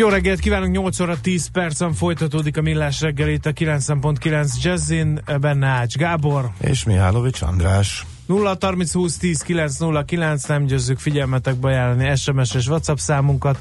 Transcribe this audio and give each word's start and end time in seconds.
Jó 0.00 0.08
reggelt 0.08 0.40
kívánunk, 0.40 0.74
8 0.74 1.00
óra 1.00 1.20
10 1.20 1.46
percen 1.46 1.92
folytatódik 1.92 2.56
a 2.56 2.60
Millás 2.60 3.00
reggeli 3.00 3.32
itt 3.32 3.46
a 3.46 3.52
90.9 3.52 4.62
Jazzin, 4.62 5.20
benne 5.40 5.66
Ács 5.66 5.96
Gábor. 5.96 6.50
És 6.60 6.84
Mihálovics 6.84 7.42
András. 7.42 8.06
0 8.26 8.56
30 8.60 8.92
20 8.92 9.16
10 9.16 9.42
909, 9.42 10.44
nem 10.44 10.64
győzzük 10.64 10.98
figyelmetekbe 10.98 11.68
ajánlani 11.68 12.16
SMS 12.16 12.54
és 12.54 12.68
WhatsApp 12.68 12.96
számunkat, 12.96 13.58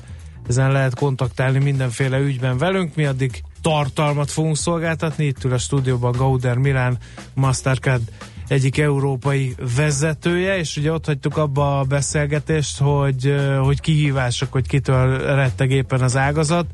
ezen 0.47 0.71
lehet 0.71 0.95
kontaktálni 0.95 1.63
mindenféle 1.63 2.19
ügyben 2.19 2.57
velünk, 2.57 2.95
mi 2.95 3.05
addig 3.05 3.41
tartalmat 3.61 4.31
fogunk 4.31 4.57
szolgáltatni, 4.57 5.25
itt 5.25 5.43
ül 5.43 5.53
a 5.53 5.57
stúdióban 5.57 6.11
Gauder 6.11 6.57
Milán, 6.57 6.97
Mastercard 7.33 8.11
egyik 8.49 8.77
európai 8.77 9.55
vezetője, 9.75 10.57
és 10.57 10.77
ugye 10.77 10.91
ott 10.91 11.05
hagytuk 11.05 11.37
abba 11.37 11.79
a 11.79 11.83
beszélgetést, 11.83 12.77
hogy, 12.77 13.35
hogy 13.59 13.81
kihívások, 13.81 14.51
hogy 14.51 14.67
kitől 14.67 15.35
retteg 15.35 15.71
éppen 15.71 16.01
az 16.01 16.17
ágazat. 16.17 16.65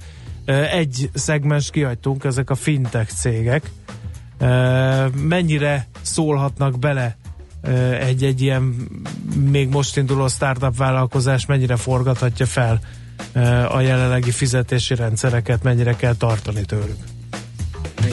Egy 0.71 1.09
szegmens 1.13 1.69
kihagytunk, 1.69 2.23
ezek 2.23 2.49
a 2.49 2.55
fintech 2.55 3.11
cégek. 3.11 3.71
Mennyire 5.21 5.87
szólhatnak 6.01 6.79
bele 6.79 7.17
egy-egy 7.99 8.41
ilyen 8.41 8.75
még 9.49 9.69
most 9.69 9.97
induló 9.97 10.27
startup 10.27 10.77
vállalkozás, 10.77 11.45
mennyire 11.45 11.75
forgathatja 11.75 12.45
fel 12.45 12.79
a 13.69 13.79
jelenlegi 13.79 14.31
fizetési 14.31 14.95
rendszereket, 14.95 15.63
mennyire 15.63 15.95
kell 15.95 16.15
tartani 16.15 16.65
tőlük? 16.65 17.14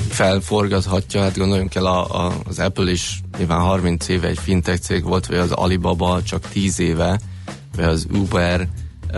Felforgathatja, 0.09 1.21
hát 1.21 1.39
gondoljunk 1.39 1.75
el 1.75 1.87
a, 1.87 2.27
a, 2.27 2.33
az 2.45 2.59
Apple 2.59 2.91
is 2.91 3.21
nyilván 3.39 3.61
30 3.61 4.09
éve 4.09 4.29
egy 4.29 4.39
fintech 4.39 4.81
cég 4.81 5.05
volt, 5.05 5.27
vagy 5.27 5.37
az 5.37 5.51
Alibaba 5.51 6.23
csak 6.23 6.49
10 6.49 6.81
éve, 6.81 7.21
vagy 7.77 7.85
az 7.85 8.07
Uber, 8.13 8.69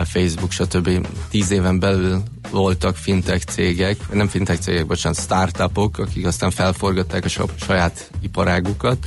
Facebook, 0.03 0.51
stb. 0.51 1.07
10 1.29 1.51
éven 1.51 1.79
belül 1.79 2.23
voltak 2.51 2.95
fintech 2.95 3.45
cégek, 3.45 4.13
nem 4.13 4.27
fintech 4.27 4.59
cégek, 4.59 4.85
bocsánat, 4.85 5.19
startupok, 5.19 5.97
akik 5.97 6.25
aztán 6.25 6.51
felforgatták 6.51 7.25
a 7.25 7.47
saját 7.55 8.09
iparágukat. 8.21 8.97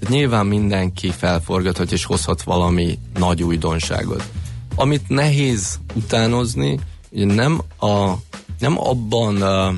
Tehát 0.00 0.14
nyilván 0.14 0.46
mindenki 0.46 1.10
felforgathat 1.10 1.92
és 1.92 2.04
hozhat 2.04 2.42
valami 2.42 2.98
nagy 3.18 3.42
újdonságot. 3.42 4.24
Amit 4.74 5.08
nehéz 5.08 5.80
utánozni, 5.94 6.78
ugye 7.10 7.24
nem, 7.24 7.60
a, 7.80 8.12
nem 8.58 8.78
abban 8.78 9.42
uh, 9.42 9.74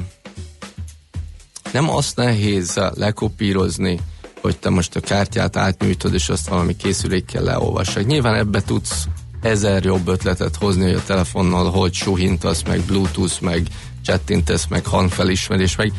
nem 1.75 1.91
azt 1.91 2.17
nehéz 2.17 2.81
lekopírozni, 2.95 4.01
hogy 4.41 4.59
te 4.59 4.71
most 4.71 4.97
a 4.97 5.01
kártyát 5.01 5.57
átnyújtod, 5.57 6.15
és 6.15 6.29
azt 6.29 6.49
valami 6.49 6.77
készülékkel 6.77 7.43
leolvassák. 7.43 8.07
Nyilván 8.07 8.35
ebbe 8.35 8.63
tudsz 8.63 9.05
ezer 9.41 9.85
jobb 9.85 10.09
ötletet 10.09 10.57
hozni, 10.57 10.83
hogy 10.83 10.95
a 10.95 11.03
telefonnal 11.03 11.71
hogy 11.71 11.93
suhintasz, 11.93 12.63
meg 12.63 12.81
bluetooth, 12.81 13.43
meg 13.43 13.67
chattintesz, 14.05 14.67
meg 14.67 14.87
hangfelismerés, 14.87 15.77
meg 15.77 15.93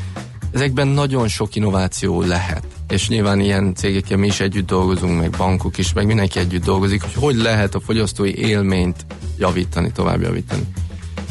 ezekben 0.51 0.87
nagyon 0.87 1.27
sok 1.27 1.55
innováció 1.55 2.21
lehet. 2.21 2.65
És 2.87 3.07
nyilván 3.07 3.39
ilyen 3.39 3.75
cégekkel 3.75 4.17
mi 4.17 4.27
is 4.27 4.39
együtt 4.39 4.67
dolgozunk, 4.67 5.19
meg 5.19 5.29
bankok 5.29 5.77
is, 5.77 5.93
meg 5.93 6.05
mindenki 6.05 6.39
együtt 6.39 6.63
dolgozik, 6.63 7.01
hogy 7.01 7.13
hogy 7.13 7.35
lehet 7.35 7.75
a 7.75 7.79
fogyasztói 7.79 8.37
élményt 8.37 9.05
javítani, 9.37 9.91
tovább 9.91 10.21
javítani. 10.21 10.63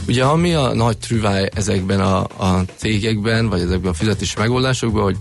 Ugye 0.07 0.25
ami 0.25 0.55
a 0.55 0.75
nagy 0.75 0.99
trüváj 0.99 1.49
ezekben 1.55 2.01
a, 2.01 2.19
a 2.23 2.65
cégekben, 2.77 3.49
vagy 3.49 3.61
ezekben 3.61 3.91
a 3.91 3.95
fizetési 3.95 4.35
megoldásokban, 4.39 5.03
hogy 5.03 5.17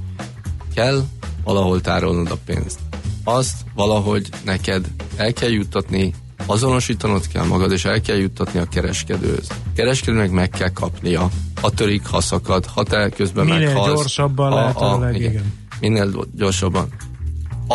kell 0.75 1.03
valahol 1.43 1.81
tárolnod 1.81 2.31
a 2.31 2.37
pénzt. 2.45 2.79
Azt 3.23 3.57
valahogy 3.75 4.29
neked 4.45 4.85
el 5.15 5.33
kell 5.33 5.49
juttatni, 5.49 6.13
azonosítanod 6.45 7.27
kell 7.27 7.45
magad, 7.45 7.71
és 7.71 7.85
el 7.85 8.01
kell 8.01 8.15
juttatni 8.15 8.59
a 8.59 8.65
kereskedőhöz. 8.65 9.47
A 9.49 9.55
kereskedőnek 9.75 10.31
meg 10.31 10.49
kell 10.49 10.69
kapnia, 10.69 11.29
ha 11.61 11.69
törik, 11.69 12.05
ha 12.05 12.21
szakad, 12.21 12.65
ha 12.65 12.83
te 12.83 13.09
közben 13.09 13.45
Minél 13.45 13.65
meghalsz. 13.65 13.93
gyorsabban 13.93 14.51
a, 14.51 14.55
lehet 14.55 14.75
a, 14.75 14.99
a, 14.99 15.09
igen. 15.09 15.31
igen. 15.31 15.53
Minél 15.79 16.25
gyorsabban 16.35 16.87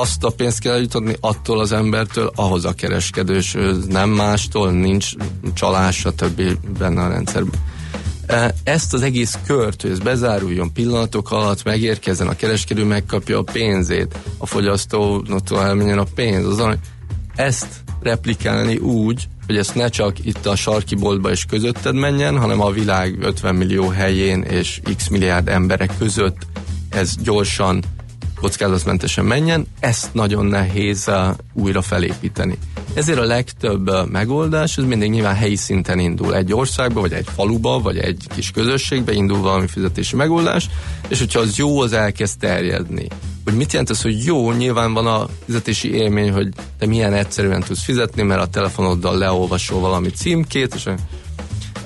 azt 0.00 0.24
a 0.24 0.30
pénzt 0.30 0.60
kell 0.60 0.72
eljutatni 0.72 1.16
attól 1.20 1.60
az 1.60 1.72
embertől, 1.72 2.32
ahhoz 2.34 2.64
a 2.64 2.72
kereskedős, 2.72 3.56
nem 3.88 4.10
mástól, 4.10 4.70
nincs 4.70 5.10
csalás, 5.54 5.96
stb. 5.96 6.42
benne 6.78 7.02
a 7.02 7.08
rendszerben. 7.08 7.60
E, 8.26 8.54
ezt 8.64 8.94
az 8.94 9.02
egész 9.02 9.38
kört, 9.46 9.82
hogy 9.82 9.90
ez 9.90 9.98
bezáruljon 9.98 10.72
pillanatok 10.72 11.30
alatt, 11.30 11.64
megérkezzen 11.64 12.28
a 12.28 12.36
kereskedő, 12.36 12.84
megkapja 12.84 13.38
a 13.38 13.42
pénzét, 13.42 14.18
a 14.38 14.46
fogyasztótól 14.46 15.62
elmenjen 15.62 15.98
a 15.98 16.06
pénz, 16.14 16.46
azon, 16.46 16.78
ezt 17.34 17.68
replikálni 18.00 18.76
úgy, 18.76 19.28
hogy 19.46 19.56
ezt 19.56 19.74
ne 19.74 19.88
csak 19.88 20.24
itt 20.24 20.46
a 20.46 20.56
sarki 20.56 20.94
boltba 20.94 21.30
és 21.30 21.44
közötted 21.44 21.94
menjen, 21.94 22.38
hanem 22.38 22.60
a 22.60 22.70
világ 22.70 23.18
50 23.20 23.54
millió 23.54 23.88
helyén 23.88 24.42
és 24.42 24.80
x 24.96 25.08
milliárd 25.08 25.48
emberek 25.48 25.90
között 25.98 26.36
ez 26.90 27.16
gyorsan 27.22 27.82
kockázatmentesen 28.40 29.24
menjen, 29.24 29.66
ezt 29.80 30.14
nagyon 30.14 30.46
nehéz 30.46 31.04
uh, 31.08 31.28
újra 31.52 31.82
felépíteni. 31.82 32.58
Ezért 32.94 33.18
a 33.18 33.24
legtöbb 33.24 33.88
uh, 33.88 34.06
megoldás, 34.06 34.76
ez 34.76 34.84
mindig 34.84 35.10
nyilván 35.10 35.34
helyi 35.34 35.56
szinten 35.56 35.98
indul. 35.98 36.34
Egy 36.34 36.52
országba, 36.52 37.00
vagy 37.00 37.12
egy 37.12 37.26
faluba, 37.34 37.80
vagy 37.80 37.98
egy 37.98 38.26
kis 38.34 38.50
közösségbe 38.50 39.12
indul 39.12 39.40
valami 39.40 39.66
fizetési 39.66 40.16
megoldás, 40.16 40.68
és 41.08 41.18
hogyha 41.18 41.40
az 41.40 41.56
jó, 41.56 41.80
az 41.80 41.92
elkezd 41.92 42.38
terjedni. 42.38 43.06
Hogy 43.44 43.54
mit 43.54 43.72
jelent 43.72 43.90
ez, 43.90 44.02
hogy 44.02 44.24
jó, 44.24 44.52
nyilván 44.52 44.92
van 44.92 45.06
a 45.06 45.26
fizetési 45.44 45.94
élmény, 45.94 46.32
hogy 46.32 46.48
te 46.78 46.86
milyen 46.86 47.12
egyszerűen 47.12 47.62
tudsz 47.62 47.82
fizetni, 47.82 48.22
mert 48.22 48.40
a 48.40 48.46
telefonoddal 48.46 49.18
leolvasol 49.18 49.80
valami 49.80 50.08
címkét, 50.08 50.74
és 50.74 50.84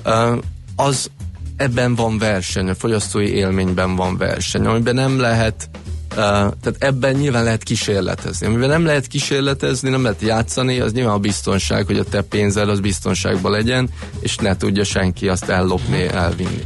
uh, 0.05 0.37
az 0.75 1.11
ebben 1.57 1.95
van 1.95 2.17
verseny, 2.17 2.69
a 2.69 2.75
fogyasztói 2.75 3.33
élményben 3.33 3.95
van 3.95 4.17
verseny, 4.17 4.65
amiben 4.65 4.95
nem 4.95 5.19
lehet 5.19 5.69
tehát 6.15 6.75
ebben 6.77 7.15
nyilván 7.15 7.43
lehet 7.43 7.63
kísérletezni. 7.63 8.47
Amivel 8.47 8.67
nem 8.67 8.85
lehet 8.85 9.07
kísérletezni, 9.07 9.89
nem 9.89 10.03
lehet 10.03 10.21
játszani, 10.21 10.79
az 10.79 10.91
nyilván 10.91 11.13
a 11.13 11.19
biztonság, 11.19 11.85
hogy 11.85 11.97
a 11.97 12.03
te 12.03 12.21
pénzed 12.21 12.69
az 12.69 12.79
biztonságban 12.79 13.51
legyen, 13.51 13.89
és 14.19 14.35
ne 14.35 14.57
tudja 14.57 14.83
senki 14.83 15.27
azt 15.27 15.49
ellopni, 15.49 16.07
elvinni. 16.07 16.61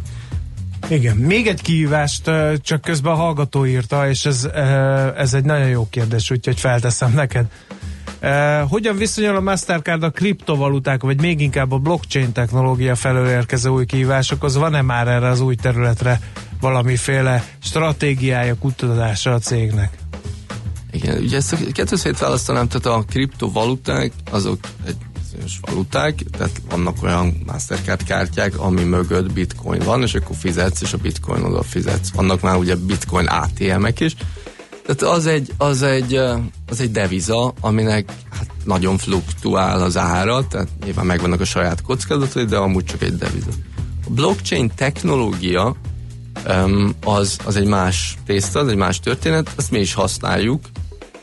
Igen, 0.89 1.15
még 1.17 1.47
egy 1.47 1.61
kihívást 1.61 2.31
csak 2.61 2.81
közben 2.81 3.11
a 3.11 3.15
hallgató 3.15 3.65
írta, 3.65 4.09
és 4.09 4.25
ez, 4.25 4.47
ez 5.17 5.33
egy 5.33 5.43
nagyon 5.43 5.67
jó 5.67 5.87
kérdés, 5.89 6.31
úgyhogy 6.31 6.59
felteszem 6.59 7.13
neked. 7.13 7.45
Hogyan 8.69 8.97
viszonyul 8.97 9.35
a 9.35 9.39
Mastercard 9.39 10.03
a 10.03 10.09
kriptovaluták, 10.09 11.01
vagy 11.01 11.21
még 11.21 11.41
inkább 11.41 11.71
a 11.71 11.77
blockchain 11.77 12.31
technológia 12.31 12.95
felől 12.95 13.27
érkező 13.27 13.69
új 13.69 13.85
kihívásokhoz? 13.85 14.55
Van-e 14.55 14.81
már 14.81 15.07
erre 15.07 15.27
az 15.27 15.41
új 15.41 15.55
területre 15.55 16.19
valamiféle 16.61 17.43
stratégiája, 17.59 18.55
kutatása 18.55 19.33
a 19.33 19.39
cégnek? 19.39 19.97
Igen, 20.91 21.17
ugye 21.17 21.37
ezt 21.37 21.53
a 21.53 21.57
kettőt 21.71 21.99
szétválasztanám, 21.99 22.67
tehát 22.67 22.99
a 22.99 23.03
kriptovaluták, 23.09 24.11
azok 24.31 24.59
egy 24.85 24.95
bizonyos 25.21 25.59
valuták, 25.61 26.23
tehát 26.31 26.61
vannak 26.69 27.03
olyan 27.03 27.41
Mastercard 27.45 28.03
kártyák, 28.03 28.59
ami 28.59 28.83
mögött 28.83 29.33
bitcoin 29.33 29.81
van, 29.85 30.01
és 30.01 30.13
akkor 30.13 30.35
fizetsz, 30.35 30.81
és 30.81 30.93
a 30.93 30.97
bitcoin 30.97 31.43
oda 31.43 31.63
fizetsz. 31.63 32.11
Vannak 32.11 32.41
már 32.41 32.55
ugye 32.55 32.75
bitcoin 32.75 33.25
ATM-ek 33.25 33.99
is, 33.99 34.15
tehát 34.87 35.15
az 35.15 35.25
egy, 35.25 35.53
az 35.57 35.81
egy, 35.81 36.15
az 36.69 36.79
egy 36.81 36.91
deviza, 36.91 37.53
aminek 37.61 38.09
hát 38.29 38.47
nagyon 38.63 38.97
fluktuál 38.97 39.81
az 39.81 39.97
ára, 39.97 40.47
tehát 40.47 40.67
nyilván 40.83 41.05
megvannak 41.05 41.41
a 41.41 41.45
saját 41.45 41.81
kockázatai, 41.81 42.45
de 42.45 42.57
amúgy 42.57 42.83
csak 42.83 43.01
egy 43.01 43.15
deviza. 43.15 43.49
A 44.05 44.09
blockchain 44.09 44.71
technológia 44.75 45.75
az, 47.03 47.37
az 47.45 47.55
egy 47.55 47.65
más 47.65 48.17
tészta, 48.25 48.59
az 48.59 48.67
egy 48.67 48.75
más 48.75 48.99
történet, 48.99 49.51
azt 49.55 49.71
mi 49.71 49.79
is 49.79 49.93
használjuk. 49.93 50.65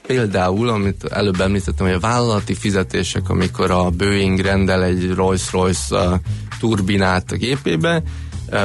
Például, 0.06 0.68
amit 0.68 1.04
előbb 1.04 1.40
említettem, 1.40 1.86
hogy 1.86 1.94
a 1.94 2.00
vállalati 2.00 2.54
fizetések, 2.54 3.28
amikor 3.28 3.70
a 3.70 3.90
Boeing 3.90 4.38
rendel 4.38 4.82
egy 4.82 5.14
Rolls-Royce 5.14 6.20
turbinát 6.58 7.32
a 7.32 7.36
gépébe, 7.36 8.02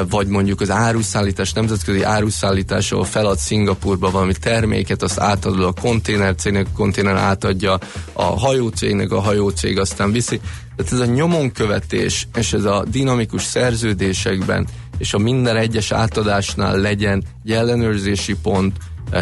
vagy 0.10 0.28
mondjuk 0.28 0.62
az 0.62 0.72
áruszállítás, 0.72 1.54
nemzetközi 1.54 2.04
áruszállítás, 2.04 2.92
ahol 2.92 3.06
felad 3.06 3.38
Szingapurba 3.38 4.12
valami 4.12 4.34
terméket, 4.34 5.04
azt 5.04 5.20
átadod 5.20 5.64
a 5.64 5.82
konténercégnek, 5.82 6.66
a 6.66 6.76
konténer 6.76 7.16
átadja 7.16 7.78
a 8.14 8.24
hajócégnek, 8.24 9.12
a 9.12 9.20
hajócég 9.20 9.80
aztán 9.80 10.12
viszi. 10.12 10.40
Tehát 10.76 10.94
ez 10.94 11.00
a 11.00 11.06
nyomonkövetés 11.06 12.28
és 12.36 12.54
ez 12.54 12.64
a 12.64 12.86
dinamikus 12.92 13.44
szerződésekben 13.44 14.68
és 14.98 15.14
a 15.14 15.18
minden 15.18 15.56
egyes 15.56 15.92
átadásnál 15.92 16.78
legyen 16.78 17.24
egy 17.44 17.52
ellenőrzési 17.52 18.36
pont, 18.42 18.78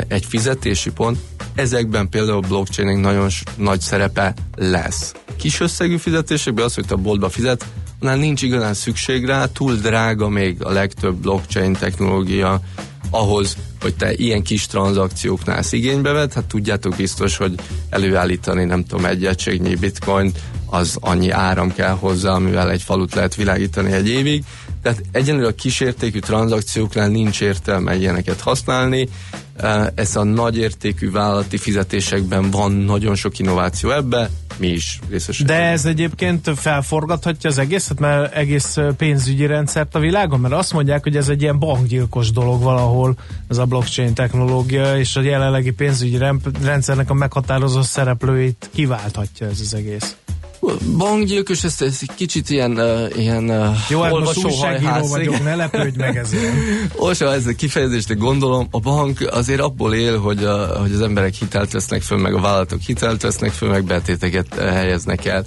egy 0.07 0.25
fizetési 0.25 0.91
pont, 0.91 1.17
ezekben 1.55 2.09
például 2.09 2.43
a 2.43 2.47
blockchaining 2.47 2.99
nagyon 2.99 3.29
nagy 3.55 3.81
szerepe 3.81 4.33
lesz. 4.55 5.13
Kis 5.37 5.59
összegű 5.59 5.97
fizetésekben 5.97 6.65
az, 6.65 6.75
hogy 6.75 6.85
te 6.85 6.93
a 6.93 6.97
boltba 6.97 7.29
fizet, 7.29 7.65
annál 7.99 8.17
nincs 8.17 8.41
igazán 8.41 8.73
szükség 8.73 9.25
rá, 9.25 9.45
túl 9.45 9.75
drága 9.75 10.29
még 10.29 10.63
a 10.63 10.71
legtöbb 10.71 11.15
blockchain 11.15 11.73
technológia 11.73 12.61
ahhoz, 13.09 13.57
hogy 13.81 13.95
te 13.95 14.13
ilyen 14.13 14.43
kis 14.43 14.65
tranzakcióknál 14.65 15.57
ezt 15.57 15.73
igénybe 15.73 16.11
vedd, 16.11 16.33
hát 16.33 16.45
tudjátok 16.45 16.95
biztos, 16.95 17.37
hogy 17.37 17.55
előállítani 17.89 18.63
nem 18.63 18.85
tudom 18.85 19.05
egy 19.05 19.25
egységnyi 19.25 19.75
bitcoin, 19.75 20.31
az 20.65 20.97
annyi 20.99 21.29
áram 21.29 21.73
kell 21.73 21.95
hozzá, 21.99 22.31
amivel 22.31 22.71
egy 22.71 22.81
falut 22.81 23.13
lehet 23.13 23.35
világítani 23.35 23.91
egy 23.91 24.09
évig, 24.09 24.43
tehát 24.81 25.03
egyenlőre 25.11 25.47
a 25.47 25.55
kísértékű 25.55 26.19
tranzakcióknál 26.19 27.07
nincs 27.07 27.41
értelme 27.41 27.95
ilyeneket 27.95 28.41
használni. 28.41 29.09
Ez 29.95 30.15
a 30.15 30.23
nagyértékű 30.23 31.11
vállalati 31.11 31.57
fizetésekben 31.57 32.51
van 32.51 32.71
nagyon 32.71 33.15
sok 33.15 33.39
innováció 33.39 33.91
ebbe, 33.91 34.29
mi 34.57 34.67
is 34.67 34.99
részesek. 35.09 35.47
De 35.47 35.61
ez 35.61 35.85
egyébként 35.85 36.51
felforgathatja 36.55 37.49
az 37.49 37.57
egészet, 37.57 37.99
mert 37.99 38.35
egész 38.35 38.77
pénzügyi 38.97 39.45
rendszert 39.45 39.95
a 39.95 39.99
világon, 39.99 40.39
mert 40.39 40.53
azt 40.53 40.73
mondják, 40.73 41.03
hogy 41.03 41.17
ez 41.17 41.29
egy 41.29 41.41
ilyen 41.41 41.59
bankgyilkos 41.59 42.31
dolog 42.31 42.61
valahol, 42.61 43.15
ez 43.47 43.57
a 43.57 43.65
blockchain 43.65 44.13
technológia, 44.13 44.97
és 44.97 45.15
a 45.15 45.21
jelenlegi 45.21 45.71
pénzügyi 45.71 46.17
rendszernek 46.63 47.09
a 47.09 47.13
meghatározó 47.13 47.81
szereplőit 47.81 48.69
kiválthatja 48.73 49.47
ez 49.47 49.59
az 49.59 49.73
egész. 49.73 50.15
Bankgyilkos, 50.97 51.63
ez, 51.63 51.81
ez 51.81 51.97
egy 52.01 52.15
kicsit 52.15 52.49
ilyen, 52.49 52.71
uh, 52.71 53.17
ilyen 53.17 53.49
uh, 53.49 53.75
Jó, 53.89 54.01
hát 54.01 54.11
most 54.11 54.45
újságíró 54.45 55.07
vagyok, 55.07 55.43
ne 55.43 55.55
lepődj 55.55 55.97
meg 55.97 56.17
ezért. 56.17 56.53
Olsa, 56.95 57.33
ez 57.33 57.45
a 57.45 57.55
kifejezést 57.55 58.17
gondolom, 58.17 58.67
a 58.71 58.79
bank 58.79 59.27
azért 59.31 59.59
abból 59.59 59.93
él, 59.93 60.19
hogy, 60.19 60.43
a, 60.43 60.79
hogy 60.79 60.91
az 60.91 61.01
emberek 61.01 61.33
hitelt 61.33 61.71
vesznek 61.71 62.01
föl, 62.01 62.17
meg 62.17 62.33
a 62.33 62.39
vállalatok 62.39 62.79
hitelt 62.81 63.21
vesznek 63.21 63.51
föl, 63.51 63.69
meg 63.69 63.83
betéteket 63.83 64.59
helyeznek 64.59 65.25
el. 65.25 65.45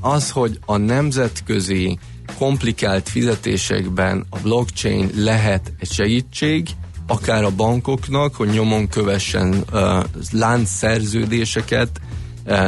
Az, 0.00 0.30
hogy 0.30 0.58
a 0.66 0.76
nemzetközi 0.76 1.98
komplikált 2.38 3.08
fizetésekben 3.08 4.26
a 4.30 4.38
blockchain 4.42 5.10
lehet 5.16 5.72
egy 5.78 5.92
segítség, 5.92 6.68
akár 7.06 7.44
a 7.44 7.50
bankoknak, 7.50 8.34
hogy 8.34 8.48
nyomon 8.48 8.88
kövessen 8.88 9.64
uh, 9.72 10.04
láncszerződéseket, 10.32 12.00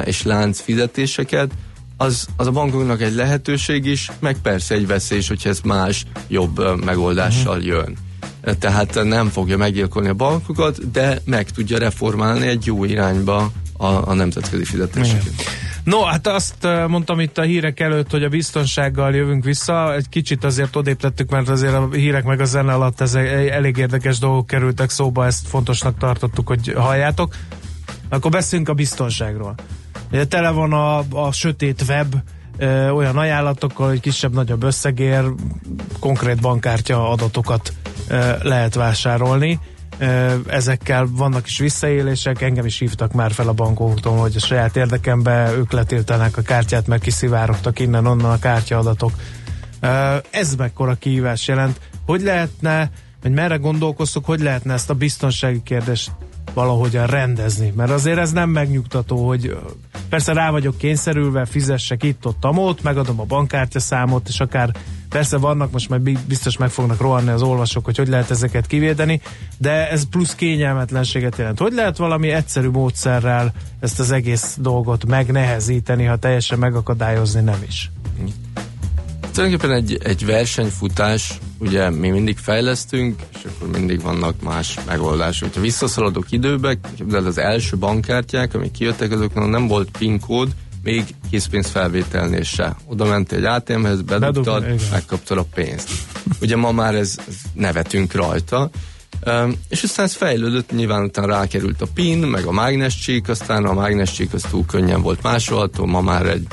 és 0.04 0.22
lánc 0.22 0.60
fizetéseket, 0.60 1.50
az, 1.96 2.26
az 2.36 2.46
a 2.46 2.50
bankoknak 2.50 3.02
egy 3.02 3.14
lehetőség 3.14 3.84
is, 3.84 4.10
meg 4.20 4.36
persze 4.42 4.74
egy 4.74 4.86
veszély 4.86 5.18
is, 5.18 5.28
hogyha 5.28 5.48
ez 5.48 5.60
más, 5.60 6.04
jobb 6.28 6.58
e, 6.58 6.74
megoldással 6.84 7.56
uh-huh. 7.56 7.66
jön. 7.66 7.96
E, 8.40 8.54
tehát 8.54 9.04
nem 9.04 9.28
fogja 9.28 9.56
meggyilkolni 9.56 10.08
a 10.08 10.14
bankokat, 10.14 10.90
de 10.90 11.18
meg 11.24 11.50
tudja 11.50 11.78
reformálni 11.78 12.46
egy 12.46 12.66
jó 12.66 12.84
irányba 12.84 13.50
a, 13.76 13.86
a 13.86 14.14
nemzetközi 14.14 14.64
fizetéseket. 14.64 15.22
Igen. 15.22 15.70
No, 15.84 16.02
hát 16.02 16.26
azt 16.26 16.68
mondtam 16.88 17.20
itt 17.20 17.38
a 17.38 17.42
hírek 17.42 17.80
előtt, 17.80 18.10
hogy 18.10 18.24
a 18.24 18.28
biztonsággal 18.28 19.14
jövünk 19.14 19.44
vissza. 19.44 19.94
Egy 19.94 20.08
kicsit 20.08 20.44
azért 20.44 20.76
odébb 20.76 20.96
tettük, 20.96 21.30
mert 21.30 21.48
azért 21.48 21.74
a 21.74 21.88
hírek 21.92 22.24
meg 22.24 22.40
a 22.40 22.44
zene 22.44 22.72
alatt 22.72 23.00
ez 23.00 23.14
elég 23.14 23.76
érdekes 23.76 24.18
dolgok 24.18 24.46
kerültek 24.46 24.90
szóba, 24.90 25.26
ezt 25.26 25.48
fontosnak 25.48 25.98
tartottuk, 25.98 26.48
hogy 26.48 26.72
halljátok. 26.76 27.34
Akkor 28.12 28.30
beszélünk 28.30 28.68
a 28.68 28.74
biztonságról. 28.74 29.54
Ugye 30.10 30.26
tele 30.26 30.50
van 30.50 30.72
a, 30.72 30.98
a 30.98 31.32
sötét 31.32 31.84
web 31.88 32.14
ö, 32.58 32.88
olyan 32.88 33.16
ajánlatokkal, 33.16 33.88
hogy 33.88 34.00
kisebb-nagyobb 34.00 34.62
összegér 34.62 35.24
konkrét 35.98 36.40
bankkártya 36.40 37.10
adatokat 37.10 37.72
ö, 38.08 38.32
lehet 38.42 38.74
vásárolni. 38.74 39.58
Ö, 39.98 40.34
ezekkel 40.46 41.06
vannak 41.10 41.46
is 41.46 41.58
visszaélések, 41.58 42.40
engem 42.42 42.66
is 42.66 42.78
hívtak 42.78 43.12
már 43.12 43.32
fel 43.32 43.48
a 43.48 43.52
bankoktól, 43.52 44.16
hogy 44.16 44.36
a 44.36 44.40
saját 44.40 44.76
érdekembe 44.76 45.52
ők 45.56 45.72
letiltanak 45.72 46.36
a 46.36 46.42
kártyát, 46.42 46.86
mert 46.86 47.02
kiszivárogtak 47.02 47.78
innen-onnan 47.78 48.30
a 48.30 48.38
kártyaadatok. 48.38 49.12
Ö, 49.80 50.16
ez 50.30 50.54
mekkora 50.54 50.94
kihívás 50.94 51.48
jelent. 51.48 51.80
Hogy 52.06 52.22
lehetne, 52.22 52.90
vagy 53.22 53.32
merre 53.32 53.56
gondolkoztok, 53.56 54.24
hogy 54.24 54.40
lehetne 54.40 54.72
ezt 54.72 54.90
a 54.90 54.94
biztonsági 54.94 55.62
kérdést 55.62 56.10
valahogyan 56.54 57.06
rendezni, 57.06 57.72
mert 57.76 57.90
azért 57.90 58.18
ez 58.18 58.32
nem 58.32 58.50
megnyugtató, 58.50 59.26
hogy 59.26 59.56
persze 60.08 60.32
rá 60.32 60.50
vagyok 60.50 60.78
kényszerülve, 60.78 61.44
fizessek 61.44 62.02
itt-ott, 62.02 62.44
amót, 62.44 62.82
megadom 62.82 63.20
a 63.20 63.24
bankkártya 63.24 63.80
számot, 63.80 64.28
és 64.28 64.40
akár 64.40 64.70
persze 65.08 65.38
vannak, 65.38 65.72
most 65.72 65.88
majd 65.88 66.18
biztos 66.26 66.56
meg 66.56 66.70
fognak 66.70 67.00
rohanni 67.00 67.30
az 67.30 67.42
olvasók, 67.42 67.84
hogy 67.84 67.96
hogy 67.96 68.08
lehet 68.08 68.30
ezeket 68.30 68.66
kivédeni, 68.66 69.20
de 69.58 69.90
ez 69.90 70.08
plusz 70.08 70.34
kényelmetlenséget 70.34 71.36
jelent. 71.36 71.58
Hogy 71.58 71.72
lehet 71.72 71.96
valami 71.96 72.30
egyszerű 72.30 72.68
módszerrel 72.68 73.52
ezt 73.80 74.00
az 74.00 74.10
egész 74.10 74.56
dolgot 74.60 75.06
megnehezíteni, 75.06 76.04
ha 76.04 76.16
teljesen 76.16 76.58
megakadályozni 76.58 77.40
nem 77.40 77.62
is? 77.66 77.90
Tulajdonképpen 79.32 79.76
egy, 79.76 79.98
egy 80.02 80.26
versenyfutás, 80.26 81.38
ugye 81.58 81.90
mi 81.90 82.08
mindig 82.08 82.38
fejlesztünk, 82.38 83.22
és 83.34 83.40
akkor 83.44 83.68
mindig 83.68 84.02
vannak 84.02 84.42
más 84.42 84.78
megoldások. 84.86 85.54
Ha 85.54 85.60
visszaszaladok 85.60 86.30
időbe, 86.30 86.78
de 87.08 87.16
az 87.16 87.38
első 87.38 87.76
bankkártyák, 87.76 88.54
amik 88.54 88.70
kijöttek, 88.70 89.12
azoknak 89.12 89.50
nem 89.50 89.66
volt 89.66 89.90
PIN 89.98 90.20
kód, 90.20 90.48
még 90.82 91.04
készpénz 91.30 91.68
felvételnél 91.68 92.42
se. 92.42 92.76
Oda 92.86 93.04
mentél 93.04 93.38
egy 93.38 93.44
ATM-hez, 93.44 94.02
bedugtad, 94.02 94.64
megkaptad 94.90 95.38
a 95.38 95.46
pénzt. 95.54 95.90
Ugye 96.40 96.56
ma 96.56 96.72
már 96.72 96.94
ez, 96.94 97.16
nevetünk 97.54 98.12
rajta, 98.12 98.70
Um, 99.26 99.52
és 99.68 99.82
aztán 99.82 100.04
ez 100.06 100.14
fejlődött, 100.14 100.72
nyilván 100.72 101.02
utána 101.02 101.26
rákerült 101.26 101.80
a 101.80 101.86
PIN, 101.94 102.18
meg 102.18 102.44
a 102.44 102.52
mágnescsík, 102.52 103.28
aztán 103.28 103.64
a 103.64 103.72
mágnescsík 103.72 104.32
az 104.32 104.42
túl 104.50 104.66
könnyen 104.66 105.02
volt 105.02 105.22
másolható, 105.22 105.86
ma 105.86 106.00
már 106.00 106.26
egy 106.26 106.46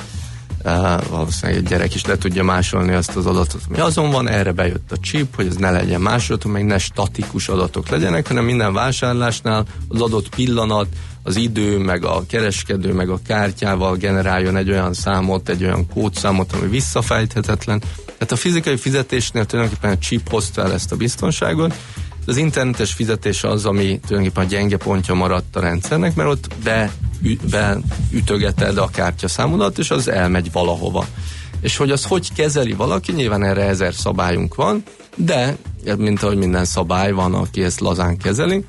valószínűleg 1.09 1.61
egy 1.61 1.67
gyerek 1.67 1.95
is 1.95 2.05
le 2.05 2.17
tudja 2.17 2.43
másolni 2.43 2.93
azt 2.93 3.15
az 3.15 3.25
adatot, 3.25 3.61
ami 3.69 3.79
azon 3.79 4.11
van, 4.11 4.27
erre 4.29 4.51
bejött 4.51 4.91
a 4.91 4.97
chip, 4.97 5.35
hogy 5.35 5.47
ez 5.47 5.55
ne 5.55 5.71
legyen 5.71 6.01
másolható, 6.01 6.49
meg 6.49 6.65
ne 6.65 6.77
statikus 6.77 7.47
adatok 7.49 7.89
legyenek, 7.89 8.27
hanem 8.27 8.45
minden 8.45 8.73
vásárlásnál 8.73 9.65
az 9.87 10.01
adott 10.01 10.29
pillanat, 10.35 10.87
az 11.23 11.35
idő, 11.35 11.77
meg 11.77 12.03
a 12.05 12.23
kereskedő, 12.27 12.93
meg 12.93 13.09
a 13.09 13.19
kártyával 13.27 13.95
generáljon 13.95 14.55
egy 14.55 14.69
olyan 14.69 14.93
számot, 14.93 15.49
egy 15.49 15.63
olyan 15.63 15.87
kódszámot, 15.87 16.53
ami 16.53 16.67
visszafejthetetlen. 16.67 17.79
Tehát 18.05 18.31
a 18.31 18.35
fizikai 18.35 18.77
fizetésnél 18.77 19.45
tulajdonképpen 19.45 19.91
a 19.91 19.97
chip 19.97 20.29
hozta 20.29 20.61
el 20.61 20.73
ezt 20.73 20.91
a 20.91 20.95
biztonságot, 20.95 21.73
az 22.25 22.37
internetes 22.37 22.93
fizetés 22.93 23.43
az, 23.43 23.65
ami 23.65 23.99
tulajdonképpen 24.07 24.45
a 24.45 24.47
gyenge 24.49 24.77
pontja 24.77 25.13
maradt 25.13 25.55
a 25.55 25.59
rendszernek, 25.59 26.15
mert 26.15 26.29
ott 26.29 26.47
be, 26.63 26.91
beütögeted 27.49 28.77
a 28.77 28.89
kártyaszámodat, 28.89 29.77
és 29.77 29.91
az 29.91 30.07
elmegy 30.07 30.51
valahova. 30.51 31.05
És 31.61 31.77
hogy 31.77 31.91
az 31.91 32.05
hogy 32.05 32.33
kezeli 32.33 32.73
valaki, 32.73 33.11
nyilván 33.11 33.43
erre 33.43 33.63
ezer 33.63 33.93
szabályunk 33.93 34.55
van, 34.55 34.83
de 35.15 35.57
mint 35.97 36.23
ahogy 36.23 36.37
minden 36.37 36.65
szabály 36.65 37.11
van, 37.11 37.33
aki 37.33 37.63
ezt 37.63 37.79
lazán 37.79 38.17
kezeli, 38.17 38.65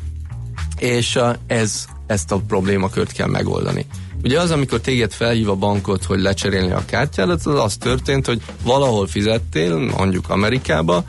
és 0.78 1.19
ez, 1.47 1.85
ezt 2.07 2.33
a 2.33 2.42
problémakört 2.49 3.12
kell 3.12 3.28
megoldani. 3.28 3.87
Ugye 4.23 4.40
az, 4.40 4.50
amikor 4.50 4.80
téged 4.80 5.12
felhív 5.12 5.49
a 5.49 5.54
bankot, 5.54 6.04
hogy 6.04 6.21
lecserélni 6.21 6.73
a 6.73 6.85
kártyádat, 6.85 7.47
az 7.47 7.61
az 7.61 7.76
történt, 7.76 8.26
hogy 8.26 8.42
valahol 8.62 9.07
fizettél, 9.07 9.78
mondjuk 9.78 10.30
Amerikába, 10.30 11.04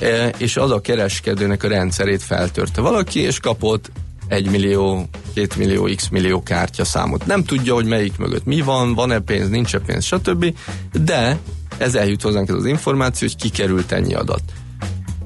E, 0.00 0.28
és 0.38 0.56
az 0.56 0.70
a 0.70 0.80
kereskedőnek 0.80 1.62
a 1.62 1.68
rendszerét 1.68 2.22
feltörte 2.22 2.80
valaki, 2.80 3.20
és 3.20 3.40
kapott 3.40 3.90
egy 4.28 4.50
millió, 4.50 5.08
két 5.34 5.56
millió, 5.56 5.88
x 5.96 6.08
millió 6.08 6.42
kártya 6.42 6.84
számot. 6.84 7.26
Nem 7.26 7.44
tudja, 7.44 7.74
hogy 7.74 7.86
melyik 7.86 8.16
mögött 8.18 8.44
mi 8.44 8.60
van, 8.60 8.94
van-e 8.94 9.18
pénz, 9.18 9.48
nincs-e 9.48 9.78
pénz, 9.78 10.04
stb. 10.04 10.54
De 10.92 11.38
ez 11.78 11.94
eljut 11.94 12.22
hozzánk 12.22 12.48
ez 12.48 12.54
az 12.54 12.66
információ, 12.66 13.28
hogy 13.28 13.36
kikerült 13.36 13.92
ennyi 13.92 14.14
adat. 14.14 14.42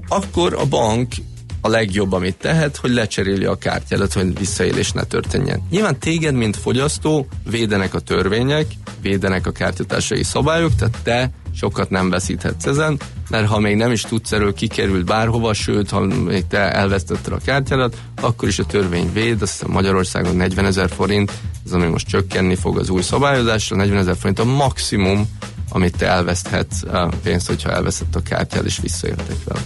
Akkor 0.08 0.54
a 0.54 0.66
bank 0.66 1.12
a 1.60 1.68
legjobb, 1.68 2.12
amit 2.12 2.36
tehet, 2.36 2.76
hogy 2.76 2.90
lecseréli 2.90 3.44
a 3.44 3.56
kártyádat, 3.56 4.12
hogy 4.12 4.38
visszaélés 4.38 4.92
ne 4.92 5.02
történjen. 5.04 5.66
Nyilván 5.70 5.98
téged, 5.98 6.34
mint 6.34 6.56
fogyasztó, 6.56 7.26
védenek 7.50 7.94
a 7.94 7.98
törvények, 7.98 8.66
védenek 9.00 9.46
a 9.46 9.50
kártyatársai 9.50 10.22
szabályok, 10.22 10.74
tehát 10.74 10.98
te 11.02 11.30
sokat 11.54 11.90
nem 11.90 12.10
veszíthetsz 12.10 12.66
ezen, 12.66 13.00
mert 13.30 13.46
ha 13.46 13.58
még 13.58 13.76
nem 13.76 13.92
is 13.92 14.02
tudsz 14.02 14.32
erről 14.32 14.54
kikerült 14.54 15.04
bárhova, 15.04 15.52
sőt, 15.52 15.90
ha 15.90 16.00
még 16.00 16.46
te 16.46 16.72
elvesztetted 16.72 17.32
a 17.32 17.38
kártyádat, 17.44 17.96
akkor 18.20 18.48
is 18.48 18.58
a 18.58 18.64
törvény 18.64 19.12
véd, 19.12 19.42
azt 19.42 19.66
Magyarországon 19.66 20.36
40 20.36 20.64
ezer 20.64 20.90
forint, 20.90 21.32
ez 21.66 21.72
ami 21.72 21.86
most 21.86 22.08
csökkenni 22.08 22.54
fog 22.54 22.78
az 22.78 22.88
új 22.88 23.02
szabályozásra, 23.02 23.76
40 23.76 23.98
ezer 23.98 24.16
forint 24.16 24.38
a 24.38 24.44
maximum, 24.44 25.28
amit 25.68 25.96
te 25.96 26.06
elveszthetsz 26.06 26.82
a 26.82 27.08
pénzt, 27.22 27.46
hogyha 27.46 27.70
elveszett 27.70 28.14
a 28.14 28.22
kártyád 28.22 28.66
és 28.66 28.78
visszaéltek 28.82 29.36
vele. 29.44 29.60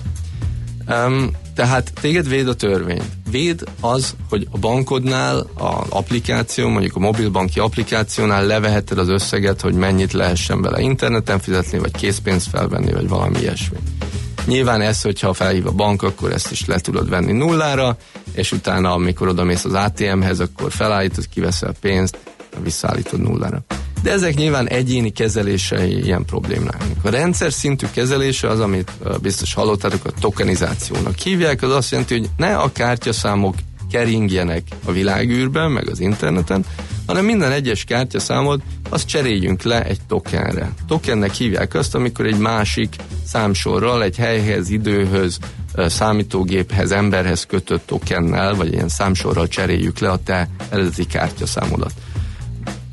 Tehát 1.57 1.93
téged 2.01 2.29
véd 2.29 2.49
a 2.49 2.55
törvény. 2.55 3.03
Véd 3.31 3.63
az, 3.81 4.15
hogy 4.29 4.49
a 4.51 4.59
bankodnál, 4.59 5.39
a 5.55 5.85
applikáció, 5.89 6.69
mondjuk 6.69 6.97
a 6.97 6.99
mobilbanki 6.99 7.61
applikációnál 7.61 8.47
leveheted 8.47 8.99
az 8.99 9.09
összeget, 9.09 9.61
hogy 9.61 9.75
mennyit 9.75 10.13
lehessen 10.13 10.63
vele 10.63 10.81
interneten 10.81 11.39
fizetni, 11.39 11.79
vagy 11.79 11.91
készpénzt 11.91 12.49
felvenni, 12.49 12.93
vagy 12.93 13.09
valami 13.09 13.39
ilyesmi. 13.39 13.77
Nyilván 14.47 14.81
ez, 14.81 15.03
hogyha 15.03 15.33
felhív 15.33 15.67
a 15.67 15.73
bank, 15.73 16.03
akkor 16.03 16.33
ezt 16.33 16.51
is 16.51 16.67
le 16.67 16.79
tudod 16.79 17.09
venni 17.09 17.33
nullára, 17.33 17.97
és 18.33 18.53
utána, 18.53 18.93
amikor 18.93 19.29
odamész 19.29 19.65
az 19.65 19.73
ATM-hez, 19.73 20.41
akkor 20.41 20.73
felállítod, 20.73 21.29
kiveszel 21.29 21.75
pénzt, 21.81 22.19
visszaállítod 22.63 23.21
nullára. 23.21 23.65
De 24.03 24.11
ezek 24.11 24.35
nyilván 24.35 24.69
egyéni 24.69 25.11
kezelései 25.11 26.05
ilyen 26.05 26.25
problémák. 26.25 26.85
A 27.03 27.09
rendszer 27.09 27.53
szintű 27.53 27.87
kezelése 27.93 28.49
az, 28.49 28.61
amit 28.61 28.93
biztos 29.23 29.55
hallottátok, 29.55 30.05
a 30.05 30.11
tokenizációnak 30.21 31.19
hívják, 31.19 31.63
az 31.63 31.71
azt 31.71 31.91
jelenti, 31.91 32.19
hogy 32.19 32.29
ne 32.37 32.57
a 32.57 32.73
kártyaszámok 32.73 33.55
keringjenek 33.91 34.63
a 34.85 34.93
világűrben, 34.93 35.71
meg 35.71 35.89
az 35.89 36.01
interneten, 36.01 36.65
hanem 37.07 37.25
minden 37.25 37.53
egyes 37.53 37.85
kártyaszámot 37.85 38.63
azt 38.89 39.07
cseréljünk 39.07 39.63
le 39.63 39.85
egy 39.85 40.01
tokenre. 40.09 40.73
Tokennek 40.87 41.33
hívják 41.33 41.75
azt, 41.75 41.95
amikor 41.95 42.27
egy 42.27 42.39
másik 42.39 42.97
számsorral, 43.27 44.03
egy 44.03 44.17
helyhez, 44.17 44.71
időhöz, 44.71 45.39
számítógéphez, 45.77 46.91
emberhez 46.91 47.47
kötött 47.47 47.87
tokennel, 47.87 48.55
vagy 48.55 48.73
ilyen 48.73 48.89
számsorral 48.89 49.49
cseréljük 49.49 49.99
le 49.99 50.11
a 50.11 50.19
te 50.25 50.49
eredeti 50.71 51.07
kártyaszámodat. 51.07 51.93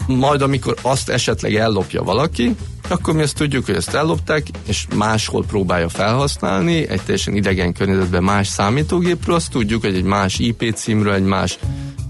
Majd 0.08 0.42
amikor 0.42 0.76
azt 0.82 1.10
esetleg 1.10 1.56
ellopja 1.56 2.04
valaki, 2.04 2.56
akkor 2.88 3.14
mi 3.14 3.22
ezt 3.22 3.36
tudjuk, 3.36 3.66
hogy 3.66 3.76
ezt 3.76 3.94
ellopták, 3.94 4.48
és 4.68 4.86
máshol 4.96 5.46
próbálja 5.46 5.90
felhasználni, 5.90 6.88
egy 6.88 7.02
teljesen 7.02 7.36
idegen 7.36 7.74
környezetben 7.74 8.24
más 8.24 8.48
számítógépről, 8.48 9.36
azt 9.36 9.52
tudjuk, 9.52 9.82
hogy 9.82 9.96
egy 9.96 10.04
más 10.04 10.40
IP 10.40 10.74
címről, 10.76 11.14
egy 11.14 11.24
más 11.24 11.58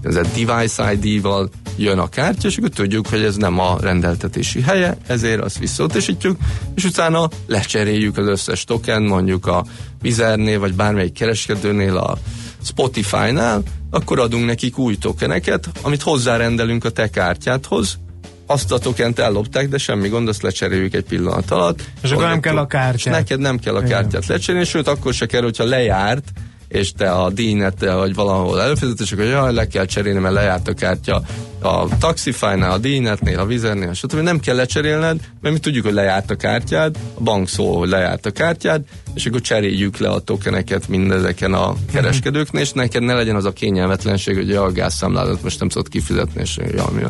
ez 0.02 0.16
a 0.16 0.22
device 0.22 0.92
ID-val 0.92 1.50
jön 1.76 1.98
a 1.98 2.08
kártya, 2.08 2.48
és 2.48 2.56
akkor 2.56 2.68
tudjuk, 2.68 3.06
hogy 3.06 3.22
ez 3.22 3.36
nem 3.36 3.58
a 3.58 3.76
rendeltetési 3.80 4.60
helye, 4.60 4.96
ezért 5.06 5.40
azt 5.40 5.58
visszautasítjuk, 5.58 6.36
és 6.74 6.84
utána 6.84 7.28
lecseréljük 7.46 8.16
az 8.16 8.26
összes 8.26 8.64
token, 8.64 9.02
mondjuk 9.02 9.46
a 9.46 9.64
Vizernél, 10.02 10.58
vagy 10.58 10.74
bármelyik 10.74 11.12
kereskedőnél, 11.12 11.96
a 11.96 12.18
Spotify-nál, 12.64 13.62
akkor 13.90 14.18
adunk 14.18 14.46
nekik 14.46 14.78
új 14.78 14.96
tokeneket, 14.96 15.68
amit 15.82 16.02
hozzárendelünk 16.02 16.84
a 16.84 16.90
te 16.90 17.10
kártyádhoz, 17.10 17.98
azt 18.46 18.72
a 18.72 18.78
tokent 18.78 19.18
ellopták, 19.18 19.68
de 19.68 19.78
semmi 19.78 20.08
gond, 20.08 20.28
azt 20.28 20.42
lecseréljük 20.42 20.94
egy 20.94 21.04
pillanat 21.04 21.50
alatt. 21.50 21.82
És 22.02 22.10
akkor 22.10 22.24
nem 22.24 22.40
kell 22.40 22.58
a 22.58 22.66
kártyát. 22.66 22.94
És 22.94 23.04
neked 23.04 23.40
nem 23.40 23.58
kell 23.58 23.74
a 23.74 23.82
kártyát 23.82 24.26
lecserélni, 24.26 24.66
sőt 24.66 24.88
akkor 24.88 25.14
se 25.14 25.26
kell, 25.26 25.42
hogyha 25.42 25.64
lejárt, 25.64 26.32
és 26.68 26.92
te 26.92 27.10
a 27.10 27.30
díjnettel 27.30 27.96
vagy 27.96 28.14
valahol 28.14 28.60
előfizetsz, 28.60 29.00
és 29.00 29.12
akkor 29.12 29.24
jaj, 29.24 29.52
le 29.52 29.66
kell 29.66 29.84
cserélni, 29.84 30.18
mert 30.18 30.34
lejárt 30.34 30.68
a 30.68 30.74
kártya 30.74 31.22
a 31.64 31.88
Taxify-nál, 31.98 32.70
a 32.70 32.78
díjnetnél, 32.78 33.38
a 33.38 33.46
Vizernél, 33.46 33.92
stb. 33.92 34.18
Nem 34.18 34.40
kell 34.40 34.56
lecserélned, 34.56 35.20
mert 35.40 35.54
mi 35.54 35.60
tudjuk, 35.60 35.84
hogy 35.84 35.94
lejárt 35.94 36.30
a 36.30 36.34
kártyád, 36.34 36.96
a 37.14 37.20
bank 37.20 37.48
szól, 37.48 37.78
hogy 37.78 37.88
lejárt 37.88 38.26
a 38.26 38.30
kártyád, 38.30 38.82
és 39.14 39.26
akkor 39.26 39.40
cseréljük 39.40 39.96
le 39.96 40.08
a 40.08 40.18
tokeneket 40.18 40.88
mindezeken 40.88 41.52
a 41.52 41.74
kereskedőknél, 41.92 42.62
és 42.62 42.72
neked 42.72 43.02
ne 43.02 43.14
legyen 43.14 43.36
az 43.36 43.44
a 43.44 43.52
kényelmetlenség, 43.52 44.36
hogy 44.36 44.52
a 44.52 44.72
gázszámládat 44.72 45.42
most 45.42 45.58
nem 45.58 45.68
tudod 45.68 45.88
kifizetni, 45.88 46.40
és 46.40 46.56
jaj, 46.56 46.92
mi 46.92 47.02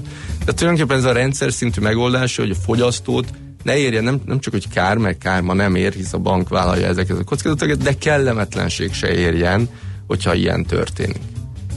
De 0.45 0.53
tulajdonképpen 0.53 0.99
ez 0.99 1.05
a 1.05 1.13
rendszer 1.13 1.53
szintű 1.53 1.81
megoldás, 1.81 2.37
hogy 2.37 2.51
a 2.51 2.55
fogyasztót 2.65 3.27
ne 3.65 3.77
érje 3.77 4.01
nem, 4.01 4.21
nem 4.27 4.41
csak, 4.41 4.53
hogy 4.53 4.69
kár, 4.69 4.97
meg 4.97 5.19
kár 5.19 5.43
ma 5.43 5.55
nem 5.55 5.75
ér, 5.75 5.93
hisz 5.93 6.13
a 6.13 6.19
bank 6.19 6.49
vállalja 6.49 6.87
ezeket 6.87 7.19
a 7.19 7.25
kockázatokat, 7.25 7.83
de 7.83 7.99
kellemetlenség 7.99 8.93
se 8.93 9.15
érjen, 9.15 9.69
hogyha 10.07 10.35
ilyen 10.35 10.65
történik. 10.65 11.21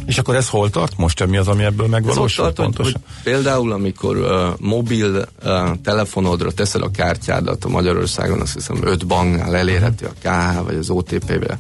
És 0.06 0.18
akkor 0.18 0.36
ez 0.36 0.50
hol 0.50 0.70
tart 0.70 0.98
most? 0.98 1.28
Mi 1.28 1.38
az, 1.38 1.48
ami 1.48 1.64
ebből 1.64 1.88
megvalósul? 1.88 2.46
Ez 2.46 2.54
tart, 2.54 2.76
hogy, 2.76 2.86
hogy 2.86 2.96
például, 3.24 3.72
amikor 3.72 4.18
uh, 4.18 4.60
mobil 4.60 5.28
uh, 5.44 5.70
telefonodra 5.84 6.52
teszed 6.52 6.82
a 6.82 6.92
kártyádat 6.92 7.66
a 7.66 7.70
Magyarországon, 7.70 8.42
azt 8.42 8.54
hiszem 8.54 8.78
öt 8.84 9.08
banknál 9.08 9.56
elérhető 9.56 10.06
a 10.06 10.28
KH, 10.28 10.66
vagy 10.66 10.76
az 10.76 10.90
OTP-be, 10.90 11.60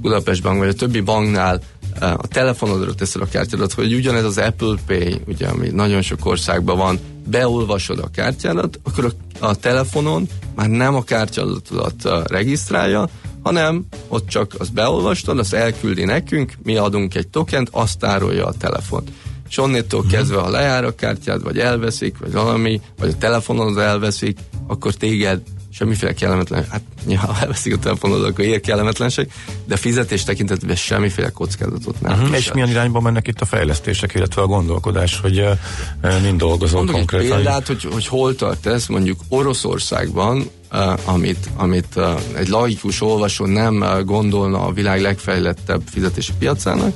Budapest 0.00 0.42
Bank, 0.42 0.58
vagy 0.58 0.68
a 0.68 0.72
többi 0.72 1.00
banknál 1.00 1.60
a 2.00 2.26
telefonodra 2.28 2.94
teszed 2.94 3.22
a 3.22 3.26
kártyádat, 3.26 3.72
hogy 3.72 3.94
ugyanez 3.94 4.24
az 4.24 4.38
Apple 4.38 4.74
Pay, 4.86 5.20
ugye, 5.26 5.48
ami 5.48 5.68
nagyon 5.68 6.02
sok 6.02 6.26
országban 6.26 6.76
van, 6.76 6.98
beolvasod 7.26 7.98
a 7.98 8.10
kártyádat, 8.12 8.80
akkor 8.82 9.04
a, 9.40 9.46
a 9.46 9.54
telefonon 9.54 10.28
már 10.54 10.68
nem 10.68 10.94
a 10.94 11.02
kártyadatodat 11.02 12.04
uh, 12.04 12.24
regisztrálja, 12.24 13.08
hanem 13.42 13.84
ott 14.08 14.28
csak 14.28 14.54
azt 14.58 14.72
beolvastad, 14.72 15.38
azt 15.38 15.54
elküldi 15.54 16.04
nekünk, 16.04 16.52
mi 16.62 16.76
adunk 16.76 17.14
egy 17.14 17.28
tokent, 17.28 17.68
azt 17.72 17.98
tárolja 17.98 18.46
a 18.46 18.52
telefon. 18.52 19.04
És 19.48 19.58
onnétól 19.58 20.00
uh-huh. 20.00 20.14
kezdve, 20.14 20.40
ha 20.40 20.50
lejár 20.50 20.84
a 20.84 20.94
kártyád, 20.94 21.42
vagy 21.42 21.58
elveszik, 21.58 22.18
vagy 22.18 22.32
valami, 22.32 22.80
vagy 22.98 23.08
a 23.08 23.18
telefonod 23.18 23.78
elveszik, 23.78 24.38
akkor 24.66 24.94
téged 24.94 25.40
semmiféle 25.78 26.12
kellemetlen, 26.12 26.66
hát 26.70 26.82
ha 27.16 27.36
elveszik 27.40 27.74
a 27.74 27.78
telefonod, 27.78 28.24
akkor 28.24 28.44
ér 28.44 28.60
kellemetlenség, 28.60 29.32
de 29.64 29.76
fizetés 29.76 30.24
tekintetében 30.24 30.76
semmiféle 30.76 31.30
kockázatot 31.30 32.00
nem. 32.00 32.12
Uh-huh. 32.12 32.36
És 32.36 32.52
milyen 32.52 32.68
irányba 32.68 33.00
mennek 33.00 33.28
itt 33.28 33.40
a 33.40 33.44
fejlesztések, 33.44 34.14
illetve 34.14 34.42
a 34.42 34.46
gondolkodás, 34.46 35.20
hogy 35.20 35.40
uh, 35.40 36.22
mind 36.22 36.38
dolgozol 36.38 36.76
Mondok 36.76 36.94
konkrétan? 36.94 37.36
példát, 37.36 37.66
hogy, 37.66 37.88
hogy 37.92 38.06
hol 38.06 38.34
tart 38.34 38.66
ez, 38.66 38.86
mondjuk 38.86 39.20
Oroszországban, 39.28 40.50
uh, 40.72 40.98
amit, 41.04 41.48
amit 41.56 41.96
uh, 41.96 42.20
egy 42.34 42.48
laikus 42.48 43.02
olvasó 43.02 43.46
nem 43.46 43.80
uh, 43.80 44.04
gondolna 44.04 44.64
a 44.64 44.72
világ 44.72 45.00
legfejlettebb 45.00 45.82
fizetési 45.90 46.32
piacának, 46.38 46.94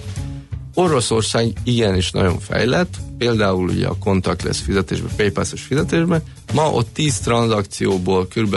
Oroszország 0.75 1.53
igenis 1.65 2.11
nagyon 2.11 2.39
fejlett, 2.39 2.97
például 3.19 3.69
ugye 3.69 3.87
a 3.87 3.97
contactless 3.99 4.61
fizetésben, 4.61 5.11
paypass 5.17 5.53
fizetésben, 5.55 6.23
ma 6.53 6.71
ott 6.71 6.89
10 6.93 7.19
tranzakcióból 7.19 8.27
kb. 8.27 8.57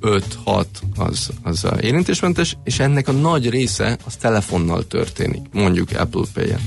5-6 0.00 0.64
az, 0.96 1.30
az 1.42 1.66
érintésmentes, 1.80 2.56
és 2.64 2.78
ennek 2.78 3.08
a 3.08 3.12
nagy 3.12 3.50
része 3.50 3.98
az 4.04 4.16
telefonnal 4.16 4.86
történik, 4.86 5.42
mondjuk 5.52 5.88
Apple 5.98 6.24
Pay-en. 6.32 6.60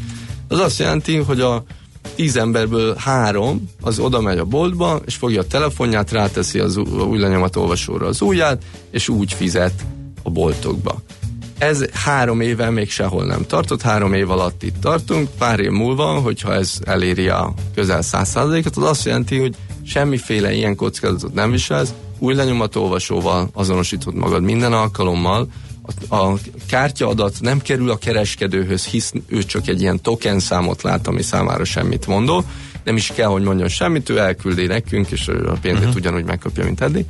Az 0.47 0.59
azt 0.59 0.79
jelenti, 0.79 1.15
hogy 1.15 1.41
a 1.41 1.63
10 2.15 2.35
emberből 2.35 2.95
három 2.97 3.69
az 3.81 3.99
oda 3.99 4.21
megy 4.21 4.37
a 4.37 4.45
boltba, 4.45 5.01
és 5.05 5.15
fogja 5.15 5.41
a 5.41 5.47
telefonját, 5.47 6.11
ráteszi 6.11 6.59
az 6.59 6.77
új 6.77 7.25
olvasóra 7.53 8.07
az 8.07 8.21
ujját, 8.21 8.63
és 8.91 9.09
úgy 9.09 9.33
fizet 9.33 9.85
a 10.23 10.29
boltokba. 10.29 11.01
Ez 11.57 11.85
három 11.93 12.41
éve 12.41 12.69
még 12.69 12.89
sehol 12.89 13.25
nem 13.25 13.45
tartott, 13.45 13.81
három 13.81 14.13
év 14.13 14.31
alatt 14.31 14.63
itt 14.63 14.81
tartunk, 14.81 15.29
pár 15.37 15.59
év 15.59 15.71
múlva, 15.71 16.05
hogyha 16.05 16.53
ez 16.53 16.79
eléri 16.83 17.27
a 17.27 17.53
közel 17.75 18.01
száz 18.01 18.29
százalékot, 18.29 18.77
az 18.77 18.83
azt 18.83 19.05
jelenti, 19.05 19.37
hogy 19.37 19.55
semmiféle 19.83 20.53
ilyen 20.53 20.75
kockázatot 20.75 21.33
nem 21.33 21.51
viselsz, 21.51 21.93
új 22.19 22.33
lenyomatolvasóval 22.33 23.49
azonosítod 23.53 24.15
magad 24.15 24.43
minden 24.43 24.73
alkalommal, 24.73 25.47
a, 26.07 26.15
a 26.15 26.37
kártyaadat 26.67 27.35
nem 27.39 27.61
kerül 27.61 27.89
a 27.89 27.97
kereskedőhöz, 27.97 28.85
hisz 28.85 29.13
ő 29.27 29.43
csak 29.43 29.67
egy 29.67 29.81
ilyen 29.81 30.01
token 30.01 30.39
számot 30.39 30.81
lát, 30.81 31.07
ami 31.07 31.21
számára 31.21 31.63
semmit 31.63 32.07
mondó, 32.07 32.43
nem 32.83 32.95
is 32.95 33.11
kell, 33.15 33.27
hogy 33.27 33.43
mondjon 33.43 33.67
semmit, 33.67 34.09
ő 34.09 34.17
elküldi 34.17 34.65
nekünk, 34.65 35.11
és 35.11 35.27
a 35.27 35.57
pénzét 35.61 35.83
uh-huh. 35.83 35.95
ugyanúgy 35.95 36.25
megkapja, 36.25 36.63
mint 36.63 36.81
eddig. 36.81 37.05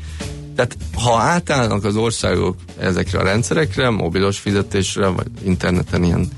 Tehát 0.57 0.77
ha 0.95 1.17
átállnak 1.17 1.83
az 1.83 1.95
országok 1.95 2.55
ezekre 2.79 3.19
a 3.19 3.23
rendszerekre, 3.23 3.89
mobilos 3.89 4.39
fizetésre, 4.39 5.07
vagy 5.07 5.27
interneten 5.43 6.03
ilyen 6.03 6.29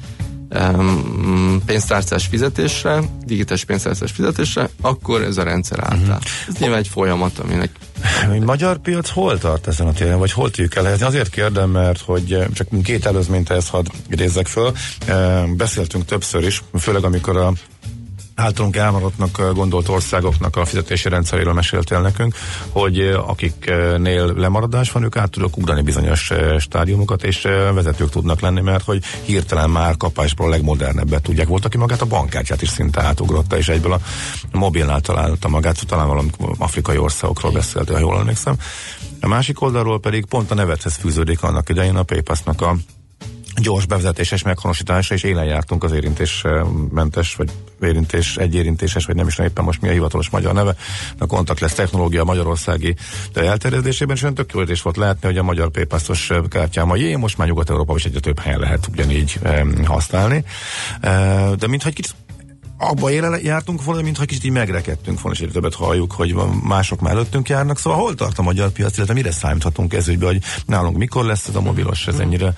um, 0.49 1.61
pénztárcás 1.65 2.25
fizetésre, 2.25 3.01
digitális 3.25 3.63
pénztárcás 3.63 4.11
fizetésre, 4.11 4.69
akkor 4.81 5.21
ez 5.21 5.37
a 5.37 5.43
rendszer 5.43 5.79
átáll. 5.79 5.99
Uh-huh. 5.99 6.17
Ez 6.47 6.57
nyilván 6.59 6.79
egy 6.79 6.87
folyamat, 6.87 7.39
aminek 7.39 7.71
a 8.29 8.43
magyar 8.45 8.77
piac 8.77 9.09
hol 9.09 9.37
tart 9.37 9.67
ezen 9.67 9.87
a 9.87 9.93
téren, 9.93 10.17
vagy 10.17 10.31
hol 10.31 10.49
tudjuk 10.49 10.75
elhelyezni? 10.75 11.05
Azért 11.05 11.29
kérdem, 11.29 11.69
mert 11.69 12.01
hogy 12.01 12.37
csak 12.53 12.67
két 12.83 13.05
előzményt 13.05 13.49
ehhez 13.49 13.69
hadd 13.69 13.85
idézzek 14.09 14.47
föl. 14.47 14.71
Beszéltünk 15.55 16.05
többször 16.05 16.43
is, 16.43 16.63
főleg 16.79 17.03
amikor 17.03 17.37
a 17.37 17.53
általunk 18.39 18.75
elmaradottnak 18.75 19.53
gondolt 19.53 19.87
országoknak 19.87 20.55
a 20.55 20.65
fizetési 20.65 21.09
rendszeréről 21.09 21.53
meséltél 21.53 22.01
nekünk, 22.01 22.35
hogy 22.69 22.99
akiknél 23.25 24.33
lemaradás 24.33 24.91
van, 24.91 25.03
ők 25.03 25.15
át 25.15 25.31
tudok 25.31 25.57
ugrani 25.57 25.81
bizonyos 25.81 26.31
stádiumokat, 26.57 27.23
és 27.23 27.41
vezetők 27.73 28.09
tudnak 28.09 28.39
lenni, 28.39 28.61
mert 28.61 28.83
hogy 28.83 29.03
hirtelen 29.23 29.69
már 29.69 29.97
kapásból 29.97 30.47
a 30.47 30.49
legmodernebbet 30.49 31.21
tudják. 31.21 31.47
Volt, 31.47 31.65
aki 31.65 31.77
magát 31.77 32.01
a 32.01 32.05
bankkártyát 32.05 32.61
is 32.61 32.69
szinte 32.69 33.01
átugrotta, 33.01 33.57
és 33.57 33.67
egyből 33.67 33.93
a 33.93 33.99
mobilnál 34.51 35.01
találta 35.01 35.47
magát, 35.47 35.85
talán 35.87 36.07
valami 36.07 36.29
afrikai 36.57 36.97
országokról 36.97 37.51
beszélt, 37.51 37.89
ha 37.89 37.99
jól 37.99 38.19
emlékszem. 38.19 38.55
A 39.21 39.27
másik 39.27 39.61
oldalról 39.61 39.99
pedig 39.99 40.25
pont 40.25 40.51
a 40.51 40.55
nevethez 40.55 40.95
fűződik 40.95 41.43
annak 41.43 41.69
idején 41.69 41.95
a 41.95 42.03
PayPass-nak 42.03 42.61
a 42.61 42.75
gyors 43.61 43.85
bevezetéses 43.85 44.43
meghonosítása, 44.43 45.13
és 45.13 45.23
élen 45.23 45.45
jártunk 45.45 45.83
az 45.83 45.91
érintésmentes, 45.91 47.35
vagy 47.35 47.51
érintés, 47.81 48.37
egyérintéses, 48.37 49.05
vagy 49.05 49.15
nem 49.15 49.27
is 49.27 49.39
éppen 49.39 49.63
most 49.63 49.81
mi 49.81 49.87
a 49.87 49.91
hivatalos 49.91 50.29
magyar 50.29 50.53
neve, 50.53 50.75
a 51.17 51.25
kontakt 51.25 51.59
lesz 51.59 51.73
technológia 51.73 52.23
magyarországi 52.23 52.95
elterjedésében, 53.33 54.15
és 54.15 54.21
olyan 54.21 54.35
tök 54.35 54.51
jó 54.53 54.61
volt 54.83 54.97
látni, 54.97 55.27
hogy 55.27 55.37
a 55.37 55.43
magyar 55.43 55.69
paypass 55.69 56.31
kártyám 56.49 56.91
a 56.91 56.95
jé, 56.95 57.15
most 57.15 57.37
már 57.37 57.47
Nyugat-Európa 57.47 57.95
is 57.95 58.05
egyre 58.05 58.19
több 58.19 58.39
helyen 58.39 58.59
lehet 58.59 58.87
ugyanígy 58.91 59.39
használni. 59.85 60.43
De 61.55 61.67
mintha 61.67 61.89
egy 61.89 61.95
kicsit 61.95 62.15
abba 62.81 63.11
éle 63.11 63.39
jártunk 63.41 63.83
volna, 63.83 64.01
mintha 64.01 64.25
kicsit 64.25 64.43
így 64.43 64.51
megrekedtünk 64.51 65.21
volna, 65.21 65.37
és 65.37 65.43
egyre 65.43 65.53
többet 65.53 65.75
halljuk, 65.75 66.11
hogy 66.11 66.35
mások 66.63 66.99
már 66.99 67.13
előttünk 67.13 67.49
járnak. 67.49 67.77
Szóval 67.77 67.99
hol 67.99 68.15
tart 68.15 68.39
a 68.39 68.41
magyar 68.41 68.69
piac, 68.69 68.95
illetve 68.97 69.13
mire 69.13 69.31
számíthatunk 69.31 69.93
ez 69.93 70.07
ügybe, 70.07 70.25
hogy 70.25 70.41
nálunk 70.65 70.97
mikor 70.97 71.25
lesz 71.25 71.47
ez 71.47 71.55
a 71.55 71.61
mobilos, 71.61 72.07
ez 72.07 72.19
ennyire 72.19 72.53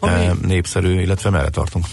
e, 0.00 0.32
népszerű, 0.42 1.00
illetve 1.00 1.30
merre 1.30 1.48
tartunk? 1.48 1.86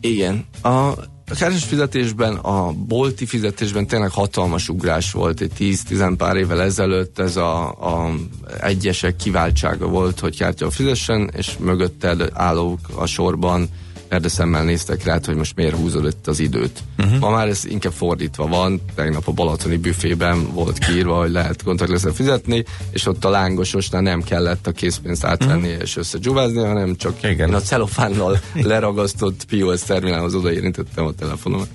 Igen. 0.00 0.44
A 0.62 0.92
a 1.30 1.34
kártyás 1.34 1.64
fizetésben, 1.64 2.36
a 2.36 2.72
bolti 2.72 3.26
fizetésben 3.26 3.86
tényleg 3.86 4.10
hatalmas 4.10 4.68
ugrás 4.68 5.12
volt 5.12 5.40
egy 5.40 5.52
10-10 5.58 6.14
pár 6.16 6.36
évvel 6.36 6.62
ezelőtt, 6.62 7.18
ez 7.18 7.36
a, 7.36 7.68
a 7.68 8.14
egyesek 8.60 9.16
kiváltsága 9.16 9.86
volt, 9.86 10.20
hogy 10.20 10.36
kártya 10.36 10.70
fizessen, 10.70 11.30
és 11.36 11.56
mögötted 11.58 12.30
állók 12.32 12.78
a 12.94 13.06
sorban 13.06 13.68
erdeszemmel 14.10 14.64
néztek 14.64 15.04
rá, 15.04 15.18
hogy 15.24 15.36
most 15.36 15.56
miért 15.56 15.74
húzod 15.74 16.04
itt 16.04 16.26
az 16.26 16.38
időt. 16.40 16.82
Uh-huh. 16.98 17.18
Ma 17.18 17.30
már 17.30 17.48
ez 17.48 17.64
inkább 17.64 17.92
fordítva 17.92 18.46
van, 18.46 18.80
tegnap 18.94 19.28
a 19.28 19.32
Balatoni 19.32 19.76
büfében 19.76 20.52
volt 20.52 20.78
kiírva, 20.78 21.18
hogy 21.18 21.30
lehet 21.30 21.62
kontaktleszel 21.62 22.12
fizetni, 22.12 22.64
és 22.90 23.06
ott 23.06 23.24
a 23.24 23.30
lángososnál 23.30 24.02
nem 24.02 24.22
kellett 24.22 24.66
a 24.66 24.72
készpénzt 24.72 25.24
átvenni 25.24 25.68
uh-huh. 25.68 25.82
és 25.82 25.96
összegyuvázni, 25.96 26.62
hanem 26.62 26.96
csak 26.96 27.22
Igen. 27.22 27.48
én 27.48 27.54
a 27.54 27.60
celofánnal 27.60 28.40
leragasztott 28.62 29.44
POS 29.44 29.82
terminálhoz 29.82 30.34
odaérintettem 30.34 31.04
a 31.04 31.12
telefonomat. 31.12 31.68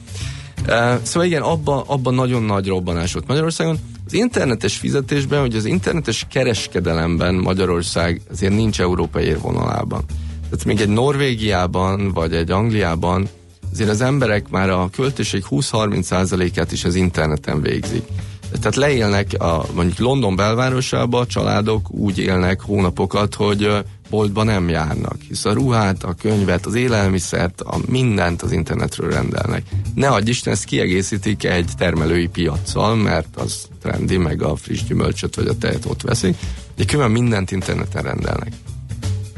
Uh, 0.68 1.02
szóval 1.02 1.28
igen, 1.28 1.42
abban 1.42 1.84
abba 1.88 2.12
nagyon 2.12 2.44
nagy 2.44 2.68
robbanás 2.68 3.14
volt 3.14 3.28
Magyarországon. 3.28 3.78
Az 4.06 4.14
internetes 4.14 4.78
fizetésben, 4.78 5.40
hogy 5.40 5.56
az 5.56 5.66
internetes 5.66 6.26
kereskedelemben 6.30 7.36
Magyarország 7.36 8.22
azért 8.32 8.54
nincs 8.54 8.82
európai 8.82 9.24
érvonalában. 9.24 10.04
Tehát 10.50 10.66
még 10.66 10.82
egy 10.82 10.90
Norvégiában, 10.90 12.14
vagy 12.14 12.34
egy 12.34 12.52
Angliában 12.52 13.30
azért 13.72 13.90
az 13.90 14.02
emberek 14.02 14.50
már 14.50 14.70
a 14.70 14.90
költéség 14.92 15.44
20-30%-át 15.50 16.72
is 16.72 16.84
az 16.84 16.96
interneten 16.96 17.62
végzik. 17.62 18.04
Tehát 18.52 18.76
leélnek, 18.76 19.34
a, 19.40 19.66
mondjuk 19.74 19.98
London 19.98 20.36
belvárosában 20.36 21.22
a 21.22 21.26
családok 21.26 21.92
úgy 21.92 22.20
élnek 22.20 22.62
hónapokat, 22.62 23.36
hogy 23.36 23.72
boltba 24.10 24.44
nem 24.44 24.70
járnak, 24.70 25.16
hisz 25.28 25.46
a 25.46 25.54
ruhát, 25.54 26.04
a 26.04 26.14
könyvet, 26.14 26.66
az 26.66 26.74
élelmiszert, 26.74 27.62
a 27.62 27.78
mindent 27.88 28.42
az 28.42 28.52
internetről 28.52 29.12
rendelnek. 29.12 29.64
Ne 29.96 30.08
adj 30.08 30.30
Isten, 30.30 30.54
ezt 30.54 30.64
kiegészítik 30.64 31.44
egy 31.44 31.70
termelői 31.78 32.28
piaccal, 32.28 32.96
mert 32.96 33.36
az 33.36 33.68
trendi, 33.82 34.18
meg 34.18 34.42
a 34.42 34.56
friss 34.56 34.84
gyümölcsöt 34.84 35.36
vagy 35.36 35.48
a 35.48 35.58
tejet 35.58 35.86
ott 35.86 36.02
veszik, 36.02 36.38
de 36.76 36.86
különben 36.86 37.12
mindent 37.12 37.52
interneten 37.52 38.04
rendelnek. 38.04 38.52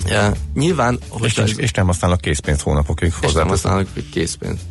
Ja, 0.10 0.32
nyilván... 0.54 1.00
És, 1.22 1.38
ez, 1.38 1.60
és 1.60 1.72
nem 1.72 1.86
használnak 1.86 2.22
készpénzt 2.22 2.62
hónapokig 2.62 3.14
hozzá. 3.14 3.28
És 3.28 3.34
nem 3.34 3.48
használnak 3.48 3.88
készpénzt. 4.12 4.62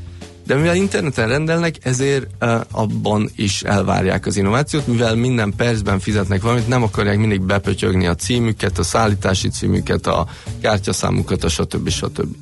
De 0.46 0.54
mivel 0.54 0.76
interneten 0.76 1.28
rendelnek, 1.28 1.76
ezért 1.82 2.26
uh, 2.40 2.60
abban 2.70 3.30
is 3.36 3.62
elvárják 3.62 4.26
az 4.26 4.36
innovációt, 4.36 4.86
mivel 4.86 5.14
minden 5.14 5.52
percben 5.56 5.98
fizetnek 5.98 6.42
valamit, 6.42 6.68
nem 6.68 6.82
akarják 6.82 7.18
mindig 7.18 7.40
bepötyögni 7.40 8.06
a 8.06 8.14
címüket, 8.14 8.78
a 8.78 8.82
szállítási 8.82 9.48
címüket, 9.48 10.06
a 10.06 10.26
kártyaszámukat, 10.60 11.44
a 11.44 11.48
stb. 11.48 11.88
stb. 11.88 12.36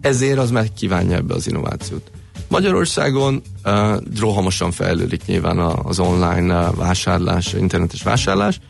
Ezért 0.00 0.38
az 0.38 0.50
meg 0.50 0.72
kívánja 0.72 1.16
ebbe 1.16 1.34
az 1.34 1.48
innovációt. 1.48 2.10
Magyarországon 2.48 3.42
uh, 3.64 3.96
rohamosan 4.18 4.70
fejlődik 4.70 5.24
nyilván 5.26 5.58
az 5.58 5.98
online 5.98 6.70
vásárlás, 6.70 7.52
internetes 7.52 8.02
vásárlás, 8.02 8.60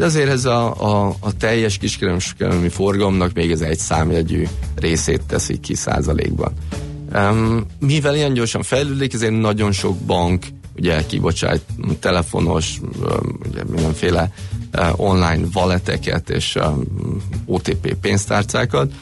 de 0.00 0.06
azért 0.06 0.28
ez 0.28 0.44
a, 0.44 0.82
a, 0.82 1.14
a 1.20 1.36
teljes 1.36 1.78
kiskereskedelmi 1.78 2.68
forgalomnak 2.68 3.32
még 3.32 3.50
ez 3.50 3.60
egy 3.60 3.78
számjegyű 3.78 4.46
részét 4.74 5.22
teszi 5.26 5.60
ki 5.60 5.74
százalékban. 5.74 6.52
Um, 7.14 7.66
mivel 7.78 8.14
ilyen 8.14 8.32
gyorsan 8.32 8.62
fejlődik, 8.62 9.14
ezért 9.14 9.40
nagyon 9.40 9.72
sok 9.72 9.98
bank 9.98 10.46
ugye 10.76 11.06
kibocsát 11.06 11.60
telefonos, 11.98 12.80
ugye 13.48 13.64
mindenféle 13.64 14.32
uh, 14.78 15.00
online 15.00 15.46
valeteket 15.52 16.30
és 16.30 16.58
OTP 17.46 17.94
pénztárcákat. 18.00 18.92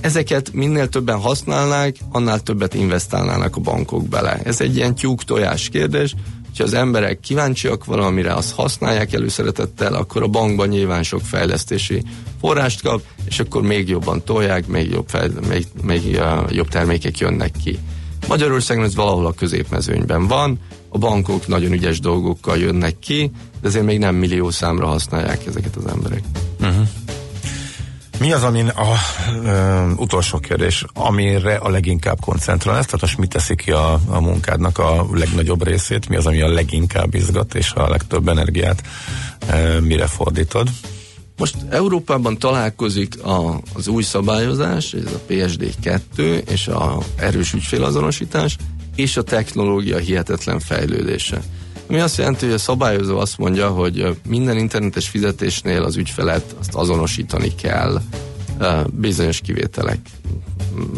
Ezeket 0.00 0.52
minél 0.52 0.88
többen 0.88 1.18
használnák, 1.18 1.96
annál 2.12 2.40
többet 2.40 2.74
investálnának 2.74 3.56
a 3.56 3.60
bankok 3.60 4.08
bele. 4.08 4.40
Ez 4.44 4.60
egy 4.60 4.76
ilyen 4.76 4.94
tyúk 4.94 5.24
tojás 5.24 5.68
kérdés, 5.68 6.14
hogyha 6.56 6.76
az 6.76 6.82
emberek 6.82 7.20
kíváncsiak 7.20 7.84
valamire, 7.84 8.34
azt 8.34 8.54
használják 8.54 9.12
előszeretettel, 9.12 9.94
akkor 9.94 10.22
a 10.22 10.26
bankban 10.26 10.68
nyilván 10.68 11.02
sok 11.02 11.20
fejlesztési 11.20 12.02
forrást 12.40 12.82
kap, 12.82 13.02
és 13.24 13.40
akkor 13.40 13.62
még 13.62 13.88
jobban 13.88 14.24
tolják, 14.24 14.66
még 14.66 14.90
jobb, 14.90 15.08
fejl, 15.08 15.30
még, 15.48 15.66
még 15.82 16.02
uh, 16.04 16.54
jobb 16.54 16.68
termékek 16.68 17.18
jönnek 17.18 17.52
ki. 17.64 17.78
Magyarországon 18.28 18.84
ez 18.84 18.94
valahol 18.94 19.26
a 19.26 19.32
középmezőnyben 19.32 20.26
van, 20.26 20.58
a 20.88 20.98
bankok 20.98 21.46
nagyon 21.46 21.72
ügyes 21.72 22.00
dolgokkal 22.00 22.58
jönnek 22.58 22.98
ki, 22.98 23.30
de 23.60 23.68
azért 23.68 23.84
még 23.84 23.98
nem 23.98 24.14
millió 24.14 24.50
számra 24.50 24.86
használják 24.86 25.46
ezeket 25.46 25.76
az 25.76 25.86
emberek. 25.86 26.22
Uh-huh. 26.60 26.88
Mi 28.20 28.32
az, 28.32 28.42
amin 28.42 28.68
a 28.68 28.94
ö, 29.44 29.90
utolsó 29.96 30.38
kérdés, 30.38 30.84
amire 30.94 31.54
a 31.54 31.68
leginkább 31.68 32.20
koncentrálsz, 32.20 32.84
tehát 32.84 33.00
most 33.00 33.18
mi 33.18 33.26
teszi 33.26 33.54
ki 33.54 33.70
a, 33.70 34.00
a 34.06 34.20
munkádnak 34.20 34.78
a 34.78 35.06
legnagyobb 35.12 35.64
részét, 35.64 36.08
mi 36.08 36.16
az, 36.16 36.26
ami 36.26 36.40
a 36.40 36.48
leginkább 36.48 37.14
izgat, 37.14 37.54
és 37.54 37.72
a 37.72 37.88
legtöbb 37.88 38.28
energiát 38.28 38.82
ö, 39.50 39.80
mire 39.80 40.06
fordítod? 40.06 40.68
Most 41.36 41.56
Európában 41.70 42.38
találkozik 42.38 43.22
a, 43.24 43.60
az 43.74 43.88
új 43.88 44.02
szabályozás, 44.02 44.92
ez 44.92 45.12
a 45.12 45.20
PSD2 45.28 46.48
és 46.50 46.68
a 46.68 46.98
erős 47.16 47.52
ügyfélazonosítás, 47.52 48.56
és 48.94 49.16
a 49.16 49.22
technológia 49.22 49.98
hihetetlen 49.98 50.60
fejlődése. 50.60 51.42
Ami 51.88 52.00
azt 52.00 52.16
jelenti, 52.16 52.44
hogy 52.44 52.54
a 52.54 52.58
szabályozó 52.58 53.18
azt 53.18 53.38
mondja, 53.38 53.68
hogy 53.68 54.16
minden 54.28 54.56
internetes 54.58 55.08
fizetésnél 55.08 55.82
az 55.82 55.96
ügyfelet 55.96 56.54
azt 56.58 56.74
azonosítani 56.74 57.54
kell 57.54 58.00
bizonyos 58.92 59.40
kivételek, 59.40 59.98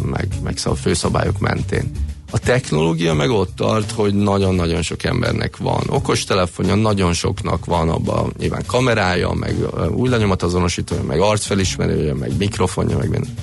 meg, 0.04 0.28
meg 0.42 0.56
szóval 0.56 0.78
főszabályok 0.78 1.38
mentén. 1.38 1.90
A 2.30 2.38
technológia 2.38 3.14
meg 3.14 3.30
ott 3.30 3.56
tart, 3.56 3.90
hogy 3.90 4.14
nagyon-nagyon 4.14 4.82
sok 4.82 5.04
embernek 5.04 5.56
van 5.56 5.82
okostelefonja, 5.88 6.74
nagyon 6.74 7.12
soknak 7.12 7.64
van 7.64 7.88
abban 7.88 8.32
nyilván 8.38 8.62
kamerája, 8.66 9.32
meg 9.32 9.56
új 9.90 10.10
azonosítója, 10.38 11.02
meg 11.02 11.20
arcfelismerője, 11.20 12.14
meg 12.14 12.36
mikrofonja, 12.36 12.96
meg 12.96 13.08
minden. 13.08 13.34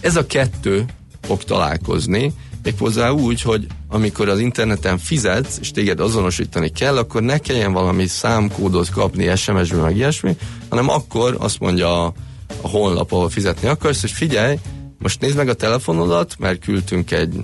Ez 0.00 0.16
a 0.16 0.26
kettő 0.26 0.84
fog 1.20 1.44
találkozni, 1.44 2.32
Méghozzá 2.62 3.10
úgy, 3.10 3.42
hogy 3.42 3.66
amikor 3.88 4.28
az 4.28 4.38
interneten 4.38 4.98
fizetsz, 4.98 5.58
és 5.60 5.70
téged 5.70 6.00
azonosítani 6.00 6.68
kell, 6.68 6.96
akkor 6.96 7.22
ne 7.22 7.38
kelljen 7.38 7.72
valami 7.72 8.06
számkódot 8.06 8.90
kapni 8.90 9.36
SMS-ben, 9.36 9.80
meg 9.80 9.96
ilyesmi, 9.96 10.36
hanem 10.68 10.88
akkor 10.88 11.36
azt 11.38 11.60
mondja 11.60 12.04
a, 12.04 12.12
a 12.60 12.68
honlap, 12.68 13.12
ahol 13.12 13.30
fizetni 13.30 13.68
akarsz, 13.68 14.02
és 14.02 14.12
figyelj, 14.12 14.58
most 14.98 15.20
nézd 15.20 15.36
meg 15.36 15.48
a 15.48 15.54
telefonodat, 15.54 16.34
mert 16.38 16.60
küldtünk 16.60 17.10
egy, 17.10 17.40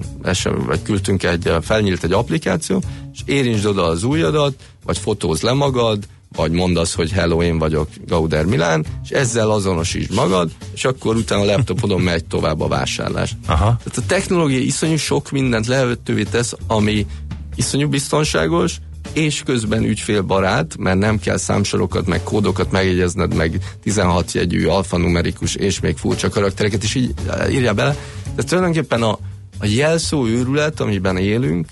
vagy 0.67 0.83
küldtünk 0.83 1.23
egy, 1.23 1.53
felnyílt 1.63 2.05
egy 2.05 2.13
applikáció, 2.13 2.83
és 3.13 3.21
érintsd 3.25 3.67
oda 3.67 3.85
az 3.85 4.03
ujjadat, 4.03 4.55
vagy 4.85 4.99
fotóz 4.99 5.41
le 5.41 5.53
magad, 5.53 6.07
vagy 6.37 6.51
mondd 6.51 6.77
azt, 6.77 6.95
hogy 6.95 7.11
hello, 7.11 7.43
én 7.43 7.59
vagyok 7.59 7.89
Gauder 8.07 8.45
Milán, 8.45 8.85
és 9.05 9.11
ezzel 9.11 9.51
azonosítsd 9.51 10.15
magad, 10.15 10.51
és 10.75 10.85
akkor 10.85 11.17
utána 11.17 11.43
a 11.43 11.45
laptopodon 11.45 12.01
megy 12.01 12.25
tovább 12.25 12.61
a 12.61 12.69
vásárlás. 12.69 13.37
Aha. 13.47 13.77
Tehát 13.85 13.97
a 13.97 14.07
technológia 14.07 14.59
iszonyú 14.59 14.97
sok 14.97 15.31
mindent 15.31 15.67
lehetővé 15.67 16.23
tesz, 16.23 16.55
ami 16.67 17.07
iszonyú 17.55 17.89
biztonságos, 17.89 18.77
és 19.13 19.43
közben 19.45 19.83
ügyfélbarát, 19.83 20.77
mert 20.79 20.99
nem 20.99 21.19
kell 21.19 21.37
számsorokat, 21.37 22.07
meg 22.07 22.23
kódokat 22.23 22.71
megjegyezned, 22.71 23.35
meg 23.35 23.59
16 23.83 24.33
jegyű 24.33 24.67
alfanumerikus 24.67 25.55
és 25.55 25.81
még 25.81 25.97
furcsa 25.97 26.29
karaktereket 26.29 26.83
is 26.83 26.95
így 26.95 27.15
írja 27.51 27.75
bele. 27.75 27.97
De 28.35 28.43
tulajdonképpen 28.43 29.03
a, 29.03 29.19
a 29.59 29.67
jelszó 29.67 30.27
őrület, 30.27 30.81
amiben 30.81 31.17
élünk, 31.17 31.67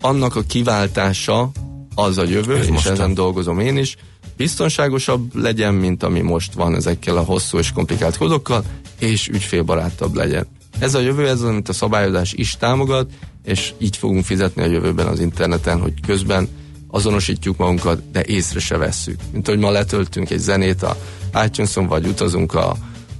annak 0.00 0.36
a 0.36 0.42
kiváltása 0.42 1.50
az 1.94 2.18
a 2.18 2.24
jövő, 2.24 2.56
Ez 2.56 2.64
és 2.64 2.70
mostan. 2.70 2.92
ezen 2.92 3.14
dolgozom 3.14 3.58
én 3.58 3.76
is, 3.76 3.96
biztonságosabb 4.36 5.36
legyen, 5.36 5.74
mint 5.74 6.02
ami 6.02 6.20
most 6.20 6.52
van 6.52 6.74
ezekkel 6.74 7.16
a 7.16 7.22
hosszú 7.22 7.58
és 7.58 7.72
komplikált 7.72 8.16
kódokkal, 8.16 8.64
és 8.98 9.28
ügyfélbarátabb 9.28 10.14
legyen. 10.14 10.46
Ez 10.78 10.94
a 10.94 11.00
jövő, 11.00 11.26
ez 11.28 11.40
az, 11.40 11.48
amit 11.48 11.68
a 11.68 11.72
szabályozás 11.72 12.32
is 12.32 12.56
támogat, 12.56 13.10
és 13.44 13.72
így 13.78 13.96
fogunk 13.96 14.24
fizetni 14.24 14.62
a 14.62 14.66
jövőben 14.66 15.06
az 15.06 15.20
interneten, 15.20 15.80
hogy 15.80 15.92
közben 16.06 16.48
azonosítjuk 16.88 17.56
magunkat, 17.56 18.10
de 18.10 18.24
észre 18.24 18.60
se 18.60 18.76
vesszük. 18.76 19.20
Mint 19.32 19.46
hogy 19.46 19.58
ma 19.58 19.70
letöltünk 19.70 20.30
egy 20.30 20.38
zenét 20.38 20.82
a 20.82 20.96
itunes 21.44 21.74
vagy 21.74 22.06
utazunk 22.06 22.54
a 22.54 22.76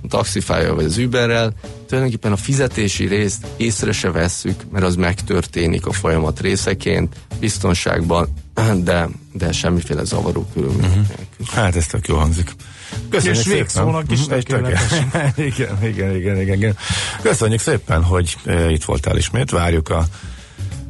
taxify 0.08 0.66
vagy 0.74 0.84
az 0.84 0.98
Uberrel, 0.98 1.52
tulajdonképpen 1.86 2.32
a 2.32 2.36
fizetési 2.36 3.06
részt 3.06 3.46
észre 3.56 3.92
se 3.92 4.10
vesszük, 4.10 4.64
mert 4.70 4.84
az 4.84 4.96
megtörténik 4.96 5.86
a 5.86 5.92
folyamat 5.92 6.40
részeként, 6.40 7.16
biztonságban, 7.40 8.28
de, 8.82 9.08
de 9.32 9.52
semmiféle 9.52 10.04
zavaró 10.04 10.46
körülmények 10.52 10.88
uh-huh. 10.90 11.06
nélkül. 11.08 11.46
Hát 11.50 11.76
ez 11.76 11.86
tök 11.86 12.08
jó 12.08 12.16
hangzik. 12.16 12.54
Köszönjük 13.10 13.38
és 13.38 13.52
végszónak 13.52 14.10
is 14.10 14.26
mhm, 14.26 14.34
igen, 15.36 15.84
igen, 15.84 16.16
igen, 16.16 16.40
igen, 16.40 16.56
igen. 16.56 16.76
Köszönjük 17.22 17.60
szépen, 17.60 18.04
hogy 18.04 18.36
e, 18.44 18.70
itt 18.70 18.84
voltál 18.84 19.16
ismét. 19.16 19.50
Várjuk 19.50 19.88
a 19.88 20.06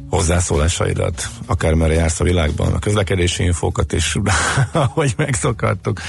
hozzászólásaidat, 0.09 1.27
akár 1.45 1.73
merre 1.73 1.93
jársz 1.93 2.19
a 2.19 2.23
világban, 2.23 2.73
a 2.73 2.79
közlekedési 2.79 3.43
infókat 3.43 3.93
is, 3.93 4.15
ahogy 4.71 5.13
megszokhattuk. 5.17 6.01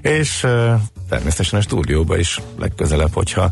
És 0.00 0.42
uh, 0.42 0.80
természetesen 1.08 1.58
a 1.58 1.62
stúdióba 1.62 2.18
is 2.18 2.40
legközelebb, 2.58 3.12
hogyha 3.14 3.50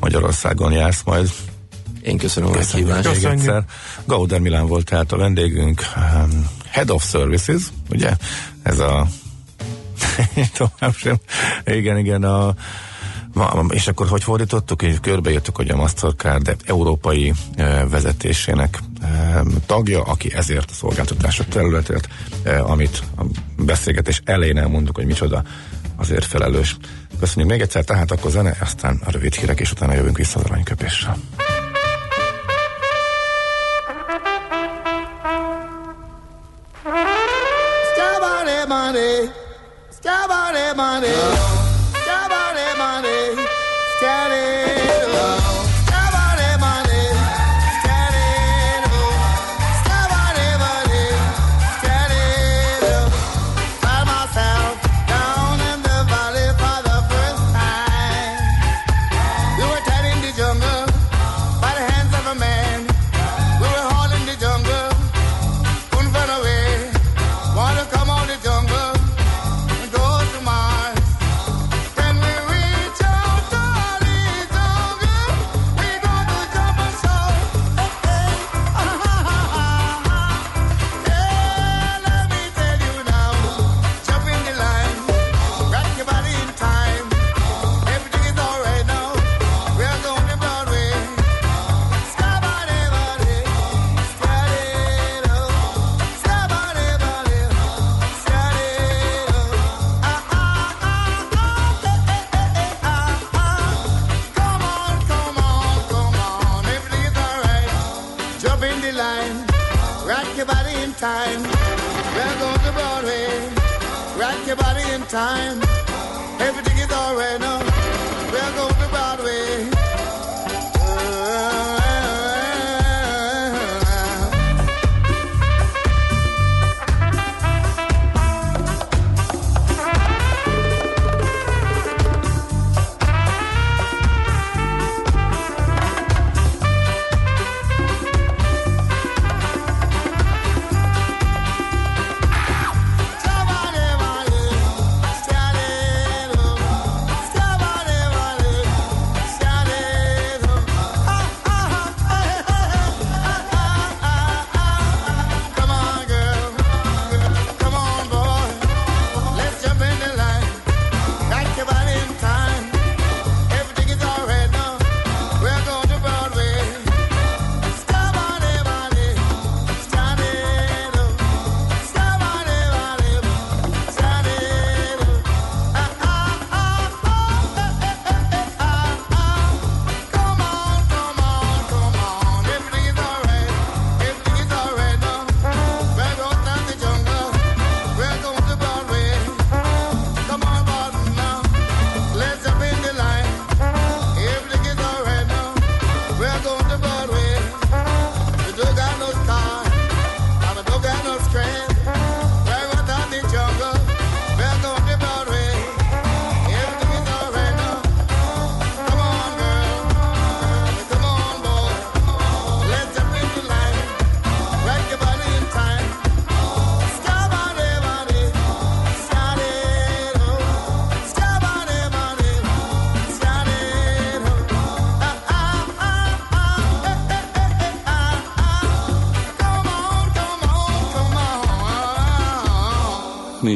Magyarországon 0.00 0.72
jársz 0.72 1.02
majd. 1.04 1.30
Én 2.02 2.18
köszönöm 2.18 2.50
a 2.50 2.52
meghívást. 2.52 3.08
Köszönjük. 3.08 3.64
Gauder 4.04 4.40
Milán 4.40 4.66
volt 4.66 4.84
tehát 4.84 5.12
a 5.12 5.16
vendégünk, 5.16 5.82
um, 5.96 6.48
Head 6.76 6.90
of 6.90 7.10
Services, 7.10 7.62
ugye? 7.90 8.10
Ez 8.62 8.78
a 8.78 9.06
tovább 10.58 10.94
sem. 10.94 11.16
Igen, 11.64 11.98
igen, 11.98 12.22
a 12.22 12.54
és 13.68 13.86
akkor 13.86 14.08
hogy 14.08 14.22
fordítottuk, 14.22 14.82
és 14.82 14.96
körbeírtuk, 15.00 15.56
hogy 15.56 15.68
a 15.68 15.76
Mastercard 15.76 16.56
európai 16.66 17.32
e, 17.54 17.86
vezetésének 17.86 18.78
e, 19.02 19.42
tagja, 19.66 20.02
aki 20.02 20.34
ezért 20.34 20.70
a 20.70 20.74
szolgáltatások 20.74 21.48
területért, 21.48 22.08
e, 22.42 22.62
amit 22.62 23.02
a 23.16 23.24
beszélgetés 23.58 24.22
elején 24.24 24.58
elmondtuk, 24.58 24.96
hogy 24.96 25.06
micsoda, 25.06 25.42
azért 25.96 26.24
felelős. 26.24 26.76
Köszönjük 27.20 27.50
még 27.50 27.60
egyszer, 27.60 27.84
tehát 27.84 28.10
akkor 28.10 28.30
zene, 28.30 28.56
aztán 28.60 29.00
a 29.04 29.10
rövid 29.10 29.34
hírek, 29.34 29.60
és 29.60 29.70
utána 29.70 29.94
jövünk 29.94 30.16
vissza 30.16 30.38
az 30.38 30.44
aranyköpéssel. 30.44 31.16
Money, 38.68 39.30
money, 40.28 40.74
money. 40.74 41.55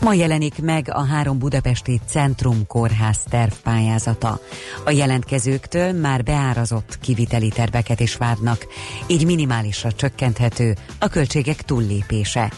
Ma 0.00 0.12
jelenik 0.12 0.62
meg 0.62 0.88
a 0.92 1.04
három 1.04 1.38
budapesti 1.38 2.00
Centrum 2.06 2.66
Kórház 2.66 3.18
tervpályázata. 3.28 4.40
A 4.84 4.90
jelentkezőktől 4.90 5.92
már 5.92 6.22
beárazott 6.22 6.98
kiviteli 7.00 7.48
terveket 7.48 8.00
is 8.00 8.16
várnak, 8.16 8.66
így 9.06 9.26
minimálisra 9.26 9.92
csökkenthető 9.92 10.76
a 10.98 11.08
költségek 11.08 11.62
túllépése. 11.62 12.52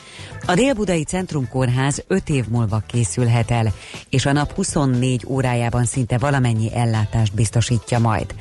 A 0.46 0.54
Dél-Budai 0.54 1.02
Centrum 1.02 1.48
Kórház 1.48 2.04
5 2.06 2.28
év 2.28 2.48
múlva 2.48 2.82
készülhet 2.86 3.50
el, 3.50 3.72
és 4.08 4.26
a 4.26 4.32
nap 4.32 4.52
24 4.52 5.24
órájában 5.28 5.84
szinte 5.84 6.18
valamennyi 6.18 6.74
ellátást 6.74 7.34
biztosítja 7.34 7.98
majd. 7.98 8.34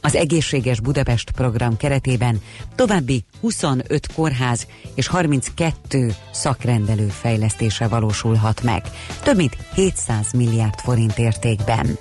Az 0.00 0.14
Egészséges 0.14 0.80
Budapest 0.80 1.30
program 1.30 1.76
keretében 1.76 2.40
további 2.74 3.24
25 3.40 4.12
kórház 4.14 4.66
és 4.94 5.06
32 5.06 6.14
szakrendelő 6.30 7.06
fejlesztése 7.06 7.88
valósulhat 7.88 8.45
meg, 8.62 8.82
több 9.22 9.36
mint 9.36 9.56
700 9.74 10.32
milliárd 10.32 10.78
forint 10.80 11.18
értékben. 11.18 11.98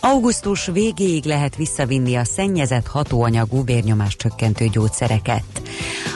Augusztus 0.00 0.66
végéig 0.66 1.24
lehet 1.24 1.56
visszavinni 1.56 2.16
a 2.16 2.24
szennyezett 2.24 2.86
hatóanyagú 2.86 3.64
vérnyomás 3.64 4.16
csökkentő 4.16 4.68
gyógyszereket. 4.68 5.62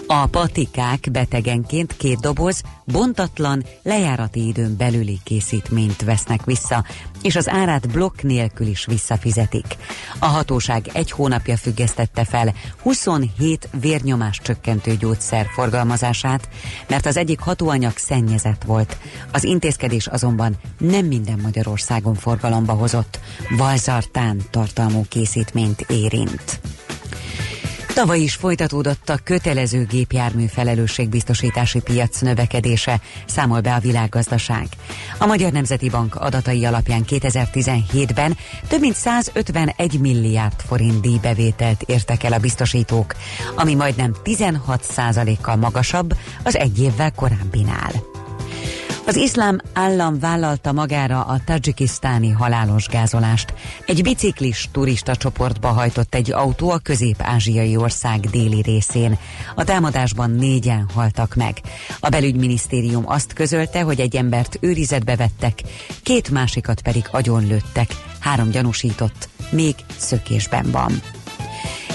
A 0.06 0.26
patikák 0.26 1.08
betegenként 1.12 1.96
két 1.96 2.20
doboz 2.20 2.62
bontatlan, 2.92 3.64
lejárati 3.82 4.46
időn 4.46 4.76
belüli 4.76 5.18
készítményt 5.24 6.02
vesznek 6.02 6.44
vissza, 6.44 6.84
és 7.22 7.36
az 7.36 7.48
árát 7.48 7.88
blokk 7.88 8.22
nélkül 8.22 8.66
is 8.66 8.86
visszafizetik. 8.86 9.76
A 10.18 10.26
hatóság 10.26 10.90
egy 10.92 11.10
hónapja 11.10 11.56
függesztette 11.56 12.24
fel 12.24 12.54
27 12.82 13.68
vérnyomás 13.80 14.40
csökkentő 14.42 14.96
gyógyszer 14.96 15.46
forgalmazását, 15.54 16.48
mert 16.88 17.06
az 17.06 17.16
egyik 17.16 17.40
hatóanyag 17.40 17.96
szennyezett 17.96 18.62
volt. 18.62 18.98
Az 19.32 19.44
intézkedés 19.44 20.06
azonban 20.06 20.56
nem 20.78 21.06
minden 21.06 21.38
Magyarországon 21.42 22.14
forgalomba 22.14 22.72
hozott, 22.72 23.20
valzartán 23.56 24.40
tartalmú 24.50 25.04
készítményt 25.08 25.80
érint. 25.80 26.60
Tavaly 27.96 28.20
is 28.20 28.34
folytatódott 28.34 29.08
a 29.08 29.18
kötelező 29.24 29.84
gépjármű 29.84 30.46
felelősségbiztosítási 30.46 31.80
piac 31.80 32.20
növekedése, 32.20 33.00
számol 33.26 33.60
be 33.60 33.74
a 33.74 33.78
világgazdaság. 33.78 34.66
A 35.18 35.26
Magyar 35.26 35.52
Nemzeti 35.52 35.88
Bank 35.88 36.14
adatai 36.14 36.64
alapján 36.64 37.04
2017-ben 37.08 38.36
több 38.68 38.80
mint 38.80 38.94
151 38.94 40.00
milliárd 40.00 40.60
forint 40.66 41.00
díjbevételt 41.00 41.82
értek 41.82 42.22
el 42.22 42.32
a 42.32 42.38
biztosítók, 42.38 43.14
ami 43.54 43.74
majdnem 43.74 44.14
16% 44.24 45.36
kal 45.40 45.56
magasabb 45.56 46.16
az 46.44 46.56
egy 46.56 46.80
évvel 46.80 47.12
korábbinál. 47.12 48.15
Az 49.06 49.16
iszlám 49.16 49.60
állam 49.72 50.18
vállalta 50.18 50.72
magára 50.72 51.24
a 51.24 51.40
tajikisztáni 51.44 52.30
halálos 52.30 52.86
gázolást. 52.86 53.54
Egy 53.86 54.02
biciklis 54.02 54.68
turista 54.72 55.16
csoportba 55.16 55.68
hajtott 55.68 56.14
egy 56.14 56.32
autó 56.32 56.70
a 56.70 56.78
közép-ázsiai 56.78 57.76
ország 57.76 58.20
déli 58.20 58.62
részén. 58.62 59.18
A 59.54 59.64
támadásban 59.64 60.30
négyen 60.30 60.88
haltak 60.94 61.34
meg. 61.34 61.60
A 62.00 62.08
belügyminisztérium 62.08 63.02
azt 63.06 63.32
közölte, 63.32 63.82
hogy 63.82 64.00
egy 64.00 64.16
embert 64.16 64.58
őrizetbe 64.60 65.16
vettek, 65.16 65.62
két 66.02 66.30
másikat 66.30 66.80
pedig 66.80 67.08
agyonlőttek. 67.10 67.88
Három 68.20 68.50
gyanúsított 68.50 69.28
még 69.50 69.74
szökésben 69.96 70.70
van. 70.70 71.02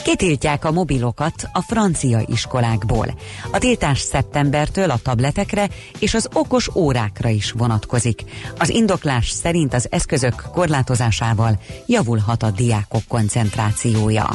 Kitiltják 0.04 0.66
a 0.66 0.72
mobilokat 0.72 1.50
a 1.54 1.62
francia 1.62 2.22
iskolákból. 2.26 3.08
A 3.52 3.58
tiltás 3.58 4.00
szeptembertől 4.00 4.90
a 4.90 5.00
tabletekre 5.04 5.70
és 6.00 6.14
az 6.14 6.28
okos 6.34 6.76
órákra 6.76 7.30
is 7.30 7.52
vonatkozik. 7.52 8.24
Az 8.58 8.70
indoklás 8.70 9.30
szerint 9.30 9.74
az 9.74 9.88
eszközök 9.90 10.44
korlátozásával 10.52 11.60
javulhat 11.86 12.44
a 12.44 12.52
diákok 12.52 13.04
koncentrációja. 13.08 14.30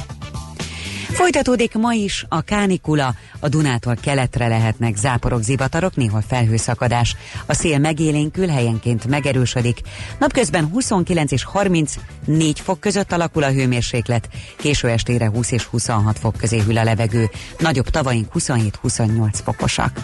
Folytatódik 1.17 1.75
ma 1.75 1.93
is 1.93 2.25
a 2.29 2.41
kánikula, 2.41 3.15
a 3.41 3.49
Dunától 3.49 3.97
keletre 4.03 4.49
lehetnek 4.49 4.97
záporok, 4.97 5.43
zivatarok, 5.43 5.97
néhol 5.97 6.23
felhőszakadás. 6.29 7.17
A 7.47 7.55
szél 7.55 7.79
megélénkül, 7.79 8.47
helyenként 8.47 9.07
megerősödik. 9.07 9.81
Napközben 10.19 10.65
29 10.65 11.33
és 11.33 11.45
34 11.45 12.61
fok 12.61 12.81
között 12.81 13.13
alakul 13.13 13.43
a 13.43 13.51
hőmérséklet, 13.51 14.29
késő 14.57 14.89
estére 14.89 15.29
20 15.29 15.51
és 15.51 15.65
26 15.65 16.19
fok 16.19 16.37
közé 16.37 16.59
hűl 16.59 16.79
a 16.79 16.85
levegő. 16.85 17.31
Nagyobb 17.59 17.89
tavaink 17.89 18.29
27-28 18.35 19.29
fokosak. 19.45 20.01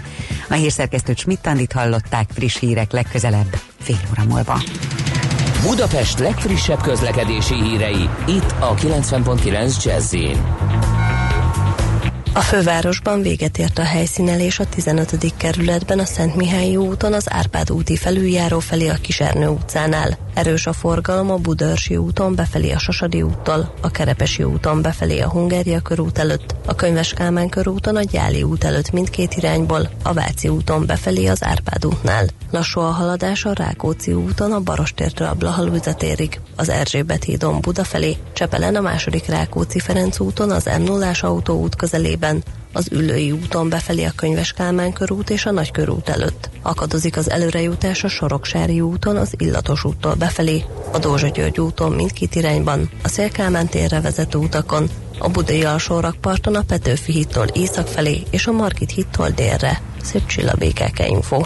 A 0.48 0.55
hírszerkesztőt 0.55 1.18
Schmidt 1.18 1.72
hallották 1.72 2.31
friss 2.35 2.59
hírek 2.59 2.92
legközelebb 2.92 3.59
fél 3.81 4.01
óra 4.11 4.25
múlva. 4.25 4.62
Budapest 5.62 6.18
legfrissebb 6.18 6.81
közlekedési 6.81 7.55
hírei 7.55 8.09
itt 8.27 8.55
a 8.61 8.75
90.9 8.75 9.85
jazz 9.85 10.14
a 12.35 12.40
fővárosban 12.40 13.23
véget 13.23 13.59
ért 13.59 13.79
a 13.79 13.83
helyszínelés 13.83 14.59
a 14.59 14.66
15. 14.66 15.35
kerületben 15.37 15.99
a 15.99 16.05
Szent 16.05 16.37
Mihály 16.37 16.77
úton 16.77 17.12
az 17.12 17.27
Árpád 17.31 17.71
úti 17.71 17.97
felüljáró 17.97 18.59
felé 18.59 18.88
a 18.88 18.95
Kisernő 19.01 19.49
utcánál. 19.49 20.18
Erős 20.35 20.66
a 20.66 20.73
forgalom 20.73 21.31
a 21.31 21.37
Budörsi 21.37 21.97
úton 21.97 22.35
befelé 22.35 22.71
a 22.71 22.79
Sasadi 22.79 23.23
úttal, 23.23 23.75
a 23.81 23.90
Kerepesi 23.90 24.42
úton 24.42 24.83
befelé 24.83 25.21
a 25.21 25.29
Hungária 25.29 25.81
körút 25.81 26.18
előtt, 26.18 26.55
a 26.66 26.75
Könyves 26.75 27.12
Kálmán 27.12 27.49
körúton 27.49 27.97
a 27.97 28.03
Gyáli 28.03 28.42
út 28.42 28.64
előtt 28.64 28.92
mindkét 28.92 29.35
irányból, 29.35 29.90
a 30.03 30.12
Váci 30.12 30.49
úton 30.49 30.87
befelé 30.87 31.27
az 31.27 31.45
Árpád 31.45 31.87
útnál. 31.87 32.27
Lassú 32.51 32.81
a 32.81 32.90
haladás 32.90 33.45
a 33.45 33.53
Rákóczi 33.53 34.12
úton 34.12 34.53
a 34.53 34.61
Barostértől 34.61 35.29
a 35.29 35.35
Blahalúzetérig, 35.35 36.40
az 36.57 36.68
Erzsébet 36.68 37.25
hídon 37.25 37.61
Buda 37.61 37.85
felé, 37.85 38.16
Csepelen 38.33 38.75
a 38.75 38.81
második 38.81 39.27
Rákóczi 39.27 39.79
Ferenc 39.79 40.21
úton 40.21 40.51
az 40.51 40.64
m 40.79 40.83
0 40.83 41.11
autóút 41.21 41.77
közelében, 41.77 42.21
az 42.72 42.88
Üllői 42.92 43.32
úton 43.32 43.68
befelé 43.68 44.04
a 44.04 44.12
Könyves 44.16 44.52
Kálmán 44.52 44.92
körút 44.92 45.30
és 45.30 45.46
a 45.46 45.50
Nagykörút 45.50 46.08
előtt. 46.08 46.50
Akadozik 46.62 47.16
az 47.16 47.30
előrejutás 47.30 48.04
a 48.04 48.08
Soroksári 48.08 48.80
úton 48.80 49.16
az 49.16 49.35
Illatos 49.37 49.85
úttól 49.85 50.14
befelé, 50.14 50.64
a 50.92 50.98
Dózsa 50.98 51.28
György 51.28 51.61
úton 51.61 51.92
mindkét 51.92 52.35
irányban, 52.35 52.90
a 53.02 53.08
Szélkálmán 53.08 53.68
térre 53.68 54.00
vezető 54.00 54.38
utakon, 54.38 54.88
a 55.18 55.28
Budai 55.28 55.64
alsó 55.64 56.00
rakparton 56.00 56.54
a 56.54 56.62
Petőfi 56.62 57.12
hittól 57.12 57.46
észak 57.46 57.87
felé 57.87 58.22
és 58.30 58.46
a 58.46 58.52
Margit 58.52 58.90
hittól 58.90 59.28
délre. 59.28 59.80
Szép 60.02 60.26
csillabékeke 60.26 61.06
info. 61.06 61.40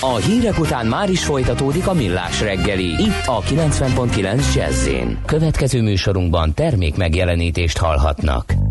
A 0.00 0.16
hírek 0.16 0.58
után 0.58 0.86
már 0.86 1.10
is 1.10 1.24
folytatódik 1.24 1.86
a 1.86 1.92
millás 1.92 2.40
reggeli, 2.40 2.84
itt 2.84 3.26
a 3.26 3.40
90.9 3.40 4.54
jazz 4.54 4.88
Következő 5.26 5.82
műsorunkban 5.82 6.54
termék 6.54 6.96
megjelenítést 6.96 7.78
hallhatnak. 7.78 8.65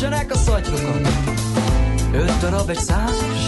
Tessenek 0.00 0.30
a 0.30 0.36
szatyrokat, 0.36 1.08
öt 2.12 2.38
darab 2.40 2.70
egy 2.70 2.78
százas, 2.78 3.46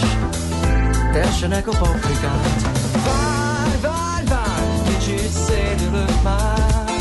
tessenek 1.11 1.67
a 1.67 1.71
paprikát. 1.71 2.61
Várj, 3.05 3.81
várj, 3.81 4.25
várj, 4.27 4.97
kicsit 4.97 5.29
szédülök 5.29 6.23
már. 6.23 6.91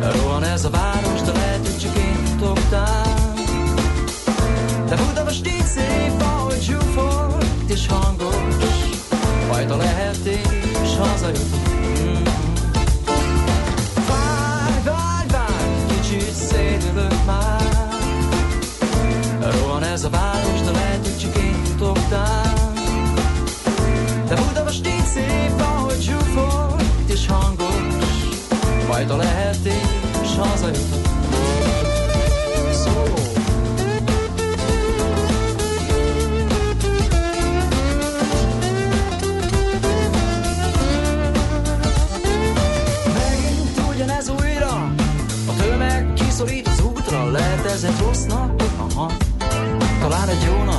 Rohan 0.00 0.44
ez 0.44 0.64
a 0.64 0.70
város, 0.70 1.20
de 1.20 1.32
lehet, 1.32 1.66
hogy 1.66 1.78
csak 1.78 1.96
én 1.96 2.36
tudtam. 2.38 3.44
De 4.88 4.96
Budapest 4.96 5.46
így 5.46 5.66
szép, 5.66 6.22
ahogy 6.22 6.62
zsúfolt 6.62 7.44
és 7.66 7.86
hangos, 7.86 8.54
fajta 9.48 9.76
lehet 9.76 10.26
és 10.82 10.96
hazajut. 10.98 11.75
Fajta 28.96 29.16
lehet 29.16 29.58
és 30.22 30.36
hazajut. 30.38 30.76
Szó. 32.72 33.02
Megint 43.14 43.80
ugyanez 43.94 44.28
újra 44.28 44.92
A 45.46 45.62
tömeg 45.62 46.12
kiszorít 46.14 46.68
az 46.68 46.80
útra 46.80 47.30
Lehet 47.30 47.64
ez 47.66 47.82
egy 47.82 47.98
rossz 48.00 48.24
nap? 48.24 48.62
Aha 48.76 49.12
Talán 50.00 50.28
egy 50.28 50.42
jó 50.46 50.64
nap 50.64 50.75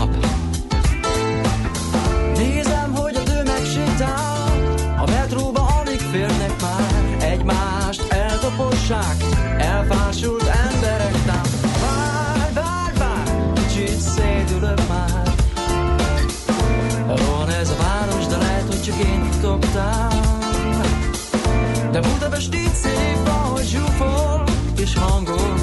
de 22.02 22.08
Budapest 22.10 22.56
így 22.56 22.74
szép, 22.74 23.28
ahogy 23.28 23.66
zsúfol 23.66 24.44
és 24.82 24.96
hangos. 24.96 25.62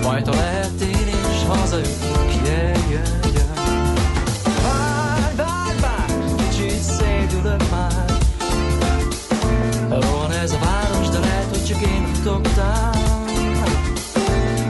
Fajta 0.00 0.30
lehet 0.30 0.80
én 0.80 1.08
is 1.08 1.44
hazajutok, 1.46 2.26
yeah, 2.44 2.90
yeah, 2.90 3.34
yeah 3.34 3.54
Várj, 4.62 5.36
várj, 5.36 5.80
várj, 5.80 6.34
kicsit 6.36 6.82
szédülök 6.82 7.70
már. 7.70 8.04
Rohan 9.88 10.32
ez 10.32 10.52
a 10.52 10.58
város, 10.58 11.08
de 11.08 11.18
lehet, 11.18 11.48
hogy 11.48 11.64
csak 11.64 11.80
én 11.80 12.06
futogtál 12.12 12.94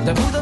De 0.04 0.12
Budapest 0.12 0.39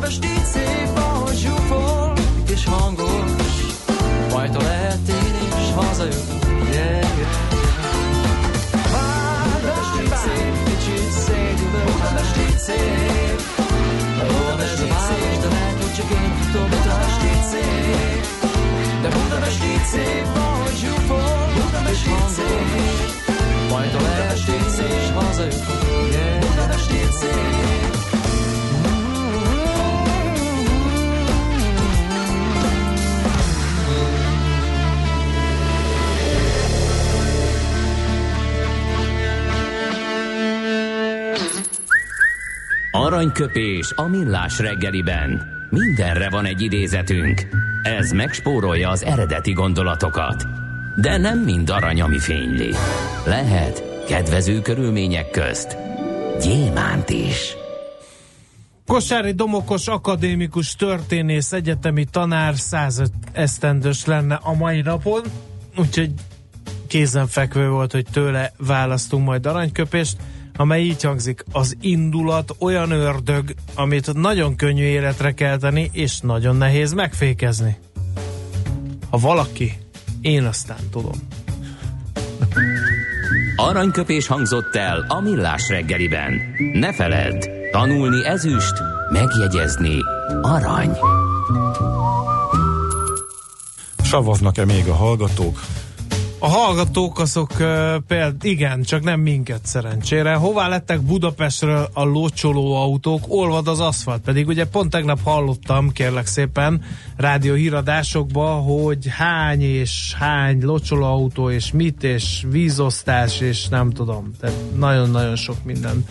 Aranyköpés 43.19 43.93
a 43.97 44.03
millás 44.03 44.59
reggeliben. 44.59 45.43
Mindenre 45.71 46.31
van 46.31 46.45
egy 46.45 46.61
idézetünk. 46.61 47.47
Ez 47.83 48.11
megspórolja 48.11 48.89
az 48.89 49.05
eredeti 49.05 49.53
gondolatokat. 49.53 50.47
De 50.97 51.17
nem 51.17 51.39
mind 51.39 51.71
arany, 51.71 52.01
ami 52.01 52.19
fényli. 52.19 52.75
Lehet 53.27 54.05
kedvező 54.07 54.61
körülmények 54.61 55.31
közt 55.31 55.77
gyémánt 56.41 57.11
is. 57.11 57.57
Kosári 58.87 59.33
Domokos 59.33 59.87
akadémikus 59.87 60.75
történész 60.75 61.53
egyetemi 61.53 62.05
tanár 62.05 62.57
105 62.57 63.11
esztendős 63.33 64.05
lenne 64.05 64.35
a 64.43 64.55
mai 64.55 64.81
napon, 64.81 65.23
úgyhogy 65.77 66.11
kézenfekvő 66.87 67.69
volt, 67.69 67.93
hogy 67.93 68.07
tőle 68.13 68.53
választunk 68.59 69.25
majd 69.25 69.47
aranyköpést, 69.47 70.17
amely 70.59 70.83
így 70.83 71.03
hangzik, 71.03 71.44
az 71.53 71.77
indulat 71.81 72.55
olyan 72.59 72.90
ördög, 72.90 73.55
amit 73.75 74.14
nagyon 74.14 74.57
könnyű 74.57 74.83
életre 74.83 75.33
kelteni, 75.33 75.90
és 75.92 76.21
nagyon 76.21 76.57
nehéz 76.57 76.92
megfékezni. 76.92 77.77
Ha 79.11 79.18
valaki, 79.18 79.79
én 80.21 80.44
aztán 80.44 80.79
tudom. 80.90 81.29
Aranyköpés 83.57 84.27
hangzott 84.27 84.75
el 84.75 85.05
a 85.09 85.21
millás 85.21 85.68
reggeliben. 85.68 86.40
Ne 86.73 86.92
feledd, 86.92 87.49
tanulni 87.71 88.27
ezüst, 88.27 88.75
megjegyezni 89.12 89.99
arany. 90.42 90.97
Savaznak-e 94.03 94.64
még 94.64 94.88
a 94.88 94.94
hallgatók? 94.94 95.61
A 96.40 96.48
hallgatók 96.48 97.18
azok 97.18 97.53
például, 98.07 98.35
igen, 98.40 98.83
csak 98.83 99.03
nem 99.03 99.20
minket 99.20 99.66
szerencsére. 99.66 100.35
Hová 100.35 100.68
lettek 100.68 101.01
Budapestről 101.01 101.88
a 101.92 102.05
locsoló 102.05 102.74
autók? 102.74 103.24
Olvad 103.29 103.68
az 103.68 103.81
aszfalt. 103.81 104.22
Pedig 104.22 104.46
ugye 104.46 104.66
pont 104.66 104.90
tegnap 104.90 105.22
hallottam, 105.24 105.92
kérlek 105.92 106.27
szépen, 106.27 106.83
rádió 107.16 107.55
híradásokba, 107.55 108.46
hogy 108.46 109.07
hány 109.09 109.62
és 109.62 110.14
hány 110.18 110.62
locsoló 110.62 111.05
autó, 111.05 111.51
és 111.51 111.72
mit, 111.72 112.03
és 112.03 112.44
vízosztás, 112.51 113.40
és 113.40 113.68
nem 113.68 113.90
tudom. 113.90 114.33
Tehát 114.40 114.57
nagyon-nagyon 114.77 115.37
sok 115.37 115.64
minden 115.64 116.05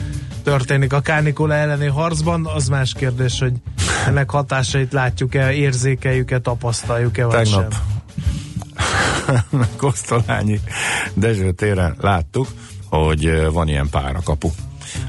történik 0.44 0.94
a 0.94 1.00
kánikula 1.00 1.54
elleni 1.54 1.88
harcban. 1.88 2.46
Az 2.46 2.68
más 2.68 2.94
kérdés, 2.94 3.40
hogy 3.40 3.54
ennek 4.08 4.30
hatásait 4.30 4.94
látjuk-e, 4.94 5.54
érzékeljük-e, 5.54 6.40
tapasztaljuk-e, 6.40 7.26
vagy 7.26 7.44
Tegnap 7.44 7.74
sem. 7.74 7.97
Kosztolányi 9.78 10.60
Dezső 11.14 11.52
téren 11.52 11.96
láttuk, 12.00 12.48
hogy 12.90 13.52
van 13.52 13.68
ilyen 13.68 13.90
párakapu. 13.90 14.50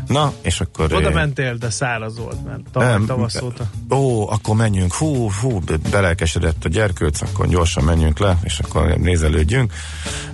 Na, 0.06 0.32
és 0.42 0.60
akkor... 0.60 0.92
Oda 0.92 1.10
mentél, 1.10 1.54
de 1.54 1.70
száraz 1.70 2.18
volt, 2.18 2.44
mert 2.44 2.60
tavaly 2.72 3.04
tavasz 3.06 3.42
óta. 3.42 3.70
Ó, 3.90 4.30
akkor 4.30 4.56
menjünk, 4.56 4.94
hú, 4.94 5.30
hú, 5.40 5.60
belelkesedett 5.90 6.64
a 6.64 6.68
gyerkőc, 6.68 7.20
akkor 7.20 7.48
gyorsan 7.48 7.84
menjünk 7.84 8.18
le, 8.18 8.38
és 8.42 8.58
akkor 8.58 8.96
nézelődjünk. 8.96 9.72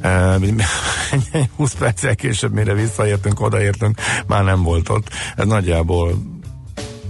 E, 0.00 0.38
20 1.56 1.74
perccel 1.78 2.14
később, 2.14 2.52
mire 2.52 2.74
visszaértünk, 2.74 3.40
odaértünk, 3.40 4.00
már 4.26 4.44
nem 4.44 4.62
volt 4.62 4.88
ott. 4.88 5.08
Ez 5.36 5.46
nagyjából 5.46 6.18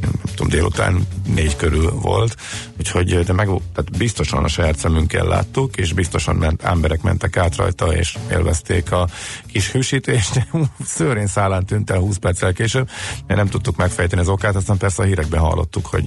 nem 0.07 0.35
tudom, 0.35 0.49
délután 0.49 1.07
négy 1.35 1.57
körül 1.57 1.90
volt, 1.90 2.37
úgyhogy 2.79 3.19
de 3.19 3.33
meg, 3.33 3.47
tehát 3.47 3.97
biztosan 3.99 4.45
a 4.45 4.49
saját 4.49 4.79
szemünkkel 4.79 5.27
láttuk, 5.27 5.77
és 5.77 5.93
biztosan 5.93 6.37
ment, 6.37 6.62
emberek 6.62 7.03
mentek 7.03 7.37
át 7.37 7.57
rajta, 7.57 7.95
és 7.95 8.17
élvezték 8.31 8.93
a 8.93 9.09
kis 9.47 9.71
hűsítést. 9.71 10.49
Szőrén 10.95 11.27
szállán 11.27 11.67
tűnt 11.67 11.90
el 11.90 11.99
20 11.99 12.17
perccel 12.17 12.53
később, 12.53 12.88
mert 13.27 13.38
nem 13.40 13.49
tudtuk 13.49 13.77
megfejteni 13.77 14.21
az 14.21 14.29
okát, 14.29 14.57
aztán 14.57 14.77
persze 14.77 15.03
a 15.03 15.07
hírekben 15.07 15.40
hallottuk, 15.40 15.87
hogy 15.87 16.07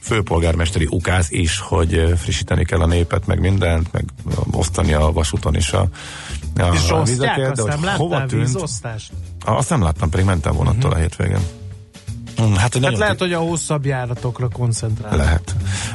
főpolgármesteri 0.00 0.86
ukáz 0.90 1.32
is, 1.32 1.58
hogy 1.58 2.12
frissíteni 2.16 2.64
kell 2.64 2.80
a 2.80 2.86
népet, 2.86 3.26
meg 3.26 3.40
mindent, 3.40 3.92
meg 3.92 4.04
osztani 4.50 4.92
a 4.92 5.12
vasúton 5.12 5.54
is 5.54 5.72
a, 5.72 5.88
a, 6.56 6.74
és 6.74 6.90
a 6.90 7.02
vizeket, 7.02 7.54
de 7.54 7.62
hogy 7.62 7.88
hova 7.96 8.26
tűnt? 8.26 8.42
Vízosztást? 8.42 9.12
Azt 9.44 9.70
nem 9.70 9.82
láttam, 9.82 10.10
pedig 10.10 10.26
mentem 10.26 10.54
vonattal 10.54 10.90
uh-huh. 10.90 10.96
a 10.96 11.00
hétvégén. 11.00 11.57
Hát, 12.38 12.72
hogy 12.72 12.84
hát 12.84 12.98
lehet, 12.98 13.14
t- 13.14 13.20
hogy 13.20 13.32
a 13.32 13.38
hosszabb 13.38 13.84
járatokra 13.84 14.48
koncentrál. 14.48 15.16
Lehet. 15.16 15.54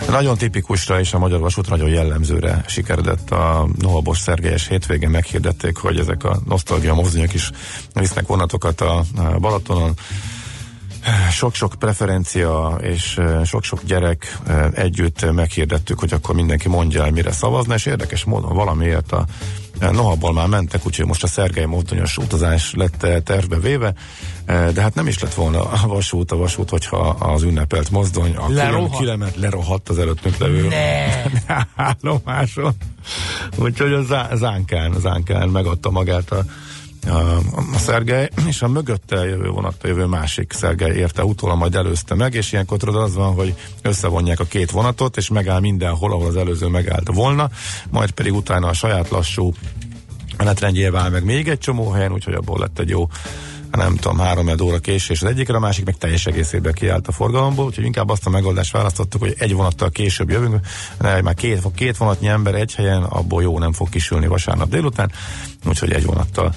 Nagyon 0.10 0.38
tipikusra 0.38 1.00
és 1.00 1.14
a 1.14 1.20
Magyar 1.20 1.40
Vasút 1.40 1.70
nagyon 1.70 1.90
jellemzőre 1.90 2.64
sikeredett 2.68 3.32
a 3.32 3.68
Nohabos 3.80 4.20
Szergelyes 4.20 4.68
hétvégén 4.68 5.10
meghirdették, 5.10 5.78
hogy 5.78 6.00
ezek 6.00 6.24
a 6.24 6.40
nosztalgia 6.48 6.94
mozdonyok 6.94 7.34
is 7.34 7.52
visznek 7.94 8.28
vonatokat 8.28 8.82
a 8.82 9.04
Balatonon. 9.40 9.94
sok-sok 11.32 11.74
preferencia 11.80 12.78
és 12.82 13.18
eh, 13.18 13.46
sok-sok 13.46 13.84
gyerek 13.84 14.38
eh, 14.48 14.66
együtt 14.74 15.32
meghirdettük, 15.32 16.00
hogy 16.00 16.14
akkor 16.14 16.36
mindenki 16.36 16.70
mondja 16.70 17.04
el, 17.04 17.12
mire 17.12 17.32
szavazna, 17.32 17.74
és 17.74 17.86
érdekes 17.86 18.24
módon 18.24 18.56
valamiért 18.56 19.12
a 19.12 19.26
Nohabból 19.80 20.34
már 20.34 20.48
mentek, 20.48 20.86
úgyhogy 20.86 21.06
most 21.06 21.24
a 21.24 21.28
Szergei 21.28 21.66
mozdonyos 21.66 22.18
utazás 22.18 22.74
lett 22.74 23.08
tervbe 23.24 23.60
véve, 23.60 23.94
de 24.46 24.82
hát 24.82 24.96
nem 24.96 25.08
is 25.08 25.20
lett 25.20 25.34
volna 25.34 25.62
a 25.72 25.88
vasút, 25.88 26.32
a 26.32 26.36
vasút, 26.36 26.70
hogyha 26.70 26.98
az 27.08 27.44
ünnepelt 27.44 27.90
mozdony 27.90 28.36
a 28.36 28.50
Lerohadt. 28.50 28.98
kilemet 28.98 29.36
lerohadt 29.36 29.90
az 29.90 30.00
előttünk 30.00 30.38
levő 30.38 30.70
állomáson. 31.76 32.74
Úgyhogy 33.58 33.94
a 33.94 34.02
zá- 34.02 34.36
zánkán, 34.36 34.94
zánkán 35.00 35.50
megadta 35.50 35.90
magát 35.90 36.32
a 36.32 36.44
a, 37.08 37.38
a 37.74 37.78
Szergely, 37.78 38.30
és 38.48 38.62
a 38.62 38.68
mögötte 38.68 39.26
jövő 39.26 39.50
vonattal 39.50 39.90
jövő 39.90 40.06
másik 40.06 40.54
Szergely 40.54 40.96
érte 40.96 41.24
utóla, 41.24 41.56
majd 41.56 41.76
előzte 41.76 42.16
meg, 42.16 42.34
és 42.34 42.52
ilyenkor 42.52 42.78
tudod 42.78 42.96
az 42.96 43.16
van, 43.16 43.34
hogy 43.34 43.56
összevonják 43.82 44.40
a 44.40 44.44
két 44.44 44.72
vonatot, 44.72 45.18
és 45.18 45.30
megáll 45.30 45.60
mindenhol, 45.60 46.12
ahol 46.12 46.28
az 46.28 46.36
előző 46.36 46.68
megállt 46.68 47.08
volna, 47.14 47.50
majd 47.90 48.12
pedig 48.12 48.34
utána 48.34 48.68
a 48.68 48.74
saját 48.74 49.10
lassú 49.10 49.54
menetrendjével 50.38 51.10
meg 51.10 51.24
még 51.24 51.48
egy 51.48 51.58
csomó 51.58 51.90
helyen, 51.90 52.12
úgyhogy 52.12 52.34
abból 52.34 52.60
lett 52.60 52.80
egy 52.80 52.90
jó 52.90 53.08
nem 53.78 53.96
tudom, 53.96 54.18
három 54.18 54.50
óra 54.62 54.80
késés 54.80 55.22
az 55.22 55.30
egyikre, 55.30 55.56
a 55.56 55.60
másik 55.60 55.86
meg 55.86 55.98
teljes 55.98 56.26
egészében 56.26 56.74
kiállt 56.74 57.08
a 57.08 57.12
forgalomból, 57.12 57.66
úgyhogy 57.66 57.86
inkább 57.86 58.10
azt 58.10 58.26
a 58.26 58.30
megoldást 58.30 58.72
választottuk, 58.72 59.22
hogy 59.22 59.36
egy 59.38 59.54
vonattal 59.54 59.90
később 59.90 60.30
jövünk, 60.30 60.60
ne, 61.00 61.22
már 61.22 61.34
két, 61.34 61.62
két 61.76 61.98
vonatnyi 61.98 62.28
ember 62.28 62.56
egy 62.56 62.76
helyen, 62.76 63.04
abból 63.04 63.42
jó 63.42 63.60
nem 63.60 63.74
fog 63.74 63.90
kisülni 63.90 64.28
vasárnap 64.28 64.70
délután, 64.70 65.12
úgyhogy 65.66 65.92
egy 65.92 66.06
vonattal 66.06 66.54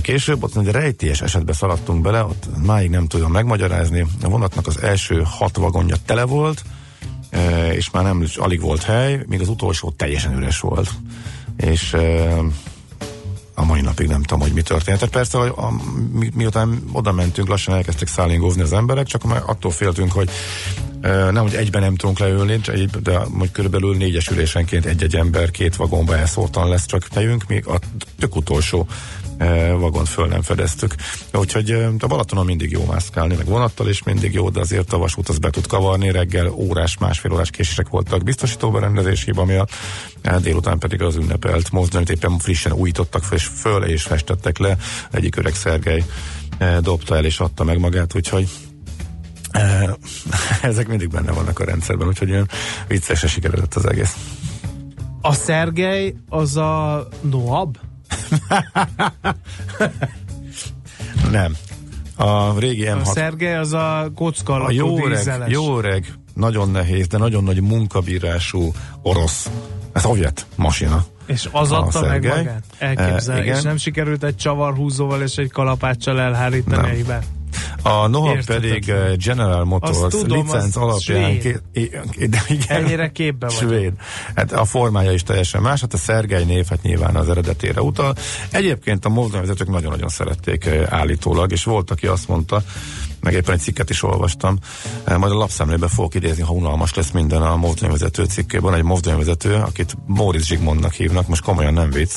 később, 0.00 0.42
ott 0.42 0.56
egy 0.56 0.70
rejtélyes 0.70 1.20
esetbe 1.20 1.52
szaladtunk 1.52 2.02
bele, 2.02 2.24
ott 2.24 2.46
máig 2.66 2.90
nem 2.90 3.06
tudom 3.06 3.32
megmagyarázni, 3.32 4.06
a 4.22 4.28
vonatnak 4.28 4.66
az 4.66 4.82
első 4.82 5.22
hat 5.24 5.56
vagonja 5.56 5.96
tele 6.06 6.24
volt, 6.24 6.62
e, 7.30 7.72
és 7.74 7.90
már 7.90 8.02
nem 8.02 8.26
alig 8.36 8.60
volt 8.60 8.82
hely, 8.82 9.24
még 9.26 9.40
az 9.40 9.48
utolsó 9.48 9.90
teljesen 9.90 10.36
üres 10.36 10.60
volt. 10.60 10.90
És 11.56 11.92
e, 11.92 12.34
a 13.58 13.64
mai 13.64 13.80
napig 13.80 14.08
nem 14.08 14.22
tudom, 14.22 14.40
hogy 14.40 14.52
mi 14.52 14.62
történt. 14.62 14.98
Tehát 14.98 15.14
persze, 15.14 15.38
hogy 15.38 15.52
a, 15.56 15.72
mi, 16.12 16.30
miután 16.34 16.82
oda 16.92 17.12
mentünk, 17.12 17.48
lassan 17.48 17.74
elkezdtek 17.74 18.08
szállingózni 18.08 18.62
az 18.62 18.72
emberek, 18.72 19.06
csak 19.06 19.22
már 19.24 19.42
attól 19.46 19.70
féltünk, 19.70 20.12
hogy 20.12 20.30
e, 21.00 21.30
nem, 21.30 21.42
hogy 21.42 21.54
egyben 21.54 21.82
nem 21.82 21.94
tudunk 21.94 22.18
leülni, 22.18 22.60
de 23.02 23.18
hogy 23.38 23.50
körülbelül 23.50 23.96
négyes 23.96 24.28
ülésenként 24.28 24.84
egy-egy 24.84 25.16
ember 25.16 25.50
két 25.50 25.76
vagonba 25.76 26.16
elszórtan 26.16 26.68
lesz 26.68 26.86
csak 26.86 27.06
helyünk, 27.14 27.46
még 27.48 27.66
a 27.66 27.78
tök 28.18 28.36
utolsó 28.36 28.86
e, 29.38 29.72
vagont 29.72 30.08
föl 30.08 30.26
nem 30.26 30.42
fedeztük. 30.42 30.94
Úgyhogy 31.32 31.70
e, 31.70 31.90
a 31.98 32.06
Balatonon 32.06 32.44
mindig 32.44 32.70
jó 32.70 32.84
mászkálni, 32.84 33.36
meg 33.36 33.46
vonattal 33.46 33.88
is 33.88 34.02
mindig 34.02 34.32
jó, 34.32 34.50
de 34.50 34.60
azért 34.60 34.92
a 34.92 34.98
vasút 34.98 35.28
az 35.28 35.38
be 35.38 35.50
tud 35.50 35.66
kavarni, 35.66 36.10
reggel 36.10 36.48
órás, 36.50 36.98
másfél 36.98 37.32
órás 37.32 37.50
késések 37.50 37.88
voltak 37.88 38.22
biztosítóberendezés 38.22 39.24
hiba 39.24 39.44
miatt, 39.44 39.70
e, 40.22 40.38
délután 40.38 40.78
pedig 40.78 41.02
az 41.02 41.16
ünnepelt 41.16 41.70
mozdonyt 41.70 42.10
éppen 42.10 42.38
frissen 42.38 42.72
újítottak 42.72 43.22
föl, 43.22 43.36
és 43.36 43.44
föl 43.44 43.84
és 43.84 44.02
festettek 44.02 44.58
le. 44.58 44.76
Egyik 45.10 45.36
öreg 45.36 45.54
Szergely 45.54 46.04
e, 46.58 46.80
dobta 46.80 47.16
el 47.16 47.24
és 47.24 47.40
adta 47.40 47.64
meg 47.64 47.78
magát, 47.78 48.14
úgyhogy 48.14 48.48
ezek 50.62 50.88
mindig 50.88 51.08
benne 51.08 51.32
vannak 51.32 51.58
a 51.58 51.64
rendszerben, 51.64 52.08
úgyhogy 52.08 52.28
ilyen 52.28 52.48
viccesre 52.88 53.28
sikeredett 53.28 53.74
az 53.74 53.86
egész. 53.86 54.16
A 55.20 55.32
Szergej 55.32 56.14
az 56.28 56.56
a 56.56 57.08
Noab? 57.20 57.76
Nem. 61.30 61.56
A 62.16 62.58
régi 62.58 62.84
M6... 62.86 63.00
A 63.00 63.04
Szergej 63.04 63.56
az 63.56 63.72
a 63.72 64.10
kocka 64.14 64.54
a 64.54 64.70
jó 64.70 65.06
öreg, 65.06 65.42
jó 65.46 65.78
öreg, 65.78 66.12
nagyon 66.34 66.70
nehéz, 66.70 67.06
de 67.06 67.18
nagyon 67.18 67.44
nagy 67.44 67.60
munkabírású 67.60 68.72
orosz, 69.02 69.50
ez 69.92 70.02
szovjet 70.02 70.46
masina. 70.54 71.04
És 71.26 71.48
az 71.52 71.72
A 71.72 71.78
adta 71.82 72.00
meg 72.00 72.10
Szergej. 72.10 72.36
magát? 72.36 72.62
Elképzel. 72.78 73.36
E, 73.36 73.42
igen. 73.42 73.56
és 73.56 73.62
nem 73.62 73.76
sikerült 73.76 74.24
egy 74.24 74.36
csavarhúzóval 74.36 75.22
és 75.22 75.36
egy 75.36 75.50
kalapáccsal 75.50 76.20
elhárítani 76.20 76.76
Nem. 76.76 76.84
egybe? 76.84 77.22
A 77.86 78.06
Noha 78.06 78.36
pedig 78.46 78.88
eh, 78.88 79.12
General 79.16 79.64
Motors 79.64 80.00
Azt 80.00 80.18
tudom, 80.18 80.44
licenc 80.44 80.76
alapján 80.76 81.30
svéd. 81.30 81.40
ké- 81.72 82.28
de 82.30 82.42
igen, 82.48 82.82
Ennyire 82.84 83.10
képbe 83.12 83.46
vagy. 83.46 83.56
Svéd. 83.56 83.92
Hát 84.34 84.52
a 84.52 84.64
formája 84.64 85.12
is 85.12 85.22
teljesen 85.22 85.62
más, 85.62 85.80
hát 85.80 85.92
a 85.94 85.96
Szergely 85.96 86.44
név 86.44 86.66
hát 86.68 86.82
nyilván 86.82 87.16
az 87.16 87.28
eredetére 87.28 87.80
utal. 87.80 88.14
Egyébként 88.50 89.04
a 89.04 89.08
mozdonyvezetők 89.08 89.68
nagyon-nagyon 89.68 90.08
szerették 90.08 90.64
eh, 90.64 90.86
állítólag, 90.92 91.52
és 91.52 91.64
volt, 91.64 91.90
aki 91.90 92.06
azt 92.06 92.28
mondta, 92.28 92.62
meg 93.26 93.34
éppen 93.34 93.54
egy 93.54 93.60
cikket 93.60 93.90
is 93.90 94.02
olvastam, 94.02 94.58
majd 95.04 95.32
a 95.32 95.36
lapszemlébe 95.36 95.88
fogok 95.88 96.14
idézni, 96.14 96.42
ha 96.42 96.52
unalmas 96.52 96.94
lesz 96.94 97.10
minden 97.10 97.42
a 97.42 97.56
mozdonyvezető 97.56 98.24
cikkében, 98.24 98.74
egy 98.74 98.82
mozdonyvezető, 98.82 99.54
akit 99.54 99.96
Móricz 100.06 100.44
Zsigmondnak 100.44 100.92
hívnak, 100.92 101.28
most 101.28 101.42
komolyan 101.42 101.72
nem 101.72 101.90
vicc, 101.90 102.12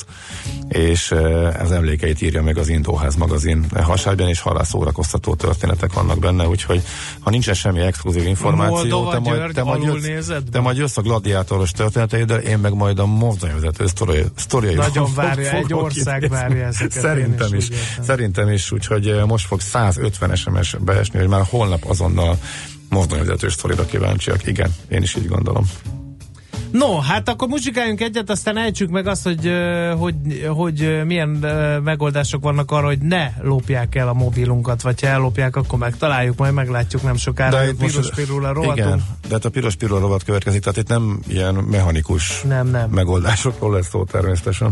és 0.68 1.16
az 1.60 1.72
emlékeit 1.72 2.22
írja 2.22 2.44
meg 2.44 2.58
az 2.58 2.68
Indóház 2.68 3.16
magazin 3.16 3.66
hasábján, 3.84 4.30
és 4.30 4.40
halászórakoztató 4.40 5.36
történetek 5.36 5.94
vannak 5.94 6.20
benne, 6.20 6.48
úgyhogy 6.48 6.82
ha 7.20 7.30
nincsen 7.30 7.54
semmi 7.54 7.80
exkluzív 7.80 8.26
információ, 8.28 8.76
Moldova, 8.76 9.12
te 9.12 9.20
majd, 9.20 9.54
te, 9.54 9.64
majd 9.64 9.84
jössz, 9.84 10.06
nézed 10.06 10.44
te 10.52 10.60
majd 10.60 10.78
jössz 10.78 10.98
a 10.98 11.02
gladiátoros 11.02 11.72
történeteiddel, 11.72 12.40
én 12.40 12.58
meg 12.58 12.74
majd 12.74 13.00
a 13.00 13.06
mozdonyvezető 13.06 13.88
sztori, 13.88 14.24
sztoriaival 14.36 14.88
Nagyon 14.88 15.14
várja, 15.16 15.52
egy 15.52 15.74
ország 15.74 16.30
várja 16.30 16.66
ezeket, 16.66 16.92
Szerintem 16.92 17.54
is. 17.54 17.70
is, 17.70 17.76
szerintem 18.02 18.50
is, 18.50 18.72
úgyhogy 18.72 19.22
most 19.28 19.48
fog 19.48 19.62
150 19.62 20.36
SMS 20.36 20.76
beesni, 21.00 21.20
hogy 21.20 21.28
már 21.28 21.46
holnap 21.50 21.86
azonnal 21.88 22.38
mozdonyvezető 22.90 23.50
sztorira 23.50 23.86
kíváncsiak. 23.86 24.48
Igen, 24.48 24.76
én 24.88 25.02
is 25.02 25.16
így 25.16 25.28
gondolom. 25.28 25.64
No, 26.72 26.98
hát 27.00 27.30
akkor 27.30 27.48
muzsikáljunk 27.48 28.02
egyet, 28.02 28.30
aztán 28.30 28.58
ejtsük 28.58 28.90
meg 28.90 29.08
azt, 29.08 29.24
hogy, 29.24 29.52
hogy, 29.98 30.16
hogy 30.48 31.02
milyen 31.06 31.30
megoldások 31.84 32.44
vannak 32.44 32.72
arra, 32.72 32.86
hogy 32.86 33.00
ne 33.00 33.32
lopják 33.42 33.96
el 33.96 34.08
a 34.08 34.14
mobilunkat, 34.14 34.82
vagy 34.82 35.02
ha 35.02 35.08
ellopják, 35.08 35.56
akkor 35.56 35.80
megtaláljuk, 35.80 36.38
majd 36.38 36.54
meglátjuk 36.54 37.02
nem 37.04 37.16
sokára. 37.16 37.66
itt 37.68 37.80
most- 37.82 37.96
Piros 37.96 38.12
pirula 38.16 38.54
rovatunk. 38.54 38.78
Igen, 38.78 39.04
de 39.28 39.34
hát 39.34 39.46
a 39.46 39.50
piros 39.50 39.76
pirula 39.76 40.00
rovat 40.00 40.24
következik, 40.24 40.62
tehát 40.62 40.78
itt 40.78 40.88
nem 40.88 41.20
ilyen 41.28 41.56
mechanikus 41.56 42.42
Nem, 42.42 42.68
nem. 42.68 42.90
megoldásokról 42.90 43.74
lesz 43.74 43.90
szó 43.90 44.04
természetesen. 44.04 44.72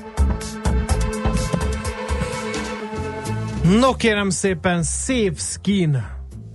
No 3.79 3.95
kérem 3.95 4.29
szépen, 4.29 4.83
Safe 4.83 5.33
Skin. 5.35 6.03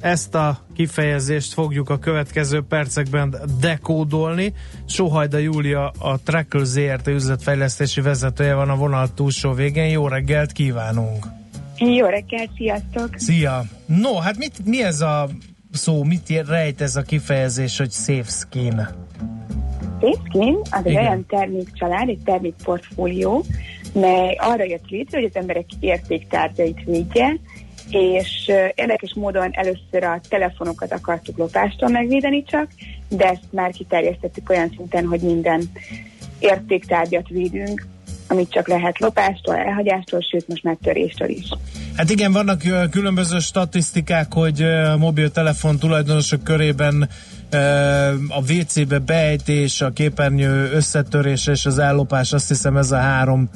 Ezt 0.00 0.34
a 0.34 0.58
kifejezést 0.74 1.52
fogjuk 1.52 1.90
a 1.90 1.98
következő 1.98 2.62
percekben 2.68 3.34
dekódolni. 3.60 4.52
Sohajda 4.86 5.38
Júlia, 5.38 5.92
a 5.98 6.18
Trackle 6.24 6.64
ZRT 6.64 7.06
üzletfejlesztési 7.06 8.00
vezetője 8.00 8.54
van 8.54 8.70
a 8.70 8.76
vonal 8.76 9.14
túlsó 9.14 9.52
végén. 9.52 9.88
Jó 9.88 10.08
reggelt 10.08 10.52
kívánunk! 10.52 11.26
Jó 11.78 12.06
reggelt, 12.06 12.50
sziasztok! 12.56 13.10
Szia! 13.14 13.64
No, 13.86 14.18
hát 14.18 14.36
mit, 14.36 14.64
mi 14.64 14.82
ez 14.82 15.00
a 15.00 15.28
szó, 15.72 16.04
mit 16.04 16.44
rejt 16.48 16.80
ez 16.80 16.96
a 16.96 17.02
kifejezés, 17.02 17.78
hogy 17.78 17.90
Safe 17.90 18.30
Skin? 18.30 18.88
Safe 20.00 20.20
Skin 20.28 20.56
az 20.70 20.84
egy 20.84 20.96
olyan 20.96 21.26
termékcsalád, 21.28 22.08
egy 22.08 22.20
termékportfólió, 22.24 23.44
mely 24.01 24.36
arra 24.38 24.64
jött 24.64 24.88
létre, 24.88 25.18
hogy 25.18 25.30
az 25.32 25.40
emberek 25.40 25.66
értéktárgyait 25.80 26.84
védje, 26.84 27.36
és 27.90 28.51
érdekes 28.74 29.14
módon 29.14 29.51
először 29.53 30.05
a 30.05 30.20
telefonokat 30.28 30.92
akartuk 30.92 31.36
lopástól 31.36 31.88
megvédeni 31.88 32.44
csak, 32.44 32.68
de 33.09 33.24
ezt 33.24 33.53
már 33.53 33.70
kiterjesztettük 33.70 34.51
olyan 34.51 34.72
szinten, 34.76 35.07
hogy 35.07 35.20
minden 35.20 35.62
értéktárgyat 36.38 37.28
védünk, 37.28 37.86
amit 38.28 38.51
csak 38.51 38.68
lehet 38.68 38.99
lopástól, 38.99 39.57
elhagyástól, 39.57 40.20
sőt 40.20 40.49
most 40.49 40.62
már 40.62 40.76
töréstől 40.82 41.28
is. 41.28 41.49
Hát 41.97 42.11
igen, 42.11 42.32
vannak 42.32 42.62
különböző 42.90 43.38
statisztikák, 43.38 44.32
hogy 44.32 44.62
a 44.62 44.97
mobiltelefon 44.97 45.78
tulajdonosok 45.78 46.44
körében 46.44 47.09
a 48.28 48.53
WC-be 48.53 48.99
beejtés, 48.99 49.80
a 49.80 49.90
képernyő 49.90 50.70
összetörése 50.72 51.53
és 51.53 51.66
az 51.66 51.78
ellopás, 51.78 52.32
azt 52.32 52.49
hiszem 52.49 52.76
ez 52.76 52.90
a 52.90 52.97
három, 52.97 53.51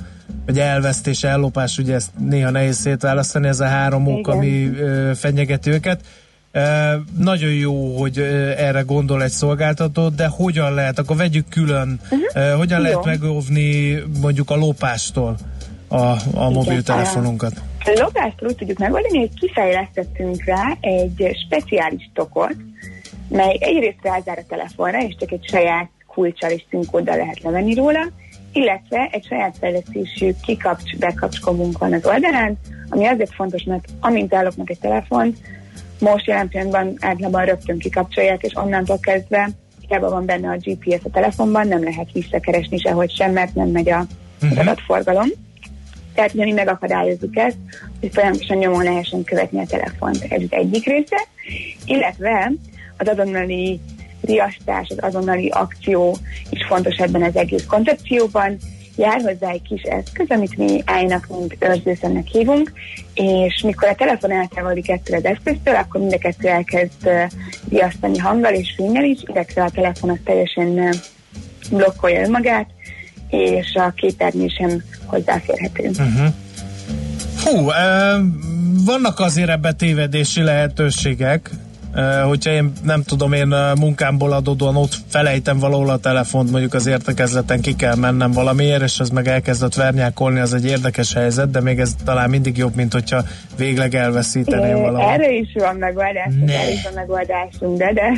vagy 0.46 0.58
elvesztés, 0.58 1.24
ellopás, 1.24 1.78
ugye 1.78 1.94
ezt 1.94 2.10
néha 2.18 2.50
nehéz 2.50 2.76
szétválasztani, 2.76 3.48
ez 3.48 3.60
a 3.60 3.66
három 3.66 4.06
ok, 4.06 4.18
Igen. 4.18 4.36
ami 4.36 4.70
ö, 4.78 5.10
fenyegeti 5.14 5.70
őket. 5.70 6.00
Ö, 6.52 6.60
nagyon 7.18 7.50
jó, 7.52 7.96
hogy 7.96 8.18
erre 8.56 8.80
gondol 8.80 9.22
egy 9.22 9.30
szolgáltató, 9.30 10.08
de 10.08 10.26
hogyan 10.26 10.74
lehet, 10.74 10.98
akkor 10.98 11.16
vegyük 11.16 11.48
külön, 11.48 12.00
uh-huh. 12.10 12.58
hogyan 12.58 12.78
Jó. 12.78 12.84
lehet 12.84 13.04
megóvni 13.04 14.02
mondjuk 14.20 14.50
a 14.50 14.56
lopástól 14.56 15.36
a, 15.88 16.16
a 16.34 16.50
mobiltelefonunkat? 16.50 17.52
A 17.84 18.00
lopást 18.00 18.42
úgy 18.42 18.56
tudjuk 18.56 18.78
megoldani, 18.78 19.18
hogy 19.18 19.34
kifejlesztettünk 19.40 20.44
rá 20.44 20.76
egy 20.80 21.36
speciális 21.46 22.10
tokot, 22.14 22.56
mely 23.28 23.56
egyrészt 23.60 23.98
rázár 24.02 24.38
a 24.38 24.44
telefonra, 24.48 25.02
és 25.02 25.16
csak 25.18 25.30
egy 25.30 25.46
saját 25.48 25.90
kulcsal 26.06 26.50
és 26.50 26.64
színkóddal 26.70 27.16
lehet 27.16 27.42
levenni 27.42 27.74
róla, 27.74 28.10
illetve 28.52 29.08
egy 29.12 29.24
saját 29.24 29.56
fejlesztésű 29.58 30.30
kikapcs, 30.42 30.96
bekapcsolónk 30.96 31.78
van 31.78 31.92
az 31.92 32.06
oldalán, 32.06 32.58
ami 32.88 33.06
azért 33.06 33.34
fontos, 33.34 33.62
mert 33.62 33.84
amint 34.00 34.32
ellopnak 34.32 34.70
egy 34.70 34.78
telefont, 34.78 35.38
most 35.98 36.26
jelen 36.26 36.48
pillanatban 36.48 36.96
általában 37.00 37.44
rögtön 37.44 37.78
kikapcsolják, 37.78 38.42
és 38.42 38.56
onnantól 38.56 38.98
kezdve 38.98 39.48
hiába 39.88 40.10
van 40.10 40.26
benne 40.26 40.50
a 40.50 40.56
GPS 40.56 41.04
a 41.04 41.10
telefonban, 41.10 41.68
nem 41.68 41.82
lehet 41.82 42.12
visszakeresni 42.12 42.78
sehogy 42.78 43.10
sem, 43.10 43.32
mert 43.32 43.54
nem 43.54 43.68
megy 43.68 43.90
a 43.90 44.06
az 44.40 44.58
adatforgalom. 44.58 45.28
Tehát 46.14 46.34
ugye 46.34 46.44
mi 46.44 46.52
megakadályozzuk 46.52 47.36
ezt, 47.36 47.56
hogy 48.00 48.10
folyamatosan 48.12 48.56
nyomon 48.56 48.82
lehessen 48.82 49.24
követni 49.24 49.60
a 49.60 49.66
telefont. 49.66 50.26
Ez 50.28 50.42
az 50.42 50.52
egyik 50.52 50.84
része. 50.84 51.16
Illetve 51.84 52.52
az 52.96 53.08
azonnali 53.08 53.80
riasztás, 54.20 54.88
az 54.88 54.96
azonnali 55.00 55.48
akció 55.48 56.16
is 56.50 56.66
fontos 56.66 56.96
ebben 56.96 57.22
az 57.22 57.36
egész 57.36 57.64
koncepcióban. 57.66 58.56
Jár 58.96 59.20
hozzá 59.20 59.50
egy 59.50 59.62
kis 59.62 59.82
eszköz, 59.82 60.26
amit 60.28 60.56
mi 60.56 60.82
állnak, 60.84 61.26
mint 61.38 61.56
őrzőszemnek 61.58 62.26
hívunk, 62.26 62.72
és 63.14 63.62
mikor 63.62 63.88
a 63.88 63.94
telefon 63.94 64.32
eltávolodik 64.32 64.90
ettől 64.90 65.16
az 65.16 65.24
eszköztől, 65.24 65.74
akkor 65.74 66.00
mind 66.00 66.12
a 66.12 66.18
kettő 66.18 66.48
elkezd 66.48 67.08
riasztani 67.68 68.18
hanggal 68.18 68.52
és 68.52 68.72
fényel 68.76 69.04
is, 69.04 69.18
illetve 69.26 69.62
a 69.62 69.70
telefon 69.70 70.10
az 70.10 70.18
teljesen 70.24 70.94
blokkolja 71.70 72.20
önmagát, 72.20 72.66
és 73.28 73.74
a 73.74 73.92
képernyő 73.96 74.46
sem 74.48 74.82
hozzáférhető. 75.04 75.88
Uh-huh. 75.88 76.34
Hú, 77.44 77.70
e, 77.70 78.16
vannak 78.84 79.18
azért 79.20 79.48
ebbe 79.48 79.72
tévedési 79.72 80.42
lehetőségek, 80.42 81.50
hogyha 82.26 82.50
én 82.50 82.72
nem 82.82 83.02
tudom, 83.02 83.32
én 83.32 83.54
munkámból 83.78 84.32
adódóan 84.32 84.76
ott 84.76 84.94
felejtem 85.08 85.58
valahol 85.58 85.90
a 85.90 85.98
telefont, 85.98 86.50
mondjuk 86.50 86.74
az 86.74 86.86
értekezleten 86.86 87.60
ki 87.60 87.76
kell 87.76 87.94
mennem 87.94 88.32
valamiért, 88.32 88.82
és 88.82 89.00
az 89.00 89.08
meg 89.08 89.26
elkezdett 89.28 89.74
vernyákolni, 89.74 90.40
az 90.40 90.54
egy 90.54 90.66
érdekes 90.66 91.14
helyzet, 91.14 91.50
de 91.50 91.60
még 91.60 91.78
ez 91.78 91.94
talán 92.04 92.30
mindig 92.30 92.56
jobb, 92.56 92.74
mint 92.74 92.92
hogyha 92.92 93.22
végleg 93.56 93.94
elveszíteném 93.94 94.76
É, 94.76 94.80
valahol. 94.80 95.12
Erre 95.12 95.30
is 95.32 95.52
van 95.54 95.76
megoldás, 95.76 96.32
Ne. 96.44 96.52
erre 96.52 96.72
is 96.72 96.82
van 96.82 96.92
megoldásunk, 96.94 97.78
de, 97.78 97.92
de 97.92 98.12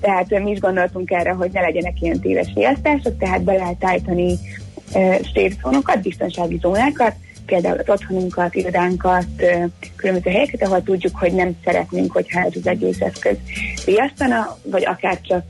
tehát 0.00 0.42
mi 0.42 0.50
is 0.50 0.58
gondoltunk 0.58 1.10
erre, 1.10 1.30
hogy 1.30 1.50
ne 1.52 1.60
legyenek 1.60 2.00
ilyen 2.00 2.20
téves 2.20 2.52
riasztások, 2.54 3.18
tehát 3.18 3.42
be 3.42 3.52
lehet 3.52 3.84
állítani 3.84 4.38
e, 4.92 5.18
szétzónokat, 5.34 6.02
biztonsági 6.02 6.58
zónákat, 6.60 7.14
például 7.46 7.78
az 7.78 7.88
otthonunkat, 7.88 8.54
irodánkat, 8.54 9.26
különböző 9.96 10.30
helyeket, 10.30 10.62
ahol 10.62 10.82
tudjuk, 10.82 11.16
hogy 11.16 11.32
nem 11.32 11.56
szeretnénk, 11.64 12.12
hogyha 12.12 12.40
ez 12.40 12.52
az 12.54 12.66
egész 12.66 13.00
eszköz 13.00 13.36
riasztana, 13.84 14.58
vagy 14.62 14.84
akár 14.84 15.20
csak 15.20 15.44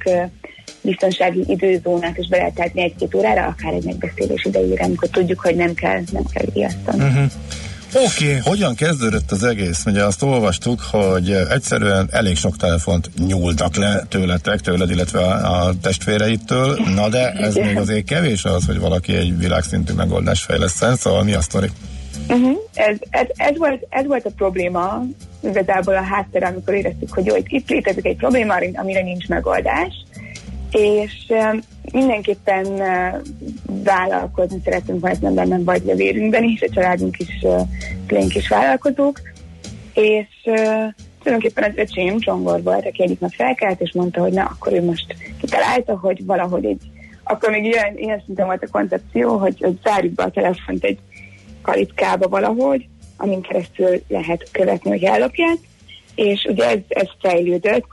biztonsági 0.81 1.45
időzónát 1.47 2.19
is 2.19 2.29
be 2.29 2.37
lehet 2.37 2.61
állítani 2.61 2.83
egy-két 2.83 3.15
órára, 3.15 3.47
akár 3.47 3.73
egy 3.73 3.85
megbeszélés 3.85 4.45
idejére, 4.45 4.85
amikor 4.85 5.09
tudjuk, 5.09 5.41
hogy 5.41 5.57
nem 5.57 5.75
kell, 5.75 6.03
nem 6.13 6.25
kell 6.33 6.45
riasztani. 6.55 7.03
Uh-huh. 7.03 7.31
Oké, 8.05 8.29
okay. 8.29 8.41
Hogyan 8.45 8.75
kezdődött 8.75 9.31
az 9.31 9.45
egész? 9.45 9.85
Ugye 9.87 10.05
azt 10.05 10.23
olvastuk, 10.23 10.81
hogy 10.91 11.31
egyszerűen 11.31 12.09
elég 12.11 12.37
sok 12.37 12.57
telefont 12.57 13.11
nyúltak 13.27 13.77
le 13.77 14.03
tőletek, 14.09 14.61
tőled, 14.61 14.91
illetve 14.91 15.21
a, 15.21 15.73
testvéreittől. 15.83 16.79
Na 16.95 17.09
de 17.09 17.31
ez 17.31 17.57
Igen. 17.57 17.67
még 17.67 17.77
azért 17.77 18.07
kevés 18.07 18.45
az, 18.45 18.67
hogy 18.67 18.79
valaki 18.79 19.17
egy 19.17 19.39
világszintű 19.39 19.93
megoldást 19.93 20.45
fejleszten, 20.45 20.97
szóval 20.97 21.23
mi 21.23 21.35
a 21.35 21.41
sztori? 21.41 21.69
Uh-huh. 22.29 22.57
Ez, 22.75 22.97
ez, 23.11 23.27
ez, 23.37 23.57
volt, 23.59 23.87
ez 23.89 24.07
volt 24.07 24.27
a 24.27 24.31
probléma, 24.37 25.03
igazából 25.41 25.95
a 25.95 26.03
háttér, 26.03 26.45
amikor 26.45 26.75
éreztük, 26.75 27.13
hogy 27.13 27.27
jó, 27.27 27.35
itt 27.47 27.69
létezik 27.69 28.07
egy 28.07 28.17
probléma, 28.17 28.55
amire 28.73 29.03
nincs 29.03 29.29
megoldás, 29.29 30.06
és 30.77 31.33
mindenképpen 31.93 32.67
vállalkozni 33.65 34.61
szeretünk, 34.65 35.01
mert 35.01 35.21
nem 35.21 35.35
bennem 35.35 35.65
vagy 35.65 35.91
a 35.91 35.95
vérünkben 35.95 36.45
is, 36.45 36.63
a 36.63 36.71
családunk 36.71 37.19
is, 37.19 37.47
szüleink 38.07 38.35
is 38.35 38.49
vállalkozók, 38.49 39.21
és 39.95 40.27
tulajdonképpen 41.23 41.71
az 41.71 41.77
öcsém 41.77 42.19
Csongor 42.19 42.63
volt, 42.63 42.87
aki 42.87 43.03
egyik 43.03 43.21
nap 43.21 43.33
felkelt, 43.33 43.81
és 43.81 43.93
mondta, 43.93 44.21
hogy 44.21 44.33
na, 44.33 44.45
akkor 44.45 44.73
ő 44.73 44.85
most 44.85 45.17
kitalálta, 45.41 45.99
hogy 45.99 46.25
valahogy 46.25 46.65
egy, 46.65 46.83
akkor 47.25 47.51
még 47.51 47.65
ilyen, 47.65 47.99
ilyen 47.99 48.23
szinten 48.27 48.47
volt 48.47 48.63
a 48.63 48.71
koncepció, 48.71 49.37
hogy, 49.37 49.61
hogy 49.61 49.79
zárjuk 49.83 50.13
be 50.13 50.23
a 50.23 50.31
telefont 50.31 50.85
egy 50.85 50.99
kalitkába 51.63 52.29
valahogy, 52.29 52.89
amin 53.17 53.41
keresztül 53.41 54.03
lehet 54.09 54.49
követni, 54.53 54.91
hogy 54.91 55.03
ellopják, 55.03 55.57
és 56.15 56.47
ugye 56.51 56.65
ez, 56.65 56.79
ez 56.89 57.09
fejlődött 57.21 57.87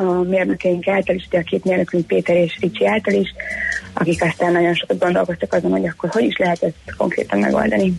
a 0.00 0.22
mérnökeink 0.22 0.88
által 0.88 1.14
is, 1.14 1.26
ugye 1.28 1.38
a 1.38 1.42
két 1.42 1.64
mérnökünk 1.64 2.06
Péter 2.06 2.36
és 2.36 2.58
Ricsi 2.60 2.86
által 2.86 3.14
is, 3.14 3.34
akik 3.92 4.22
aztán 4.22 4.52
nagyon 4.52 4.74
sokat 4.74 4.98
gondolkoztak 4.98 5.52
azon, 5.52 5.70
hogy 5.70 5.86
akkor 5.86 6.10
hogy 6.10 6.24
is 6.24 6.36
lehet 6.36 6.62
ezt 6.62 6.96
konkrétan 6.96 7.38
megoldani. 7.38 7.96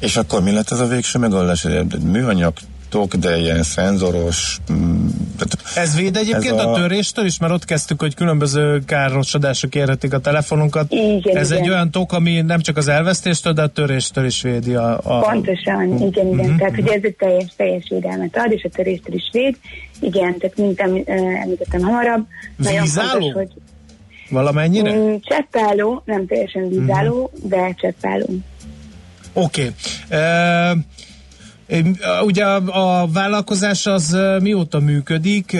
És 0.00 0.16
akkor 0.16 0.42
mi 0.42 0.52
lett 0.52 0.70
ez 0.70 0.80
a 0.80 0.86
végső 0.86 1.18
megoldás? 1.18 1.66
Műanyag 2.04 2.52
tok, 2.88 3.14
de 3.14 3.36
ilyen 3.38 3.62
szenzoros... 3.62 4.58
mm, 4.72 5.06
tehát 5.38 5.76
Ez 5.88 5.96
véd 5.96 6.16
egyébként 6.16 6.54
Ez 6.58 6.64
a... 6.64 6.72
a- 6.72 6.74
töréstől 6.74 7.24
is, 7.24 7.38
mert 7.38 7.52
ott 7.52 7.64
kezdtük, 7.64 8.00
hogy 8.00 8.14
különböző 8.14 8.82
károsodások 8.86 9.74
érhetik 9.74 10.12
a 10.12 10.18
telefonunkat. 10.18 10.92
Igen, 10.92 11.36
Ez 11.36 11.50
igen. 11.50 11.62
egy 11.62 11.68
olyan 11.68 11.90
tok, 11.90 12.12
ami 12.12 12.40
nem 12.40 12.60
csak 12.60 12.76
az 12.76 12.88
elvesztéstől, 12.88 13.52
de 13.52 13.62
a 13.62 13.66
töréstől 13.66 14.24
is 14.24 14.42
védi 14.42 14.74
a... 14.74 15.00
a... 15.02 15.18
Pontosan, 15.20 15.82
igen, 16.06 16.26
igen. 16.26 16.46
Mhm. 16.48 16.56
Tehát, 16.56 16.74
hogy 16.74 16.86
ez 16.88 17.00
egy 17.02 17.16
teljes, 17.18 17.46
teljes 17.56 17.86
védelmet 17.88 18.36
ad, 18.36 18.52
és 18.52 18.64
a 18.64 18.68
töréstől 18.68 19.14
is 19.14 19.28
véd. 19.32 19.56
Igen, 20.00 20.38
tehát 20.38 20.56
mint 20.56 20.80
em- 20.80 21.08
említettem 21.42 21.80
hamarabb. 21.80 22.26
nagyon 22.56 22.82
Vízálló? 22.82 23.10
fontos, 23.10 23.32
hogy 23.32 23.48
Valamennyire? 24.30 24.92
mm, 24.94 25.14
cseppálló, 25.20 26.02
nem 26.04 26.26
teljesen 26.26 26.68
vízálló, 26.68 27.30
Mhm. 27.40 27.48
de 27.48 27.74
cseppálló. 27.80 28.26
Oké. 29.32 29.72
Okay. 30.08 30.78
Ugye 32.24 32.44
a, 32.44 33.00
a 33.00 33.06
vállalkozás 33.12 33.86
az 33.86 34.16
mióta 34.42 34.78
működik, 34.80 35.56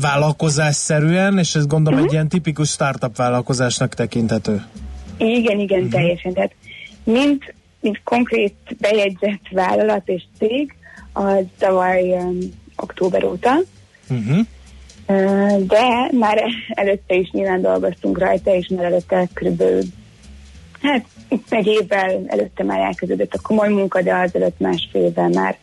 vállalkozásszerűen, 0.00 1.38
és 1.38 1.54
ez 1.54 1.66
gondolom 1.66 1.98
Mhm. 1.98 2.08
egy 2.08 2.12
ilyen 2.12 2.28
tipikus 2.28 2.68
startup 2.68 3.16
vállalkozásnak 3.16 3.94
tekinthető. 3.94 4.64
Igen, 5.18 5.58
igen, 5.58 5.78
uh-huh. 5.78 5.92
teljesen. 5.92 6.32
Tehát 6.32 6.52
mint, 7.04 7.54
mint 7.80 8.00
konkrét 8.04 8.54
bejegyzett 8.80 9.42
vállalat 9.50 10.08
és 10.08 10.22
cég, 10.38 10.74
az 11.12 11.44
tavaly 11.58 12.10
um, 12.10 12.38
október 12.76 13.24
óta, 13.24 13.50
Uh-huh. 14.10 14.38
uh, 15.06 15.66
de 15.66 16.08
már 16.18 16.42
előtte 16.68 17.14
is 17.14 17.30
nyilván 17.30 17.60
dolgoztunk 17.60 18.18
rajta, 18.18 18.54
és 18.54 18.68
már 18.76 18.84
előtte 18.84 19.28
körülbelül 19.34 19.82
hát 20.82 21.04
egy 21.48 21.66
évvel 21.66 22.22
előtte 22.26 22.64
már 22.64 22.80
elkezdődött 22.80 23.34
a 23.34 23.40
komoly 23.42 23.68
munka, 23.68 24.02
de 24.02 24.14
azelőtt 24.14 24.58
másfél 24.58 25.02
évvel 25.02 25.28
már, 25.28 25.56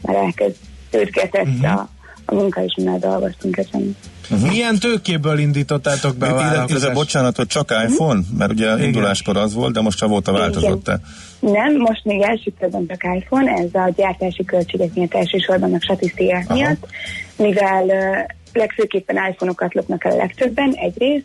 már 0.00 0.16
elkezdődgetett 0.16 1.46
uh-huh. 1.46 1.72
a, 1.72 1.88
a 2.24 2.34
munka, 2.34 2.64
és 2.64 2.74
mi 2.76 2.82
már 2.82 2.98
dolgoztunk 2.98 3.56
ezen. 3.56 3.96
Uh-huh. 4.30 4.48
Milyen 4.48 4.78
tőkéből 4.78 5.38
indítottátok 5.38 6.16
be 6.16 6.26
a 6.26 6.34
vállalkozást? 6.34 6.94
bocsánat, 6.94 7.36
hogy 7.36 7.46
csak 7.46 7.74
iPhone? 7.88 8.20
Mert 8.38 8.52
ugye 8.52 8.66
Igen. 8.66 8.82
induláskor 8.82 9.36
az 9.36 9.54
volt, 9.54 9.72
de 9.72 9.80
most 9.80 10.02
avóta 10.02 10.32
változott-e? 10.32 11.00
Nem, 11.40 11.76
most 11.76 12.04
még 12.04 12.20
első 12.20 12.52
körben 12.58 12.86
csak 12.86 13.02
iPhone, 13.16 13.52
ez 13.52 13.68
a 13.72 13.92
gyártási 13.96 14.44
költségek 14.44 14.94
miatt 14.94 15.14
elsősorban 15.14 15.74
a 15.74 15.80
statisztiák 15.80 16.44
Aha. 16.48 16.58
miatt, 16.58 16.86
mivel 17.36 17.84
uh, 17.84 18.24
legfőképpen 18.56 19.30
iPhone-okat 19.30 19.74
lopnak 19.74 20.04
el 20.04 20.12
a 20.12 20.16
legtöbben, 20.16 20.72
egyrészt, 20.72 21.24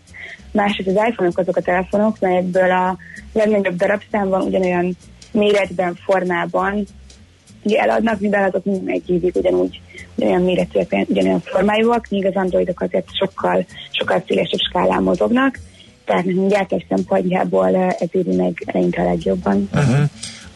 másrészt 0.52 0.90
az 0.90 1.08
iPhone-ok 1.10 1.38
azok 1.38 1.56
a 1.56 1.62
telefonok, 1.62 2.20
melyekből 2.20 2.72
a 2.72 2.98
legnagyobb 3.34 3.76
darabszámban 3.76 4.42
ugyanolyan 4.42 4.98
méretben, 5.32 5.96
formában 5.96 6.86
ugye 7.64 7.80
eladnak, 7.80 8.20
mivel 8.20 8.48
azok 8.48 8.66
mind 8.66 8.90
egy 8.90 9.10
évig 9.10 9.36
ugyanúgy 9.36 9.82
ugyanolyan 10.16 10.44
méretűek, 10.44 11.06
ugyanolyan 11.10 11.40
formájúak, 11.40 12.08
míg 12.10 12.26
az 12.26 12.36
Androidok 12.36 12.82
azért 12.82 13.08
sokkal, 13.12 13.66
sokkal 13.92 14.24
szélesebb 14.28 14.60
skálán 14.60 15.04
mozognak, 15.04 15.60
tehát 16.06 16.26
nekünk 16.26 16.50
gyártás 16.50 16.86
szempontjából 16.90 17.76
eh, 17.76 17.96
ez 18.00 18.08
éri 18.12 18.36
meg 18.36 18.64
eleinte 18.66 19.02
a 19.02 19.04
legjobban. 19.04 19.70
Uh-huh. 19.74 20.10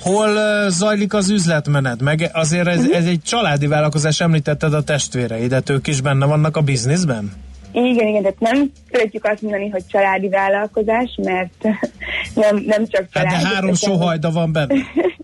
Hol 0.03 0.29
zajlik 0.69 1.13
az 1.13 1.29
üzletmenet? 1.29 2.01
Meg 2.01 2.29
azért 2.33 2.67
ez, 2.67 2.89
ez 2.89 3.05
egy 3.05 3.21
családi 3.21 3.67
vállalkozás, 3.67 4.19
említetted 4.21 4.73
a 4.73 4.83
testvéreidet, 4.83 5.69
ők 5.69 5.87
is 5.87 6.01
benne 6.01 6.25
vannak 6.25 6.57
a 6.57 6.61
bizniszben? 6.61 7.31
Igen, 7.71 8.07
igen, 8.07 8.21
tehát 8.21 8.39
nem 8.39 8.71
szeretjük 8.91 9.25
azt 9.25 9.41
mondani, 9.41 9.69
hogy 9.69 9.83
családi 9.87 10.29
vállalkozás, 10.29 11.19
mert 11.23 11.53
nem, 12.43 12.63
nem 12.65 12.87
csak 12.87 13.07
Hát 13.11 13.23
családi. 13.23 13.43
de 13.43 13.49
három 13.49 13.73
sóhajda 13.73 14.31
van 14.31 14.51
benne. 14.51 14.75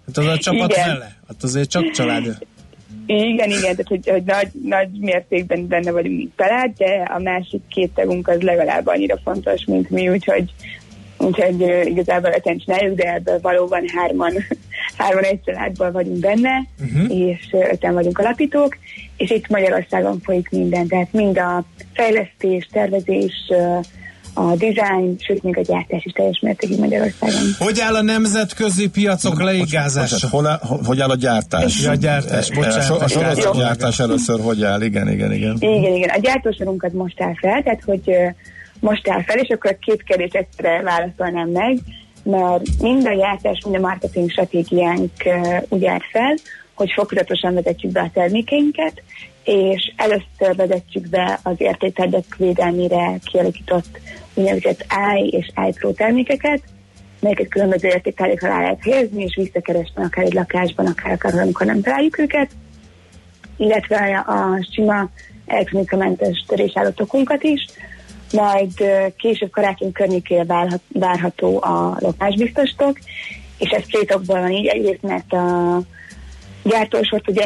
Hát 0.06 0.18
az 0.18 0.26
a 0.26 0.38
csapat 0.48 0.72
Igen. 0.72 0.84
fele. 0.84 1.16
Hát 1.28 1.44
azért 1.44 1.70
csak 1.70 1.92
család. 1.92 2.38
Igen, 3.06 3.50
igen, 3.50 3.62
tehát 3.62 3.88
hogy, 3.88 4.10
hogy 4.10 4.24
nagy, 4.24 4.48
nagy 4.64 4.90
mértékben 5.00 5.68
benne 5.68 5.92
vagyunk, 5.92 6.18
mint 6.18 6.32
család, 6.38 6.72
de 6.78 7.12
a 7.16 7.20
másik 7.20 7.62
két 7.70 7.92
tagunk 7.94 8.28
az 8.28 8.42
legalább 8.42 8.88
annyira 8.88 9.18
fontos, 9.24 9.66
mint 9.66 9.90
mi, 9.90 10.10
úgyhogy, 10.10 10.54
úgyhogy 11.20 11.62
ö, 11.62 11.82
igazából 11.82 12.32
öten 12.32 12.58
csináljuk, 12.58 12.96
de 12.96 13.14
ebből 13.14 13.40
valóban 13.42 13.84
hárman, 13.96 14.34
hárman 14.98 15.24
egy 15.24 15.40
családból 15.46 15.92
vagyunk 15.92 16.20
benne, 16.20 16.66
uh-huh. 16.80 17.18
és 17.18 17.56
öten 17.72 17.94
vagyunk 17.94 18.18
alapítók, 18.18 18.78
és 19.18 19.30
itt 19.30 19.48
Magyarországon 19.48 20.20
folyik 20.24 20.50
minden, 20.50 20.88
tehát 20.88 21.14
mind 21.14 21.38
a 21.38 21.64
fejlesztés, 21.94 22.70
tervezés, 22.72 23.52
a 24.34 24.56
design, 24.56 25.16
sőt 25.20 25.44
még 25.44 25.58
a 25.58 25.62
gyártás 25.62 26.06
is 26.06 26.12
teljes 26.12 26.40
mértékig 26.40 26.80
Magyarországon. 26.80 27.42
Hogy 27.58 27.80
áll 27.80 27.96
a 27.96 28.02
nemzetközi 28.02 28.90
piacok 28.90 29.42
leigázása? 29.42 30.28
Bocsánat, 30.30 30.62
hol, 30.62 30.78
áll, 30.78 30.80
hogy 30.86 31.02
áll 31.02 31.10
a 31.10 31.16
gyártás? 31.16 31.84
Ja, 31.84 31.92
a 31.92 31.96
gyártás, 31.96 32.50
E, 32.50 32.56
bocsánat. 32.56 32.90
A, 32.90 33.04
a 33.04 33.08
sorozat 33.08 33.44
Jó. 33.44 33.62
gyártás 33.62 34.00
először 34.00 34.40
hogy 34.40 34.64
áll? 34.64 34.82
Igen, 34.82 35.12
igen, 35.12 35.34
igen. 35.34 35.56
Igen, 35.60 35.94
igen. 35.94 36.10
A 36.10 36.20
gyártósorunkat 36.20 36.94
most 36.94 37.22
áll 37.22 37.34
fel, 37.36 37.64
tehát 37.64 37.84
hogy 37.86 38.12
most 38.80 39.10
áll 39.10 39.24
fel, 39.24 39.38
és 39.38 39.50
akkor 39.50 39.78
két 39.80 40.04
kérdést 40.04 40.36
egyszerre 40.36 40.82
válaszolnám 40.82 41.50
meg, 41.50 41.78
mert 42.24 42.82
mind 42.82 43.08
a 43.08 43.14
gyártás, 43.14 43.60
mind 43.64 43.76
a 43.76 43.88
marketing 43.88 44.32
stratégiánk 44.32 45.12
úgy 45.70 45.86
áll 45.86 46.02
fel, 46.12 46.36
hogy 46.74 46.92
fokozatosan 46.92 47.54
vezetjük 47.54 47.92
be 47.92 48.02
a 48.02 48.10
termékeinket, 48.14 49.02
és 49.44 49.94
először 49.96 50.56
vezetjük 50.56 51.10
be 51.10 51.40
az 51.44 51.56
értéktárgyak 51.58 52.36
védelmére 52.38 53.20
kialakított 53.32 54.00
úgynevezett 54.34 54.86
i 55.18 55.28
és 55.28 55.52
i 55.68 55.72
Pro 55.80 55.92
termékeket, 55.92 56.62
melyeket 57.20 57.48
különböző 57.48 57.88
értéktárgyakra 57.88 58.48
rá 58.48 58.62
lehet 58.62 58.84
helyezni, 58.84 59.24
és 59.24 59.36
visszakeresni 59.36 60.04
akár 60.04 60.26
egy 60.26 60.34
lakásban, 60.34 60.86
akár 60.86 61.12
akkor, 61.12 61.40
amikor 61.40 61.66
nem 61.66 61.82
találjuk 61.82 62.20
őket 62.20 62.50
illetve 63.60 64.24
a, 64.28 64.32
a 64.32 64.68
sima 64.72 65.10
elektronikamentes 65.46 66.44
törésállatokunkat 66.48 67.44
is, 67.44 67.66
majd 68.32 68.72
később 69.18 69.52
karácsony 69.52 69.92
környékére 69.92 70.46
várhat, 70.46 70.82
várható 70.88 71.62
a 71.62 71.98
lopásbiztostok, 72.00 73.00
és 73.58 73.70
ez 73.70 73.84
két 73.86 74.14
okból 74.14 74.40
van 74.40 74.52
így, 74.52 74.68
egyrészt 74.68 75.02
mert 75.02 75.34
a 75.34 75.80
gyártósort 76.64 77.30
ugye 77.30 77.46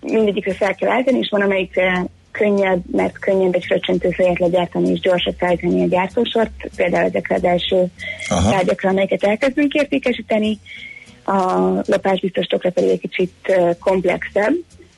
mindegyikre 0.00 0.54
fel 0.54 0.74
kell 0.74 0.90
állítani, 0.90 1.18
és 1.18 1.28
van 1.30 1.40
amelyikre 1.40 2.04
könnyebb, 2.30 2.82
mert 2.92 3.18
könnyebb 3.18 3.54
egy 3.54 3.64
fröccsöntő 3.64 4.10
fejet 4.10 4.38
legyártani 4.38 4.90
és 4.90 5.00
gyorsabb 5.00 5.34
szállítani 5.38 5.82
a 5.82 5.86
gyártósort, 5.86 6.70
például 6.76 7.04
ezekre 7.04 7.34
az 7.34 7.44
első 7.44 7.86
Aha. 8.28 8.50
tárgyakra, 8.50 8.88
amelyeket 8.88 9.24
elkezdünk 9.24 9.72
értékesíteni, 9.72 10.58
a 11.24 11.70
lopásbiztosokra 11.86 12.70
pedig 12.70 12.90
egy 12.90 13.00
kicsit 13.00 13.60
komplexebb, 13.80 14.54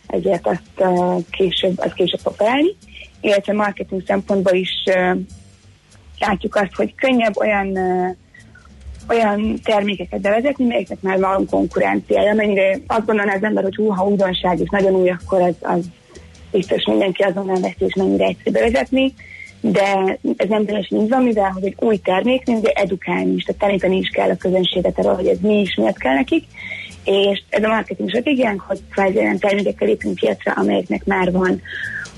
ezért 0.06 0.46
azt 0.46 0.88
később, 1.30 1.78
az 1.78 1.92
később 1.94 2.20
fog 2.20 2.34
felállni, 2.34 2.76
illetve 3.24 3.52
marketing 3.52 4.02
szempontból 4.06 4.54
is 4.54 4.70
látjuk 6.18 6.56
azt, 6.56 6.74
hogy 6.74 6.94
könnyebb 6.94 7.36
olyan 7.36 7.78
olyan 9.08 9.60
termékeket 9.64 10.20
bevezetni, 10.20 10.64
melyeknek 10.64 11.00
már 11.00 11.20
van 11.20 11.46
konkurenciája, 11.46 12.34
mennyire 12.34 12.78
azt 12.86 13.06
gondolná 13.06 13.34
az 13.34 13.42
ember, 13.42 13.62
hogy 13.62 13.74
hú, 13.74 13.88
ha 13.88 14.06
újdonság 14.06 14.60
és 14.60 14.68
nagyon 14.70 14.94
új, 14.94 15.10
akkor 15.10 15.40
az, 15.40 15.54
az 15.60 15.84
biztos 16.50 16.84
mindenki 16.84 17.22
azonnal 17.22 17.60
veszi, 17.60 17.84
és 17.84 17.94
mennyire 17.94 18.24
egyszerű 18.24 18.50
bevezetni, 18.50 19.14
de 19.60 20.18
ez 20.36 20.48
nem 20.48 20.64
teljesen 20.64 21.00
így 21.00 21.08
van, 21.08 21.22
mivel 21.22 21.50
hogy 21.50 21.64
egy 21.64 21.76
új 21.78 21.96
terméknél 21.96 22.56
ugye 22.56 22.70
edukálni 22.70 23.34
is, 23.34 23.44
tehát 23.44 23.60
tanítani 23.60 23.96
is 23.96 24.08
kell 24.08 24.30
a 24.30 24.36
közönséget 24.36 24.98
arról, 24.98 25.14
hogy 25.14 25.26
ez 25.26 25.38
mi 25.40 25.60
is, 25.60 25.74
miért 25.74 25.98
kell 25.98 26.14
nekik, 26.14 26.44
és 27.04 27.42
ez 27.48 27.62
a 27.62 27.68
marketing 27.68 28.08
stratégiánk, 28.08 28.60
hogy 28.60 28.80
kvázi 28.90 29.18
olyan 29.18 29.38
termékekkel 29.38 29.88
lépünk 29.88 30.14
piacra, 30.14 30.52
amelyeknek 30.52 31.04
már 31.04 31.32
van 31.32 31.60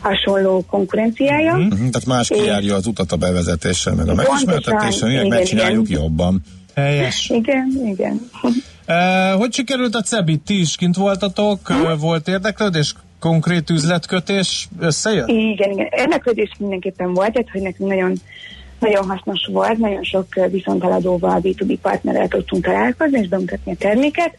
hasonló 0.06 0.64
konkurenciája. 0.70 1.52
Uh-huh, 1.52 1.68
tehát 1.68 2.06
más 2.06 2.28
kijárja 2.28 2.74
az 2.74 2.86
utat 2.86 3.12
a 3.12 3.16
bevezetéssel, 3.16 3.94
meg 3.94 4.08
a 4.08 4.14
megismertetéssel, 4.14 5.10
igen, 5.10 5.26
megcsináljuk 5.26 5.88
igen. 5.88 6.02
jobban. 6.02 6.42
Helyes. 6.74 7.30
Igen, 7.34 7.82
igen. 7.86 8.30
Uh, 8.42 9.38
hogy 9.40 9.52
sikerült 9.52 9.94
a 9.94 10.00
CEBIT? 10.00 10.42
Ti 10.42 10.60
is 10.60 10.76
kint 10.76 10.96
voltatok, 10.96 11.60
uh, 11.70 11.98
volt 11.98 12.28
érdeklődés, 12.28 12.94
konkrét 13.20 13.70
üzletkötés 13.70 14.68
összejött? 14.80 15.28
Igen, 15.28 15.70
igen. 15.70 15.88
Érdeklődés 15.90 16.50
mindenképpen 16.58 17.12
volt, 17.12 17.32
tehát 17.32 17.50
hogy 17.50 17.62
nekünk 17.62 17.88
nagyon, 17.88 18.14
nagyon 18.80 19.08
hasznos 19.08 19.48
volt, 19.52 19.78
nagyon 19.78 20.02
sok 20.02 20.26
ö, 20.36 20.48
viszonteladóval, 20.48 21.40
B2B 21.42 21.76
partnerrel 21.82 22.28
tudtunk 22.28 22.64
találkozni 22.64 23.18
és 23.20 23.28
bemutatni 23.28 23.72
a 23.72 23.76
terméket. 23.78 24.36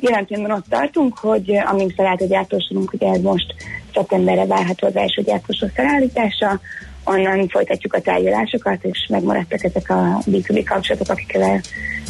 Jelen 0.00 0.26
pillanatban 0.26 0.50
ott 0.50 0.68
tartunk, 0.68 1.18
hogy 1.18 1.50
amint 1.70 1.94
felállt 1.94 2.20
a 2.20 2.26
gyártósorunk, 2.26 2.92
ugye 2.92 3.08
ez 3.08 3.20
most 3.20 3.54
szeptemberre 3.94 4.46
várható 4.46 4.86
az 4.86 4.96
első 4.96 5.22
gyártósor 5.22 5.70
felállítása, 5.74 6.60
onnan 7.04 7.48
folytatjuk 7.48 7.92
a 7.94 8.00
tárgyalásokat, 8.00 8.84
és 8.84 9.06
megmaradtak 9.08 9.64
ezek 9.64 9.90
a 9.90 10.18
B2B 10.30 10.62
kapcsolatok, 10.68 11.08
akikkel, 11.08 11.60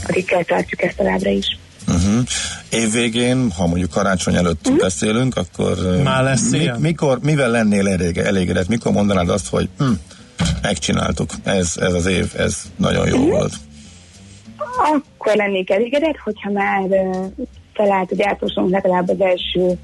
akikkel 0.09 0.45
tartjuk 0.45 0.82
ezt 0.82 0.97
továbbra 0.97 1.30
is. 1.30 1.59
Uh-huh. 1.89 2.22
Évvégén, 2.70 3.51
ha 3.51 3.66
mondjuk 3.66 3.91
karácsony 3.91 4.35
előtt 4.35 4.66
uh-huh. 4.66 4.82
beszélünk, 4.82 5.37
akkor 5.37 6.01
Már 6.03 6.22
lesz 6.22 6.53
ilyen? 6.53 6.80
mikor, 6.80 7.18
mivel 7.22 7.51
lennél 7.51 7.89
elég, 7.89 8.18
elégedett? 8.18 8.68
Mikor 8.68 8.93
mondanád 8.93 9.28
azt, 9.28 9.49
hogy 9.49 9.68
hm, 9.78 9.93
megcsináltuk, 10.62 11.30
ez, 11.45 11.72
ez 11.80 11.93
az 11.93 12.07
év, 12.07 12.32
ez 12.37 12.62
nagyon 12.76 13.07
jó 13.07 13.16
uh-huh. 13.16 13.30
volt. 13.30 13.53
Akkor 14.76 15.37
lennék 15.37 15.70
elégedett, 15.70 16.16
hogyha 16.24 16.51
már 16.51 16.80
uh, 16.80 17.26
felállt 17.74 18.12
a 18.12 18.14
gyártósunk 18.14 18.70
legalább 18.70 19.09
az 19.09 19.20
első 19.20 19.78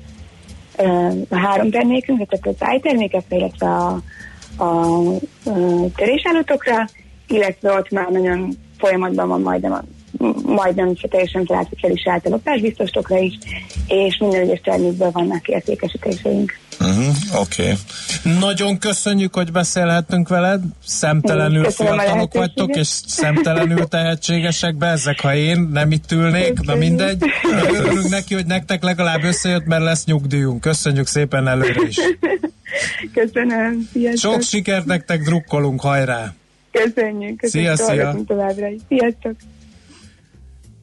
a 1.28 1.36
három 1.36 1.70
termékünk, 1.70 2.28
tehát 2.28 2.60
az 2.60 2.68
iTermékekre, 2.76 3.36
illetve 3.36 3.66
a, 3.66 4.02
a, 4.56 4.64
a 4.64 5.90
törésállatokra, 5.96 6.88
illetve 7.28 7.72
ott 7.72 7.90
már 7.90 8.08
nagyon 8.10 8.56
folyamatban 8.78 9.28
van 9.28 9.40
majdnem, 9.40 9.72
a, 9.72 9.82
majdnem 10.46 10.96
se 10.96 11.08
teljesen 11.08 11.44
talált, 11.44 11.68
hogy 11.68 11.78
el 11.82 11.90
is 11.90 12.06
állt 12.06 12.26
a 12.26 12.30
lopásbiztosokra 12.30 13.18
is, 13.18 13.38
és 13.86 14.18
minden 14.18 14.40
egyes 14.40 14.60
termékből 14.60 15.10
vannak 15.10 15.48
értékesítéseink. 15.48 16.58
Uh-huh, 16.80 17.40
Oké. 17.40 17.62
Okay. 17.62 17.74
Nagyon 18.38 18.78
köszönjük, 18.78 19.34
hogy 19.34 19.52
beszélhettünk 19.52 20.28
veled. 20.28 20.62
Szemtelenül 20.86 21.64
Köszönöm 21.64 21.98
fiatalok 21.98 22.34
vagytok, 22.34 22.76
és 22.76 22.88
szemtelenül 23.06 23.88
tehetségesek 23.88 24.74
be 24.74 24.86
ezek, 24.86 25.20
ha 25.20 25.34
én 25.34 25.68
nem 25.72 25.90
itt 25.92 26.12
ülnék, 26.12 26.60
na 26.60 26.74
mindegy. 26.74 27.24
Örülünk 27.62 28.08
neki, 28.18 28.34
hogy 28.34 28.46
nektek 28.46 28.82
legalább 28.82 29.22
összejött, 29.22 29.64
mert 29.64 29.82
lesz 29.82 30.04
nyugdíjunk. 30.04 30.60
Köszönjük 30.60 31.06
szépen 31.06 31.48
előre 31.48 31.86
is. 31.88 31.96
Köszönöm, 33.14 33.88
sziasztok. 33.92 34.32
Sok 34.32 34.42
sikert 34.42 34.84
nektek, 34.84 35.22
drukkolunk, 35.22 35.80
hajrá! 35.80 36.34
Köszönjük, 36.70 37.40
köszönjük. 37.40 37.76
Szia, 37.76 37.86
szia. 37.86 38.16
továbbra 38.26 38.66
is. 38.66 38.80
Sziasztok. 38.88 39.34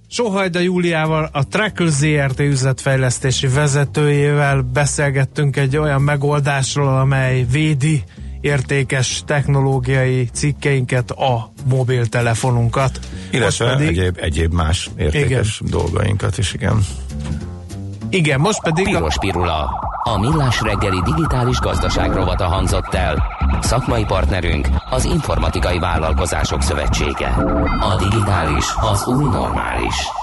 Sohajda 0.09 0.59
Júliával, 0.59 1.29
a 1.31 1.47
Trackle 1.47 1.89
ZRT 1.89 2.39
üzletfejlesztési 2.39 3.47
vezetőjével 3.47 4.61
beszélgettünk 4.61 5.57
egy 5.57 5.77
olyan 5.77 6.01
megoldásról, 6.01 6.99
amely 6.99 7.45
védi 7.51 8.03
értékes 8.41 9.23
technológiai 9.25 10.29
cikkeinket, 10.33 11.11
a 11.11 11.51
mobiltelefonunkat. 11.65 12.99
Illetve 13.31 13.65
Most 13.65 13.77
pedig, 13.77 13.97
egyéb, 13.97 14.17
egyéb 14.21 14.53
más 14.53 14.89
értékes 14.97 15.59
igen. 15.59 15.79
dolgainkat 15.79 16.37
is, 16.37 16.53
igen. 16.53 16.85
Igen, 18.09 18.39
most 18.39 18.63
pedig 18.63 18.87
a, 18.87 18.91
Piros 18.91 19.17
Pirula. 19.17 19.69
A 20.03 20.19
millás 20.19 20.61
reggeli 20.61 21.01
digitális 21.01 21.59
gazdaság 21.59 22.13
rovata 22.13 22.45
hangzott 22.45 22.93
el. 22.93 23.23
Szakmai 23.61 24.05
partnerünk 24.05 24.67
az 24.89 25.05
Informatikai 25.05 25.79
Vállalkozások 25.79 26.61
Szövetsége. 26.61 27.27
A 27.79 27.95
digitális 27.97 28.65
az 28.91 29.07
új 29.07 29.23
normális. 29.23 30.16